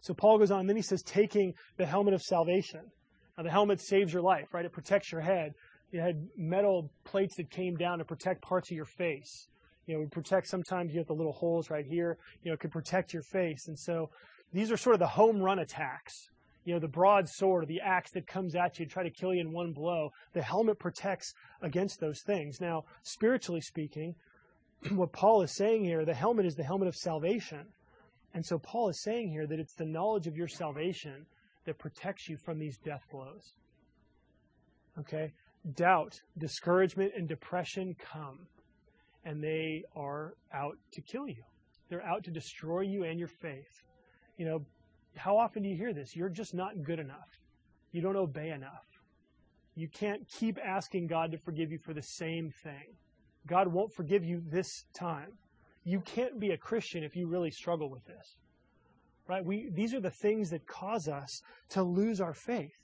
So 0.00 0.14
Paul 0.14 0.38
goes 0.38 0.50
on, 0.50 0.60
and 0.60 0.68
then 0.68 0.76
he 0.76 0.82
says, 0.82 1.02
taking 1.02 1.54
the 1.76 1.86
helmet 1.86 2.14
of 2.14 2.22
salvation. 2.22 2.80
Now, 3.36 3.44
the 3.44 3.50
helmet 3.50 3.80
saves 3.80 4.12
your 4.12 4.22
life, 4.22 4.52
right? 4.52 4.64
It 4.64 4.72
protects 4.72 5.12
your 5.12 5.20
head. 5.20 5.54
It 5.92 6.00
had 6.00 6.28
metal 6.36 6.90
plates 7.04 7.36
that 7.36 7.50
came 7.50 7.76
down 7.76 7.98
to 7.98 8.04
protect 8.04 8.42
parts 8.42 8.70
of 8.70 8.76
your 8.76 8.84
face. 8.84 9.48
You 9.86 9.96
know, 9.96 10.02
it 10.02 10.10
protect 10.10 10.48
sometimes 10.48 10.92
you 10.92 10.98
have 10.98 11.06
the 11.06 11.14
little 11.14 11.32
holes 11.32 11.70
right 11.70 11.86
here. 11.86 12.18
You 12.42 12.50
know, 12.50 12.54
it 12.54 12.60
could 12.60 12.72
protect 12.72 13.12
your 13.12 13.22
face. 13.22 13.68
And 13.68 13.78
so 13.78 14.10
these 14.52 14.70
are 14.70 14.76
sort 14.76 14.94
of 14.94 15.00
the 15.00 15.06
home 15.06 15.40
run 15.40 15.58
attacks. 15.58 16.28
You 16.64 16.74
know, 16.74 16.80
the 16.80 16.88
broadsword 16.88 17.64
or 17.64 17.66
the 17.66 17.80
axe 17.80 18.10
that 18.10 18.26
comes 18.26 18.54
at 18.54 18.78
you 18.78 18.84
to 18.84 18.92
try 18.92 19.02
to 19.02 19.10
kill 19.10 19.32
you 19.32 19.40
in 19.40 19.52
one 19.52 19.72
blow. 19.72 20.10
The 20.34 20.42
helmet 20.42 20.78
protects 20.78 21.32
against 21.62 22.00
those 22.00 22.20
things. 22.20 22.60
Now, 22.60 22.84
spiritually 23.02 23.62
speaking, 23.62 24.14
what 24.90 25.12
Paul 25.12 25.42
is 25.42 25.56
saying 25.56 25.84
here, 25.84 26.04
the 26.04 26.12
helmet 26.12 26.44
is 26.44 26.54
the 26.54 26.64
helmet 26.64 26.88
of 26.88 26.94
salvation. 26.94 27.66
And 28.38 28.46
so 28.46 28.56
Paul 28.56 28.88
is 28.88 29.02
saying 29.02 29.32
here 29.32 29.48
that 29.48 29.58
it's 29.58 29.74
the 29.74 29.84
knowledge 29.84 30.28
of 30.28 30.36
your 30.36 30.46
salvation 30.46 31.26
that 31.66 31.76
protects 31.76 32.28
you 32.28 32.36
from 32.36 32.56
these 32.60 32.78
death 32.78 33.02
blows. 33.10 33.52
Okay? 34.96 35.32
doubt, 35.74 36.20
discouragement, 36.38 37.12
and 37.16 37.28
depression 37.28 37.96
come, 37.98 38.38
and 39.24 39.42
they 39.42 39.82
are 39.96 40.34
out 40.54 40.76
to 40.92 41.00
kill 41.00 41.26
you. 41.26 41.42
They're 41.88 42.06
out 42.06 42.22
to 42.24 42.30
destroy 42.30 42.82
you 42.82 43.02
and 43.02 43.18
your 43.18 43.28
faith. 43.28 43.82
You 44.36 44.46
know, 44.46 44.66
how 45.16 45.36
often 45.36 45.64
do 45.64 45.68
you 45.68 45.76
hear 45.76 45.92
this? 45.92 46.14
You're 46.14 46.28
just 46.28 46.54
not 46.54 46.82
good 46.84 47.00
enough. 47.00 47.40
You 47.92 48.02
don't 48.02 48.16
obey 48.16 48.50
enough. 48.50 48.86
You 49.74 49.88
can't 49.88 50.22
keep 50.28 50.58
asking 50.64 51.08
God 51.08 51.32
to 51.32 51.38
forgive 51.38 51.72
you 51.72 51.78
for 51.78 51.92
the 51.92 52.02
same 52.02 52.52
thing. 52.62 52.94
God 53.48 53.66
won't 53.66 53.92
forgive 53.94 54.24
you 54.24 54.42
this 54.48 54.84
time. 54.94 55.32
You 55.88 56.00
can't 56.00 56.38
be 56.38 56.50
a 56.50 56.58
Christian 56.58 57.02
if 57.02 57.16
you 57.16 57.26
really 57.28 57.50
struggle 57.50 57.88
with 57.88 58.04
this. 58.04 58.36
Right? 59.26 59.42
We, 59.42 59.70
these 59.72 59.94
are 59.94 60.00
the 60.00 60.10
things 60.10 60.50
that 60.50 60.66
cause 60.66 61.08
us 61.08 61.40
to 61.70 61.82
lose 61.82 62.20
our 62.20 62.34
faith. 62.34 62.76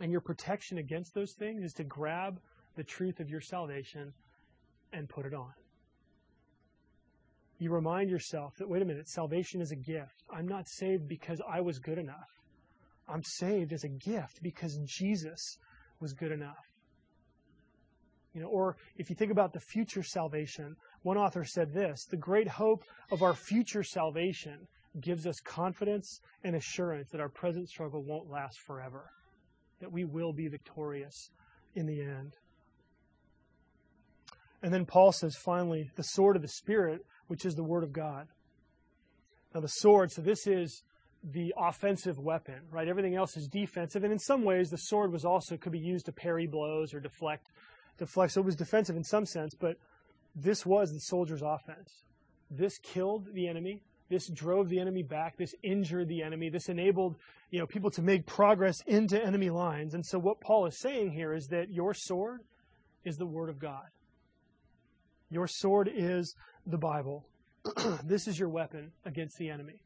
And 0.00 0.10
your 0.10 0.22
protection 0.22 0.78
against 0.78 1.12
those 1.12 1.34
things 1.38 1.62
is 1.62 1.74
to 1.74 1.84
grab 1.84 2.40
the 2.74 2.84
truth 2.84 3.20
of 3.20 3.28
your 3.28 3.42
salvation 3.42 4.14
and 4.94 5.10
put 5.10 5.26
it 5.26 5.34
on. 5.34 5.52
You 7.58 7.70
remind 7.70 8.08
yourself 8.08 8.54
that, 8.58 8.68
wait 8.68 8.80
a 8.80 8.86
minute, 8.86 9.06
salvation 9.06 9.60
is 9.60 9.72
a 9.72 9.76
gift. 9.76 10.22
I'm 10.30 10.48
not 10.48 10.66
saved 10.66 11.06
because 11.06 11.42
I 11.46 11.60
was 11.60 11.78
good 11.78 11.98
enough. 11.98 12.30
I'm 13.06 13.22
saved 13.22 13.74
as 13.74 13.84
a 13.84 13.88
gift 13.88 14.42
because 14.42 14.78
Jesus 14.86 15.58
was 16.00 16.14
good 16.14 16.32
enough. 16.32 16.64
You 18.36 18.42
know, 18.42 18.48
or 18.48 18.76
if 18.98 19.08
you 19.08 19.16
think 19.16 19.32
about 19.32 19.54
the 19.54 19.60
future 19.60 20.02
salvation, 20.02 20.76
one 21.02 21.16
author 21.16 21.42
said 21.42 21.72
this 21.72 22.04
the 22.10 22.18
great 22.18 22.46
hope 22.46 22.84
of 23.10 23.22
our 23.22 23.32
future 23.32 23.82
salvation 23.82 24.68
gives 25.00 25.26
us 25.26 25.40
confidence 25.40 26.20
and 26.44 26.54
assurance 26.54 27.08
that 27.12 27.20
our 27.20 27.30
present 27.30 27.66
struggle 27.66 28.04
won't 28.04 28.30
last 28.30 28.58
forever 28.66 29.10
that 29.80 29.90
we 29.90 30.04
will 30.04 30.34
be 30.34 30.48
victorious 30.48 31.30
in 31.74 31.86
the 31.86 32.02
end. 32.02 32.34
And 34.62 34.72
then 34.72 34.84
Paul 34.84 35.12
says, 35.12 35.34
finally, 35.36 35.90
the 35.96 36.02
sword 36.02 36.36
of 36.36 36.42
the 36.42 36.48
Spirit, 36.48 37.00
which 37.28 37.46
is 37.46 37.54
the 37.54 37.64
Word 37.64 37.84
of 37.84 37.92
God. 37.92 38.26
Now, 39.54 39.60
the 39.60 39.68
sword, 39.68 40.10
so 40.10 40.20
this 40.20 40.46
is 40.46 40.82
the 41.22 41.54
offensive 41.56 42.18
weapon, 42.18 42.60
right? 42.70 42.88
Everything 42.88 43.16
else 43.16 43.36
is 43.36 43.48
defensive. 43.48 44.04
And 44.04 44.12
in 44.12 44.18
some 44.18 44.44
ways, 44.44 44.68
the 44.68 44.76
sword 44.76 45.12
was 45.12 45.24
also 45.24 45.56
could 45.56 45.72
be 45.72 45.78
used 45.78 46.06
to 46.06 46.12
parry 46.12 46.46
blows 46.46 46.94
or 46.94 47.00
deflect. 47.00 47.48
Deflect. 47.98 48.32
So 48.32 48.40
it 48.40 48.44
was 48.44 48.56
defensive 48.56 48.96
in 48.96 49.04
some 49.04 49.26
sense, 49.26 49.54
but 49.54 49.76
this 50.34 50.66
was 50.66 50.92
the 50.92 51.00
soldier's 51.00 51.42
offense. 51.42 52.04
This 52.50 52.78
killed 52.78 53.28
the 53.32 53.48
enemy. 53.48 53.82
This 54.08 54.28
drove 54.28 54.68
the 54.68 54.78
enemy 54.78 55.02
back. 55.02 55.36
This 55.36 55.54
injured 55.62 56.08
the 56.08 56.22
enemy. 56.22 56.48
This 56.48 56.68
enabled, 56.68 57.16
you 57.50 57.58
know, 57.58 57.66
people 57.66 57.90
to 57.92 58.02
make 58.02 58.26
progress 58.26 58.80
into 58.86 59.22
enemy 59.22 59.50
lines. 59.50 59.94
And 59.94 60.04
so 60.04 60.18
what 60.18 60.40
Paul 60.40 60.66
is 60.66 60.78
saying 60.78 61.12
here 61.12 61.34
is 61.34 61.48
that 61.48 61.70
your 61.70 61.92
sword 61.94 62.42
is 63.04 63.16
the 63.16 63.26
word 63.26 63.48
of 63.48 63.58
God. 63.58 63.86
Your 65.30 65.48
sword 65.48 65.90
is 65.92 66.34
the 66.66 66.78
Bible. 66.78 67.26
this 68.04 68.28
is 68.28 68.38
your 68.38 68.48
weapon 68.48 68.92
against 69.04 69.38
the 69.38 69.50
enemy. 69.50 69.80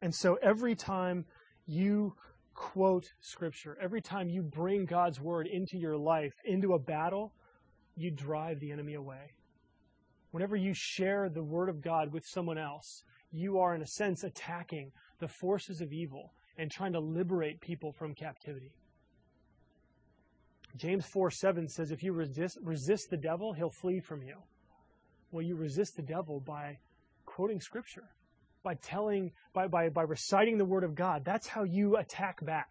And 0.00 0.14
so 0.14 0.38
every 0.42 0.74
time 0.74 1.26
you 1.66 2.14
quote 2.54 3.12
scripture, 3.20 3.76
every 3.80 4.00
time 4.00 4.28
you 4.28 4.42
bring 4.42 4.84
God's 4.84 5.20
word 5.20 5.46
into 5.46 5.76
your 5.76 5.96
life, 5.96 6.32
into 6.44 6.74
a 6.74 6.78
battle, 6.78 7.32
you 7.96 8.10
drive 8.10 8.60
the 8.60 8.72
enemy 8.72 8.94
away. 8.94 9.32
Whenever 10.30 10.56
you 10.56 10.72
share 10.74 11.28
the 11.28 11.44
Word 11.44 11.68
of 11.68 11.80
God 11.80 12.12
with 12.12 12.24
someone 12.26 12.58
else, 12.58 13.04
you 13.30 13.58
are, 13.58 13.74
in 13.74 13.82
a 13.82 13.86
sense, 13.86 14.24
attacking 14.24 14.90
the 15.20 15.28
forces 15.28 15.80
of 15.80 15.92
evil 15.92 16.32
and 16.58 16.70
trying 16.70 16.92
to 16.92 17.00
liberate 17.00 17.60
people 17.60 17.92
from 17.92 18.14
captivity. 18.14 18.72
James 20.76 21.06
4 21.06 21.30
7 21.30 21.68
says, 21.68 21.92
If 21.92 22.02
you 22.02 22.12
resist, 22.12 22.58
resist 22.62 23.10
the 23.10 23.16
devil, 23.16 23.52
he'll 23.52 23.70
flee 23.70 24.00
from 24.00 24.22
you. 24.22 24.36
Well, 25.30 25.42
you 25.42 25.54
resist 25.56 25.96
the 25.96 26.02
devil 26.02 26.40
by 26.40 26.78
quoting 27.26 27.60
Scripture, 27.60 28.08
by 28.64 28.74
telling, 28.74 29.30
by, 29.52 29.68
by, 29.68 29.88
by 29.90 30.02
reciting 30.02 30.58
the 30.58 30.64
word 30.64 30.82
of 30.82 30.96
God. 30.96 31.22
That's 31.24 31.46
how 31.46 31.62
you 31.62 31.96
attack 31.98 32.44
back. 32.44 32.70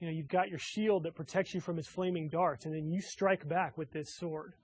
You 0.00 0.06
know, 0.06 0.12
you've 0.12 0.28
got 0.28 0.48
your 0.48 0.58
shield 0.58 1.02
that 1.02 1.14
protects 1.14 1.52
you 1.52 1.60
from 1.60 1.76
his 1.76 1.86
flaming 1.86 2.28
darts, 2.28 2.64
and 2.64 2.74
then 2.74 2.88
you 2.88 3.02
strike 3.02 3.46
back 3.46 3.76
with 3.76 3.90
this 3.92 4.16
sword. 4.16 4.54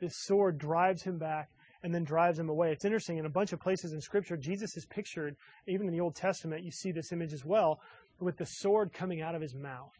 This 0.00 0.14
sword 0.24 0.58
drives 0.58 1.02
him 1.02 1.18
back 1.18 1.50
and 1.84 1.94
then 1.94 2.04
drives 2.04 2.38
him 2.38 2.48
away. 2.48 2.72
It's 2.72 2.84
interesting, 2.84 3.18
in 3.18 3.26
a 3.26 3.30
bunch 3.30 3.52
of 3.52 3.60
places 3.60 3.92
in 3.92 4.00
Scripture, 4.00 4.36
Jesus 4.36 4.76
is 4.76 4.86
pictured, 4.86 5.36
even 5.66 5.86
in 5.86 5.92
the 5.92 6.00
Old 6.00 6.14
Testament, 6.14 6.64
you 6.64 6.70
see 6.70 6.92
this 6.92 7.12
image 7.12 7.32
as 7.32 7.44
well, 7.44 7.80
with 8.20 8.36
the 8.36 8.46
sword 8.46 8.92
coming 8.92 9.20
out 9.20 9.34
of 9.34 9.42
his 9.42 9.54
mouth. 9.54 9.92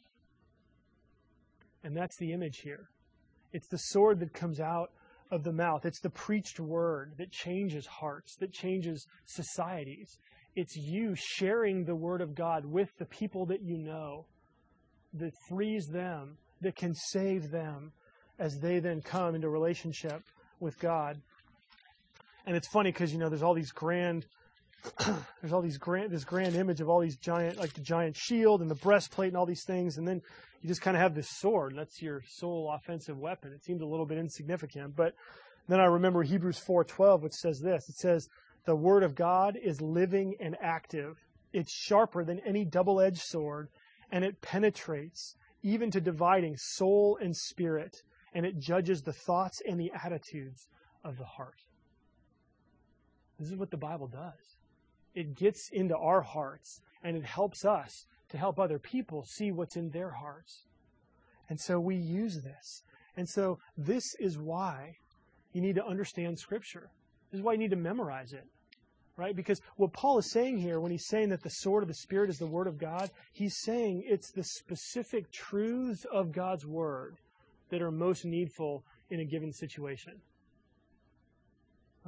And 1.85 1.97
that's 1.97 2.17
the 2.19 2.33
image 2.33 2.59
here. 2.59 2.89
It's 3.53 3.67
the 3.67 3.79
sword 3.79 4.21
that 4.21 4.33
comes 4.33 4.61
out 4.61 4.93
of 5.33 5.43
the 5.43 5.53
mouth. 5.53 5.87
It's 5.87 6.01
the 6.01 6.11
preached 6.11 6.61
word 6.61 7.15
that 7.17 7.33
changes 7.33 7.87
hearts, 7.87 8.37
that 8.37 8.53
changes 8.53 9.07
societies. 9.25 10.19
It's 10.55 10.77
you 10.77 11.15
sharing 11.17 11.85
the 11.85 11.97
word 11.97 12.21
of 12.21 12.35
God 12.35 12.67
with 12.67 12.91
the 12.99 13.07
people 13.07 13.47
that 13.47 13.63
you 13.63 13.79
know 13.79 14.27
that 15.15 15.33
frees 15.49 15.87
them, 15.87 16.37
that 16.61 16.77
can 16.77 16.95
save 16.95 17.51
them 17.51 17.93
as 18.39 18.59
they 18.61 18.79
then 18.79 19.01
come 19.01 19.35
into 19.35 19.49
relationship 19.49 20.23
with 20.61 20.79
God. 20.79 21.21
And 22.47 22.55
it's 22.55 22.69
funny 22.69 22.93
because 22.93 23.13
you 23.13 23.19
know 23.19 23.31
there's 23.31 23.43
all 23.43 23.55
these 23.55 23.73
grand 23.73 24.27
there's 25.41 25.53
all 25.53 25.63
these 25.63 25.79
grand 25.79 26.11
this 26.11 26.25
grand 26.25 26.57
image 26.57 26.81
of 26.81 26.89
all 26.89 27.01
these 27.01 27.17
giant 27.17 27.57
like 27.57 27.73
the 27.73 27.81
giant 27.81 28.17
shield 28.17 28.61
and 28.61 28.71
the 28.71 28.75
breastplate 28.77 29.29
and 29.29 29.37
all 29.37 29.47
these 29.47 29.65
things 29.65 29.97
and 29.97 30.07
then 30.07 30.21
you 30.61 30.69
just 30.69 30.81
kind 30.81 30.97
of 30.97 31.03
have 31.03 31.15
this 31.15 31.29
sword 31.29 31.75
that's 31.77 32.03
your 32.03 32.23
sole 32.29 32.73
offensive 32.73 33.19
weapon. 33.19 33.53
It 33.53 33.65
seems 33.65 33.83
a 33.83 33.87
little 33.87 34.07
bit 34.07 34.19
insignificant 34.19 34.97
but 34.97 35.15
then 35.69 35.79
i 35.79 35.85
remember 35.85 36.23
hebrews 36.23 36.61
4.12 36.67 37.23
which 37.23 37.33
says 37.33 37.61
this. 37.61 37.89
It 37.89 37.97
says 37.97 38.29
the 38.65 38.75
word 38.75 39.03
of 39.05 39.15
god 39.15 39.57
is 39.57 39.81
living 39.81 40.35
and 40.41 40.57
active. 40.61 41.17
It's 41.53 41.73
sharper 41.73 42.25
than 42.25 42.41
any 42.41 42.65
double-edged 42.65 43.23
sword 43.23 43.69
and 44.11 44.25
it 44.25 44.41
penetrates 44.41 45.37
even 45.63 45.93
to 45.93 46.01
dividing 46.01 46.57
soul 46.57 47.19
and 47.23 47.37
spirit 47.37 48.03
and 48.35 48.45
it 48.45 48.59
judges 48.59 49.03
the 49.03 49.13
thoughts 49.13 49.63
and 49.69 49.79
the 49.79 49.93
attitudes 50.05 50.67
of 51.05 51.19
the 51.19 51.25
heart. 51.25 51.61
This 53.39 53.51
is 53.51 53.57
what 53.57 53.71
the 53.71 53.77
bible 53.77 54.09
does 54.09 54.57
it 55.15 55.37
gets 55.37 55.69
into 55.73 55.97
our 55.97 56.23
hearts 56.23 56.81
and 57.03 57.17
it 57.17 57.25
helps 57.25 57.65
us 57.65 58.07
to 58.31 58.39
help 58.39 58.59
other 58.59 58.79
people 58.79 59.25
see 59.25 59.53
what's 59.53 59.77
in 59.77 59.91
their 59.91 60.11
hearts. 60.11 60.65
And 61.49 61.61
so 61.61 61.79
we 61.79 61.97
use 61.97 62.43
this. 62.43 62.83
And 63.17 63.29
so 63.29 63.59
this 63.77 64.15
is 64.19 64.39
why 64.39 64.97
you 65.53 65.61
need 65.61 65.75
to 65.75 65.85
understand 65.85 66.39
Scripture. 66.39 66.91
This 67.31 67.39
is 67.39 67.45
why 67.45 67.53
you 67.53 67.59
need 67.59 67.71
to 67.71 67.77
memorize 67.77 68.33
it. 68.33 68.45
Right? 69.19 69.37
Because 69.37 69.61
what 69.77 69.93
Paul 69.93 70.19
is 70.19 70.33
saying 70.33 70.59
here, 70.59 70.81
when 70.81 70.91
he's 70.91 71.07
saying 71.07 71.29
that 71.29 71.43
the 71.43 71.51
sword 71.51 71.83
of 71.83 71.89
the 71.89 71.95
Spirit 71.95 72.31
is 72.31 72.39
the 72.39 72.47
Word 72.47 72.67
of 72.67 72.79
God, 72.79 73.11
he's 73.33 73.59
saying 73.61 74.03
it's 74.07 74.33
the 74.33 74.43
specific 74.43 75.31
truths 75.31 76.07
of 76.11 76.33
God's 76.33 76.65
Word 76.65 77.17
that 77.69 77.83
are 77.83 77.91
most 77.91 78.25
needful 78.25 78.85
in 79.11 79.21
a 79.21 79.25
given 79.25 79.53
situation. 79.53 80.15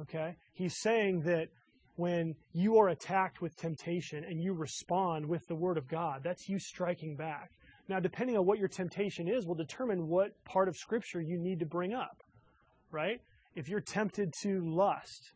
Okay? 0.01 0.35
He's 0.53 0.79
saying 0.81 1.21
that 1.21 1.49
when 1.95 2.35
you 2.53 2.77
are 2.77 2.89
attacked 2.89 3.41
with 3.41 3.55
temptation 3.55 4.23
and 4.23 4.41
you 4.41 4.53
respond 4.53 5.25
with 5.25 5.47
the 5.47 5.55
Word 5.55 5.77
of 5.77 5.87
God. 5.87 6.21
That's 6.23 6.49
you 6.49 6.59
striking 6.59 7.15
back. 7.15 7.51
Now, 7.87 7.99
depending 7.99 8.37
on 8.37 8.45
what 8.45 8.59
your 8.59 8.67
temptation 8.67 9.27
is, 9.27 9.45
will 9.45 9.55
determine 9.55 10.07
what 10.07 10.31
part 10.43 10.67
of 10.67 10.75
Scripture 10.75 11.21
you 11.21 11.37
need 11.37 11.59
to 11.59 11.65
bring 11.65 11.93
up, 11.93 12.23
right? 12.91 13.21
If 13.55 13.69
you're 13.69 13.79
tempted 13.81 14.33
to 14.41 14.61
lust, 14.65 15.31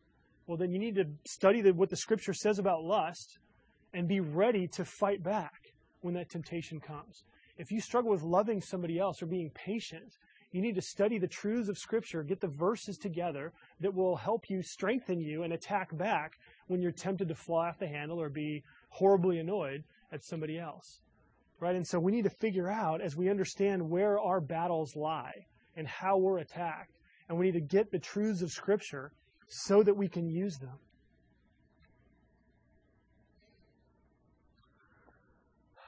well, 0.46 0.56
then 0.56 0.72
you 0.72 0.78
need 0.78 0.96
to 0.96 1.04
study 1.26 1.62
the, 1.62 1.72
what 1.72 1.90
the 1.90 1.96
Scripture 1.96 2.34
says 2.34 2.58
about 2.58 2.82
lust 2.82 3.38
and 3.94 4.08
be 4.08 4.20
ready 4.20 4.66
to 4.68 4.84
fight 4.84 5.22
back 5.22 5.72
when 6.00 6.14
that 6.14 6.28
temptation 6.28 6.80
comes. 6.80 7.24
If 7.56 7.70
you 7.70 7.80
struggle 7.80 8.10
with 8.10 8.22
loving 8.22 8.60
somebody 8.60 8.98
else 8.98 9.22
or 9.22 9.26
being 9.26 9.50
patient, 9.50 10.12
you 10.52 10.60
need 10.60 10.74
to 10.74 10.82
study 10.82 11.18
the 11.18 11.28
truths 11.28 11.68
of 11.68 11.78
Scripture, 11.78 12.22
get 12.22 12.40
the 12.40 12.48
verses 12.48 12.98
together 12.98 13.52
that 13.80 13.94
will 13.94 14.16
help 14.16 14.50
you 14.50 14.62
strengthen 14.62 15.20
you 15.20 15.44
and 15.44 15.52
attack 15.52 15.96
back 15.96 16.38
when 16.66 16.82
you're 16.82 16.90
tempted 16.90 17.28
to 17.28 17.34
fly 17.34 17.68
off 17.68 17.78
the 17.78 17.86
handle 17.86 18.20
or 18.20 18.28
be 18.28 18.64
horribly 18.88 19.38
annoyed 19.38 19.84
at 20.12 20.24
somebody 20.24 20.58
else. 20.58 21.00
Right? 21.60 21.76
And 21.76 21.86
so 21.86 22.00
we 22.00 22.10
need 22.10 22.24
to 22.24 22.30
figure 22.30 22.68
out 22.68 23.00
as 23.00 23.16
we 23.16 23.28
understand 23.28 23.88
where 23.88 24.18
our 24.18 24.40
battles 24.40 24.96
lie 24.96 25.46
and 25.76 25.86
how 25.86 26.16
we're 26.16 26.38
attacked. 26.38 26.98
And 27.28 27.38
we 27.38 27.46
need 27.46 27.52
to 27.52 27.60
get 27.60 27.92
the 27.92 27.98
truths 27.98 28.42
of 28.42 28.50
Scripture 28.50 29.12
so 29.46 29.82
that 29.82 29.96
we 29.96 30.08
can 30.08 30.28
use 30.28 30.56
them. 30.58 30.78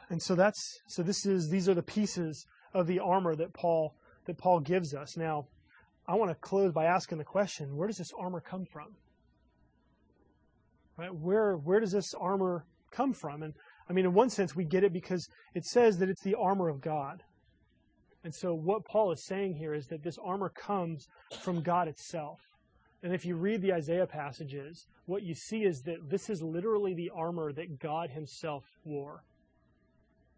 And 0.09 0.23
so 0.23 0.35
that's 0.35 0.81
so 0.89 1.03
this 1.03 1.25
is 1.25 1.49
these 1.49 1.71
are 1.71 1.75
the 1.75 1.83
pieces 1.83 2.47
of 2.75 2.87
the 2.87 2.99
armor 2.99 3.35
that 3.35 3.55
Paul 3.55 3.95
that 4.27 4.39
Paul 4.39 4.61
gives 4.61 4.95
us. 4.95 5.17
Now, 5.17 5.47
I 6.07 6.15
want 6.15 6.31
to 6.31 6.35
close 6.37 6.73
by 6.73 6.85
asking 6.85 7.19
the 7.19 7.25
question 7.25 7.77
where 7.77 7.89
does 7.89 7.99
this 7.99 8.13
armor 8.19 8.41
come 8.41 8.65
from? 8.65 8.89
Right? 10.97 11.15
Where, 11.15 11.57
where 11.57 11.81
does 11.81 11.93
this 11.93 12.15
armor 12.15 12.67
come 12.91 13.13
from? 13.13 13.43
And 13.43 13.55
I 13.89 13.93
mean, 13.93 14.05
in 14.05 14.15
one 14.15 14.31
sense, 14.31 14.55
we 14.55 14.65
get 14.65 14.85
it 14.85 14.93
because 14.93 15.29
it 15.55 15.65
says 15.65 15.99
that 15.99 16.09
it's 16.09 16.23
the 16.23 16.35
armor 16.35 16.69
of 16.69 16.81
God. 16.81 17.23
And 18.25 18.35
so, 18.35 18.55
what 18.55 18.85
Paul 18.85 19.11
is 19.13 19.25
saying 19.25 19.57
here 19.57 19.75
is 19.75 19.87
that 19.89 20.05
this 20.05 20.19
armor 20.25 20.49
comes 20.49 21.09
from 21.41 21.61
God 21.61 21.89
itself. 21.89 22.41
And 23.03 23.13
if 23.13 23.25
you 23.25 23.35
read 23.35 23.63
the 23.63 23.73
Isaiah 23.73 24.07
passages, 24.07 24.87
what 25.07 25.25
you 25.25 25.35
see 25.35 25.65
is 25.65 25.83
that 25.83 26.09
this 26.09 26.31
is 26.31 26.41
literally 26.41 26.95
the 26.95 27.11
armor 27.15 27.53
that 27.53 27.81
God 27.81 28.11
Himself 28.11 28.65
wore. 28.85 29.25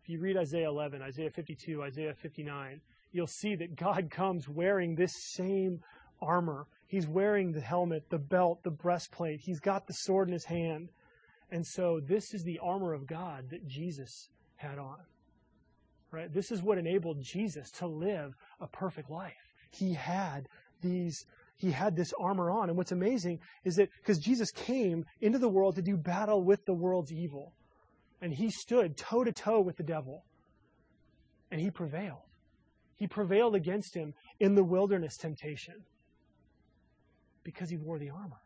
If 0.02 0.08
you 0.08 0.18
read 0.18 0.36
Isaiah 0.36 0.68
11, 0.68 1.02
Isaiah 1.02 1.30
52, 1.30 1.82
Isaiah 1.82 2.14
59, 2.14 2.80
you'll 3.14 3.26
see 3.28 3.54
that 3.54 3.76
God 3.76 4.10
comes 4.10 4.48
wearing 4.48 4.94
this 4.94 5.12
same 5.34 5.80
armor. 6.20 6.66
He's 6.88 7.06
wearing 7.06 7.52
the 7.52 7.60
helmet, 7.60 8.10
the 8.10 8.18
belt, 8.18 8.62
the 8.64 8.70
breastplate. 8.70 9.40
He's 9.40 9.60
got 9.60 9.86
the 9.86 9.92
sword 9.92 10.28
in 10.28 10.34
his 10.34 10.44
hand. 10.44 10.88
And 11.50 11.64
so 11.64 12.00
this 12.06 12.34
is 12.34 12.42
the 12.42 12.58
armor 12.60 12.92
of 12.92 13.06
God 13.06 13.50
that 13.50 13.66
Jesus 13.68 14.28
had 14.56 14.78
on. 14.78 14.98
Right? 16.10 16.32
This 16.32 16.50
is 16.50 16.62
what 16.62 16.76
enabled 16.76 17.18
Jesus 17.22 17.70
to 17.78 17.86
live 17.86 18.34
a 18.60 18.66
perfect 18.66 19.10
life. 19.10 19.32
He 19.70 19.94
had 19.94 20.48
these 20.82 21.24
he 21.56 21.70
had 21.70 21.94
this 21.94 22.12
armor 22.18 22.50
on. 22.50 22.68
And 22.68 22.76
what's 22.76 22.90
amazing 22.90 23.38
is 23.64 23.76
that 23.76 23.88
because 23.98 24.18
Jesus 24.18 24.50
came 24.50 25.04
into 25.20 25.38
the 25.38 25.48
world 25.48 25.76
to 25.76 25.82
do 25.82 25.96
battle 25.96 26.42
with 26.42 26.64
the 26.66 26.74
world's 26.74 27.12
evil. 27.12 27.52
And 28.20 28.34
he 28.34 28.50
stood 28.50 28.96
toe 28.96 29.22
to 29.22 29.32
toe 29.32 29.60
with 29.60 29.76
the 29.76 29.84
devil. 29.84 30.24
And 31.52 31.60
he 31.60 31.70
prevailed. 31.70 32.22
He 32.96 33.06
prevailed 33.06 33.54
against 33.54 33.94
him 33.94 34.14
in 34.40 34.54
the 34.54 34.64
wilderness 34.64 35.16
temptation 35.16 35.74
because 37.42 37.70
he 37.70 37.76
wore 37.76 37.98
the 37.98 38.10
armor. 38.10 38.40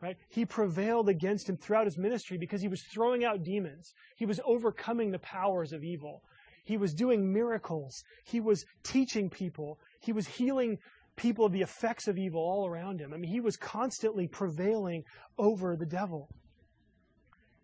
Right? 0.00 0.16
He 0.30 0.44
prevailed 0.44 1.08
against 1.08 1.48
him 1.48 1.56
throughout 1.56 1.86
his 1.86 1.96
ministry 1.96 2.36
because 2.36 2.60
he 2.60 2.68
was 2.68 2.82
throwing 2.92 3.24
out 3.24 3.44
demons. 3.44 3.94
He 4.16 4.26
was 4.26 4.40
overcoming 4.44 5.10
the 5.10 5.20
powers 5.20 5.72
of 5.72 5.84
evil. 5.84 6.22
He 6.64 6.76
was 6.76 6.92
doing 6.92 7.32
miracles. 7.32 8.02
He 8.24 8.40
was 8.40 8.64
teaching 8.82 9.30
people. 9.30 9.78
He 10.00 10.12
was 10.12 10.26
healing 10.26 10.78
people 11.16 11.44
of 11.44 11.52
the 11.52 11.62
effects 11.62 12.08
of 12.08 12.18
evil 12.18 12.40
all 12.40 12.66
around 12.66 13.00
him. 13.00 13.12
I 13.12 13.16
mean, 13.16 13.30
he 13.30 13.40
was 13.40 13.56
constantly 13.56 14.26
prevailing 14.26 15.04
over 15.38 15.76
the 15.76 15.86
devil. 15.86 16.28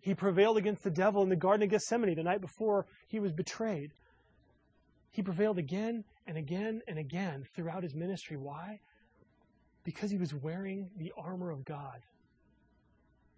He 0.01 0.13
prevailed 0.15 0.57
against 0.57 0.83
the 0.83 0.91
devil 0.91 1.23
in 1.23 1.29
the 1.29 1.35
Garden 1.35 1.63
of 1.63 1.69
Gethsemane 1.69 2.15
the 2.15 2.23
night 2.23 2.41
before 2.41 2.85
he 3.07 3.19
was 3.19 3.33
betrayed. 3.33 3.91
He 5.11 5.21
prevailed 5.21 5.57
again 5.57 6.03
and 6.27 6.37
again 6.37 6.81
and 6.87 6.99
again 6.99 7.45
throughout 7.55 7.83
his 7.83 7.95
ministry. 7.95 8.37
Why? 8.37 8.79
Because 9.83 10.11
he 10.11 10.17
was 10.17 10.33
wearing 10.33 10.89
the 10.97 11.11
armor 11.17 11.49
of 11.49 11.65
God. 11.65 12.01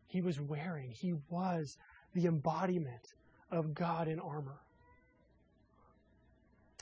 He 0.08 0.22
was 0.22 0.40
wearing, 0.40 0.92
he 0.92 1.14
was 1.30 1.78
the 2.14 2.26
embodiment 2.26 3.14
of 3.50 3.74
God 3.74 4.08
in 4.08 4.20
armor. 4.20 4.60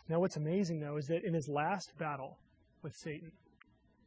Now, 0.08 0.20
what's 0.20 0.38
amazing, 0.38 0.80
though, 0.80 0.98
is 0.98 1.06
that 1.08 1.24
in 1.24 1.36
his 1.36 1.48
last 1.48 1.96
battle 2.00 2.40
with 2.82 2.96
Satan, 2.96 3.32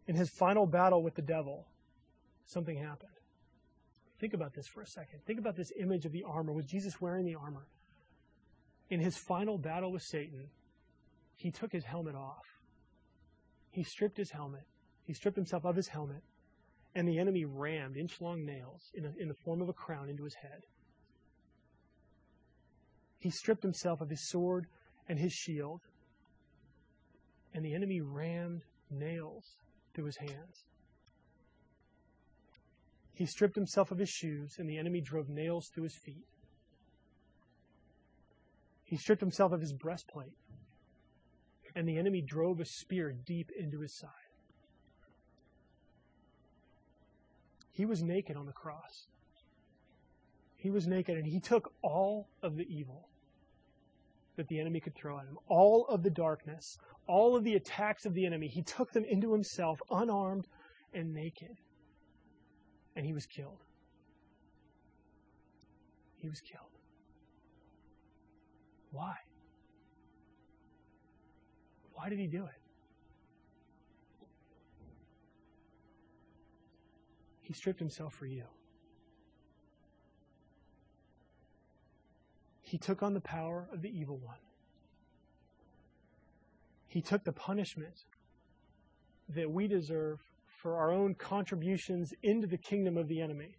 in 0.09 0.17
his 0.17 0.29
final 0.29 0.67
battle 0.67 1.03
with 1.03 1.15
the 1.15 1.23
devil, 1.23 1.69
something 2.45 2.77
happened. 2.77 3.13
Think 4.19 4.35
about 4.35 4.55
this 4.55 4.67
for 4.67 4.83
a 4.83 4.87
second. 4.87 5.21
Think 5.25 5.39
about 5.39 5.55
this 5.55 5.73
image 5.79 6.05
of 6.05 6.13
the 6.13 6.25
armor. 6.25 6.53
Was 6.53 6.67
Jesus 6.67 7.01
wearing 7.01 7.25
the 7.25 7.37
armor? 7.37 7.67
In 8.91 8.99
his 8.99 9.17
final 9.17 9.59
battle 9.59 9.93
with 9.93 10.03
Satan, 10.03 10.49
he 11.37 11.51
took 11.51 11.73
his 11.73 11.85
helmet 11.85 12.15
off. 12.15 12.47
He 13.71 13.83
stripped 13.83 14.17
his 14.17 14.31
helmet. 14.31 14.67
He 15.05 15.15
stripped 15.15 15.37
himself 15.37 15.65
of 15.65 15.77
his 15.77 15.89
helmet, 15.89 16.23
and 16.95 17.09
the 17.09 17.19
enemy 17.19 17.45
rammed 17.45 17.97
inch 17.97 18.21
long 18.21 18.45
nails 18.45 18.91
in, 18.95 19.05
a, 19.05 19.13
in 19.19 19.29
the 19.29 19.35
form 19.35 19.61
of 19.61 19.69
a 19.69 19.73
crown 19.73 20.09
into 20.09 20.25
his 20.25 20.35
head. 20.35 20.63
He 23.19 23.31
stripped 23.31 23.63
himself 23.63 24.01
of 24.01 24.11
his 24.11 24.29
sword 24.29 24.67
and 25.09 25.19
his 25.19 25.33
shield, 25.33 25.81
and 27.55 27.65
the 27.65 27.75
enemy 27.75 28.01
rammed 28.01 28.63
nails 28.91 29.45
through 29.95 30.07
his 30.07 30.17
hands. 30.17 30.65
He 33.15 33.27
stripped 33.27 33.55
himself 33.55 33.91
of 33.91 33.99
his 33.99 34.09
shoes, 34.09 34.57
and 34.59 34.69
the 34.69 34.79
enemy 34.79 35.01
drove 35.01 35.29
nails 35.29 35.69
through 35.73 35.85
his 35.85 35.97
feet. 35.97 36.27
He 38.85 38.97
stripped 38.97 39.21
himself 39.21 39.53
of 39.53 39.61
his 39.61 39.73
breastplate, 39.73 40.33
and 41.75 41.89
the 41.89 41.99
enemy 41.99 42.21
drove 42.21 42.61
a 42.61 42.65
spear 42.65 43.15
deep 43.25 43.51
into 43.59 43.81
his 43.81 43.93
side. 43.93 44.11
He 47.73 47.87
was 47.87 48.03
naked 48.03 48.37
on 48.37 48.47
the 48.47 48.53
cross. 48.53 49.07
He 50.57 50.71
was 50.71 50.87
naked, 50.87 51.17
and 51.17 51.27
he 51.27 51.41
took 51.41 51.73
all 51.83 52.29
of 52.43 52.57
the 52.57 52.67
evil 52.69 53.09
that 54.37 54.49
the 54.49 54.61
enemy 54.61 54.81
could 54.81 54.95
throw 54.95 55.19
at 55.19 55.27
him, 55.27 55.39
all 55.49 55.87
of 55.89 56.03
the 56.03 56.11
darkness, 56.11 56.79
all 57.07 57.37
of 57.37 57.45
the 57.45 57.55
attacks 57.55 58.07
of 58.07 58.15
the 58.15 58.25
enemy. 58.25 58.49
He 58.49 58.63
took 58.63 58.93
them 58.93 59.05
into 59.05 59.33
himself, 59.33 59.81
unarmed 59.91 60.47
and 60.95 61.13
naked. 61.13 61.57
And 62.95 63.05
he 63.05 63.13
was 63.13 63.27
killed. 63.27 63.59
He 66.19 66.29
was 66.29 66.41
killed. 66.41 66.65
Why? 68.93 69.17
Why 72.03 72.09
did 72.09 72.19
he 72.19 72.27
do 72.27 72.47
it? 72.47 72.61
He 77.43 77.53
stripped 77.53 77.79
himself 77.79 78.13
for 78.13 78.27
you. 78.27 78.43
He 82.61 82.77
took 82.77 83.05
on 83.05 83.15
the 83.15 83.21
power 83.21 83.69
of 83.73 83.83
the 83.83 83.89
evil 83.89 84.17
one. 84.17 84.41
He 86.89 87.01
took 87.01 87.23
the 87.23 87.33
punishment 87.33 87.95
that 89.29 89.49
we 89.49 89.69
deserve 89.69 90.19
for 90.61 90.79
our 90.79 90.91
own 90.91 91.15
contributions 91.15 92.13
into 92.25 92.49
the 92.49 92.59
kingdom 92.59 92.97
of 92.97 93.07
the 93.07 93.21
enemy. 93.21 93.55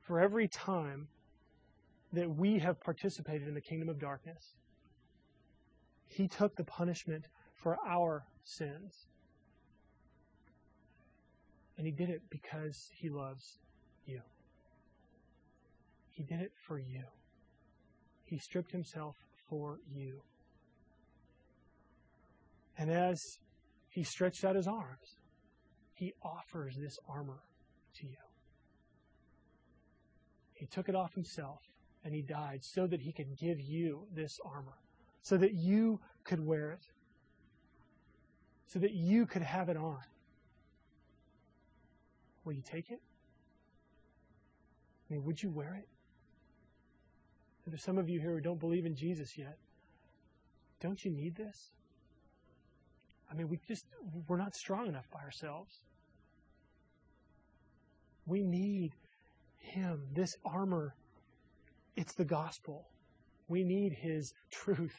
For 0.00 0.20
every 0.20 0.48
time 0.48 1.08
that 2.14 2.34
we 2.34 2.60
have 2.60 2.80
participated 2.80 3.46
in 3.46 3.52
the 3.52 3.60
kingdom 3.60 3.90
of 3.90 3.98
darkness, 3.98 4.54
He 6.08 6.28
took 6.28 6.56
the 6.56 6.64
punishment 6.64 7.26
for 7.54 7.76
our 7.86 8.24
sins. 8.44 9.06
And 11.76 11.86
He 11.86 11.92
did 11.92 12.10
it 12.10 12.22
because 12.30 12.90
He 12.94 13.08
loves 13.08 13.58
you. 14.06 14.20
He 16.10 16.22
did 16.22 16.40
it 16.40 16.52
for 16.66 16.78
you. 16.78 17.04
He 18.24 18.38
stripped 18.38 18.72
himself 18.72 19.16
for 19.48 19.78
you. 19.86 20.22
And 22.78 22.90
as 22.90 23.20
he 23.90 24.02
stretched 24.02 24.44
out 24.44 24.56
his 24.56 24.66
arms, 24.66 25.16
he 25.94 26.14
offers 26.22 26.76
this 26.76 26.98
armor 27.08 27.40
to 27.98 28.06
you. 28.06 28.16
He 30.54 30.66
took 30.66 30.88
it 30.88 30.94
off 30.94 31.14
himself 31.14 31.60
and 32.04 32.14
he 32.14 32.22
died 32.22 32.60
so 32.62 32.86
that 32.86 33.00
he 33.00 33.12
could 33.12 33.36
give 33.38 33.60
you 33.60 34.06
this 34.14 34.38
armor, 34.44 34.78
so 35.26 35.36
that 35.36 35.54
you 35.54 35.98
could 36.22 36.38
wear 36.38 36.70
it, 36.70 36.86
so 38.68 38.78
that 38.78 38.92
you 38.92 39.26
could 39.26 39.42
have 39.42 39.68
it 39.68 39.76
on. 39.76 39.98
Will 42.44 42.52
you 42.52 42.62
take 42.62 42.92
it? 42.92 43.00
I 45.10 45.14
mean, 45.14 45.24
would 45.24 45.42
you 45.42 45.50
wear 45.50 45.74
it? 45.74 45.88
there's 47.66 47.82
some 47.82 47.98
of 47.98 48.08
you 48.08 48.20
here 48.20 48.34
who 48.34 48.40
don't 48.40 48.60
believe 48.60 48.86
in 48.86 48.94
Jesus 48.94 49.36
yet. 49.36 49.58
Don't 50.80 51.04
you 51.04 51.10
need 51.10 51.34
this? 51.34 51.72
I 53.28 53.34
mean, 53.34 53.48
we 53.48 53.58
just, 53.66 53.84
we're 54.28 54.36
not 54.36 54.54
strong 54.54 54.86
enough 54.86 55.10
by 55.12 55.18
ourselves. 55.18 55.80
We 58.26 58.44
need 58.44 58.92
Him. 59.58 60.02
This 60.14 60.36
armor, 60.44 60.94
it's 61.96 62.14
the 62.14 62.24
gospel. 62.24 62.86
We 63.48 63.64
need 63.64 63.92
His 63.92 64.32
truth. 64.52 64.94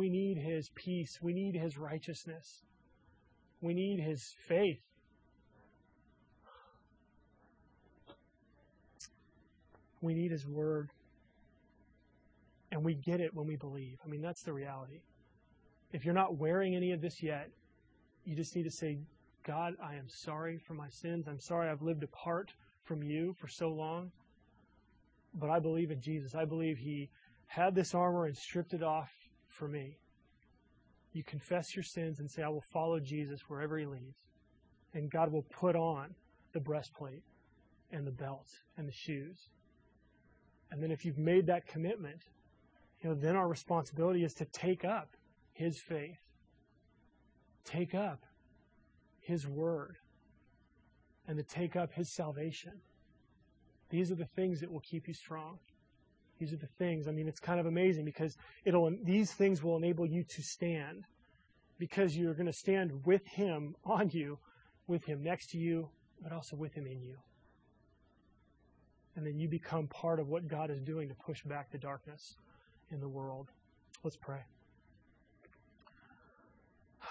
We 0.00 0.08
need 0.08 0.38
His 0.38 0.70
peace. 0.70 1.18
We 1.20 1.34
need 1.34 1.54
His 1.54 1.76
righteousness. 1.76 2.62
We 3.60 3.74
need 3.74 4.00
His 4.00 4.32
faith. 4.48 4.80
We 10.00 10.14
need 10.14 10.30
His 10.30 10.46
word. 10.46 10.88
And 12.72 12.82
we 12.82 12.94
get 12.94 13.20
it 13.20 13.34
when 13.34 13.46
we 13.46 13.56
believe. 13.56 13.98
I 14.02 14.08
mean, 14.08 14.22
that's 14.22 14.42
the 14.42 14.54
reality. 14.54 15.02
If 15.92 16.06
you're 16.06 16.14
not 16.14 16.38
wearing 16.38 16.74
any 16.74 16.92
of 16.92 17.02
this 17.02 17.22
yet, 17.22 17.50
you 18.24 18.34
just 18.34 18.56
need 18.56 18.62
to 18.62 18.70
say, 18.70 19.00
God, 19.46 19.74
I 19.84 19.96
am 19.96 20.08
sorry 20.08 20.56
for 20.66 20.72
my 20.72 20.88
sins. 20.88 21.28
I'm 21.28 21.40
sorry 21.40 21.68
I've 21.68 21.82
lived 21.82 22.04
apart 22.04 22.54
from 22.84 23.02
you 23.02 23.34
for 23.38 23.48
so 23.48 23.68
long. 23.68 24.12
But 25.34 25.50
I 25.50 25.58
believe 25.58 25.90
in 25.90 26.00
Jesus. 26.00 26.34
I 26.34 26.46
believe 26.46 26.78
He 26.78 27.10
had 27.48 27.74
this 27.74 27.94
armor 27.94 28.24
and 28.24 28.34
stripped 28.34 28.72
it 28.72 28.82
off 28.82 29.10
for 29.60 29.68
me. 29.68 29.98
You 31.12 31.22
confess 31.22 31.76
your 31.76 31.82
sins 31.82 32.18
and 32.18 32.30
say, 32.30 32.42
I 32.42 32.48
will 32.48 32.64
follow 32.72 32.98
Jesus 32.98 33.42
wherever 33.48 33.78
He 33.78 33.84
leads. 33.84 34.24
And 34.94 35.10
God 35.10 35.30
will 35.30 35.42
put 35.42 35.76
on 35.76 36.14
the 36.52 36.60
breastplate 36.60 37.22
and 37.92 38.06
the 38.06 38.10
belt 38.10 38.48
and 38.78 38.88
the 38.88 38.92
shoes. 38.92 39.50
And 40.70 40.82
then 40.82 40.90
if 40.90 41.04
you've 41.04 41.18
made 41.18 41.46
that 41.46 41.66
commitment, 41.66 42.22
you 43.02 43.10
know, 43.10 43.14
then 43.14 43.36
our 43.36 43.48
responsibility 43.48 44.24
is 44.24 44.32
to 44.34 44.46
take 44.46 44.84
up 44.84 45.10
His 45.52 45.78
faith, 45.78 46.20
take 47.64 47.94
up 47.94 48.24
His 49.20 49.46
word, 49.46 49.96
and 51.28 51.36
to 51.36 51.42
take 51.42 51.76
up 51.76 51.92
His 51.92 52.08
salvation. 52.08 52.72
These 53.90 54.10
are 54.10 54.16
the 54.16 54.28
things 54.36 54.60
that 54.60 54.72
will 54.72 54.80
keep 54.80 55.06
you 55.06 55.14
strong. 55.14 55.58
These 56.40 56.54
are 56.54 56.56
the 56.56 56.66
things. 56.78 57.06
I 57.06 57.12
mean, 57.12 57.28
it's 57.28 57.38
kind 57.38 57.60
of 57.60 57.66
amazing 57.66 58.06
because 58.06 58.36
it'll 58.64 58.90
these 59.04 59.30
things 59.30 59.62
will 59.62 59.76
enable 59.76 60.06
you 60.06 60.24
to 60.24 60.42
stand 60.42 61.04
because 61.78 62.16
you're 62.16 62.32
going 62.32 62.46
to 62.46 62.52
stand 62.52 63.04
with 63.04 63.26
Him 63.26 63.76
on 63.84 64.08
you, 64.10 64.38
with 64.86 65.04
Him 65.04 65.22
next 65.22 65.50
to 65.50 65.58
you, 65.58 65.90
but 66.22 66.32
also 66.32 66.56
with 66.56 66.72
Him 66.72 66.86
in 66.86 67.02
you. 67.02 67.18
And 69.14 69.26
then 69.26 69.38
you 69.38 69.48
become 69.48 69.86
part 69.86 70.18
of 70.18 70.28
what 70.28 70.48
God 70.48 70.70
is 70.70 70.80
doing 70.80 71.08
to 71.08 71.14
push 71.14 71.42
back 71.42 71.70
the 71.70 71.78
darkness 71.78 72.36
in 72.90 73.00
the 73.00 73.08
world. 73.08 73.48
Let's 74.02 74.16
pray. 74.16 74.40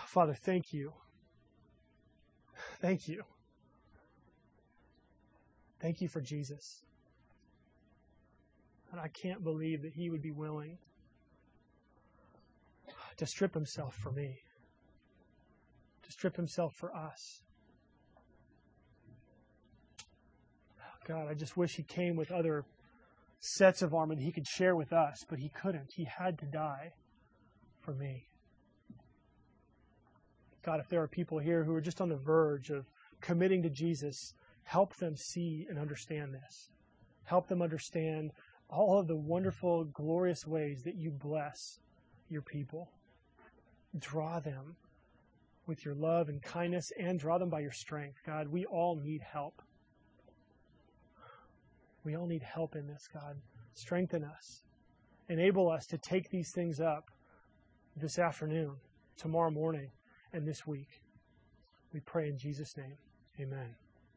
Father, 0.08 0.34
thank 0.34 0.74
you. 0.74 0.94
Thank 2.82 3.08
you. 3.08 3.24
Thank 5.80 6.02
you 6.02 6.08
for 6.08 6.20
Jesus. 6.20 6.82
And 8.92 9.00
I 9.00 9.08
can't 9.08 9.44
believe 9.44 9.82
that 9.84 9.94
he 9.94 10.10
would 10.10 10.22
be 10.22 10.32
willing 10.32 10.78
to 13.18 13.26
strip 13.26 13.54
himself 13.54 13.96
for 13.96 14.12
me, 14.12 14.40
to 16.04 16.12
strip 16.12 16.36
himself 16.36 16.74
for 16.76 16.96
us. 16.96 17.42
God, 21.06 21.28
I 21.28 21.34
just 21.34 21.58
wish 21.58 21.76
he 21.76 21.84
came 21.84 22.16
with 22.16 22.32
other 22.32 22.66
sets 23.40 23.82
of 23.82 23.94
armor 23.94 24.16
that 24.16 24.22
he 24.22 24.32
could 24.32 24.48
share 24.48 24.76
with 24.76 24.94
us, 24.94 25.26
but 25.30 25.40
he 25.40 25.50
couldn't. 25.50 25.90
He 25.96 26.06
had 26.06 26.38
to 26.40 26.46
die 26.46 26.92
for 27.82 27.94
me. 27.94 28.28
God, 30.64 30.80
if 30.80 30.88
there 30.88 31.02
are 31.02 31.08
people 31.08 31.40
here 31.40 31.64
who 31.64 31.74
are 31.74 31.82
just 31.82 32.00
on 32.00 32.10
the 32.10 32.16
verge 32.16 32.70
of 32.70 32.86
committing 33.22 33.64
to 33.64 33.70
Jesus, 33.70 34.34
help 34.64 34.96
them 34.98 35.16
see 35.16 35.66
and 35.70 35.80
understand 35.80 36.34
this. 36.34 36.70
Help 37.24 37.48
them 37.48 37.62
understand 37.62 38.32
all 38.70 39.00
of 39.00 39.08
the 39.08 39.16
wonderful, 39.16 39.86
glorious 39.86 40.46
ways 40.46 40.84
that 40.84 40.96
you 40.96 41.10
bless 41.10 41.80
your 42.30 42.42
people. 42.42 42.90
Draw 43.98 44.40
them 44.40 44.76
with 45.66 45.84
your 45.86 45.96
love 45.96 46.30
and 46.30 46.42
kindness 46.42 46.92
and 47.00 47.20
draw 47.20 47.38
them 47.38 47.50
by 47.50 47.60
your 47.60 47.72
strength. 47.72 48.20
God, 48.26 48.48
we 48.48 48.66
all 48.66 48.96
need 48.96 49.22
help. 49.22 49.62
We 52.04 52.16
all 52.16 52.28
need 52.28 52.44
help 52.44 52.76
in 52.76 52.88
this, 52.88 53.08
God. 53.12 53.36
Strengthen 53.74 54.24
us. 54.24 54.64
Enable 55.30 55.70
us 55.70 55.86
to 55.88 55.98
take 55.98 56.30
these 56.30 56.52
things 56.52 56.80
up 56.80 57.12
this 57.96 58.18
afternoon, 58.18 58.76
tomorrow 59.18 59.52
morning, 59.52 59.92
and 60.34 60.48
this 60.48 60.66
week. 60.66 61.02
We 61.94 62.00
pray 62.00 62.30
in 62.30 62.38
Jesus' 62.38 62.78
name. 62.78 62.98
Amen. 63.40 63.76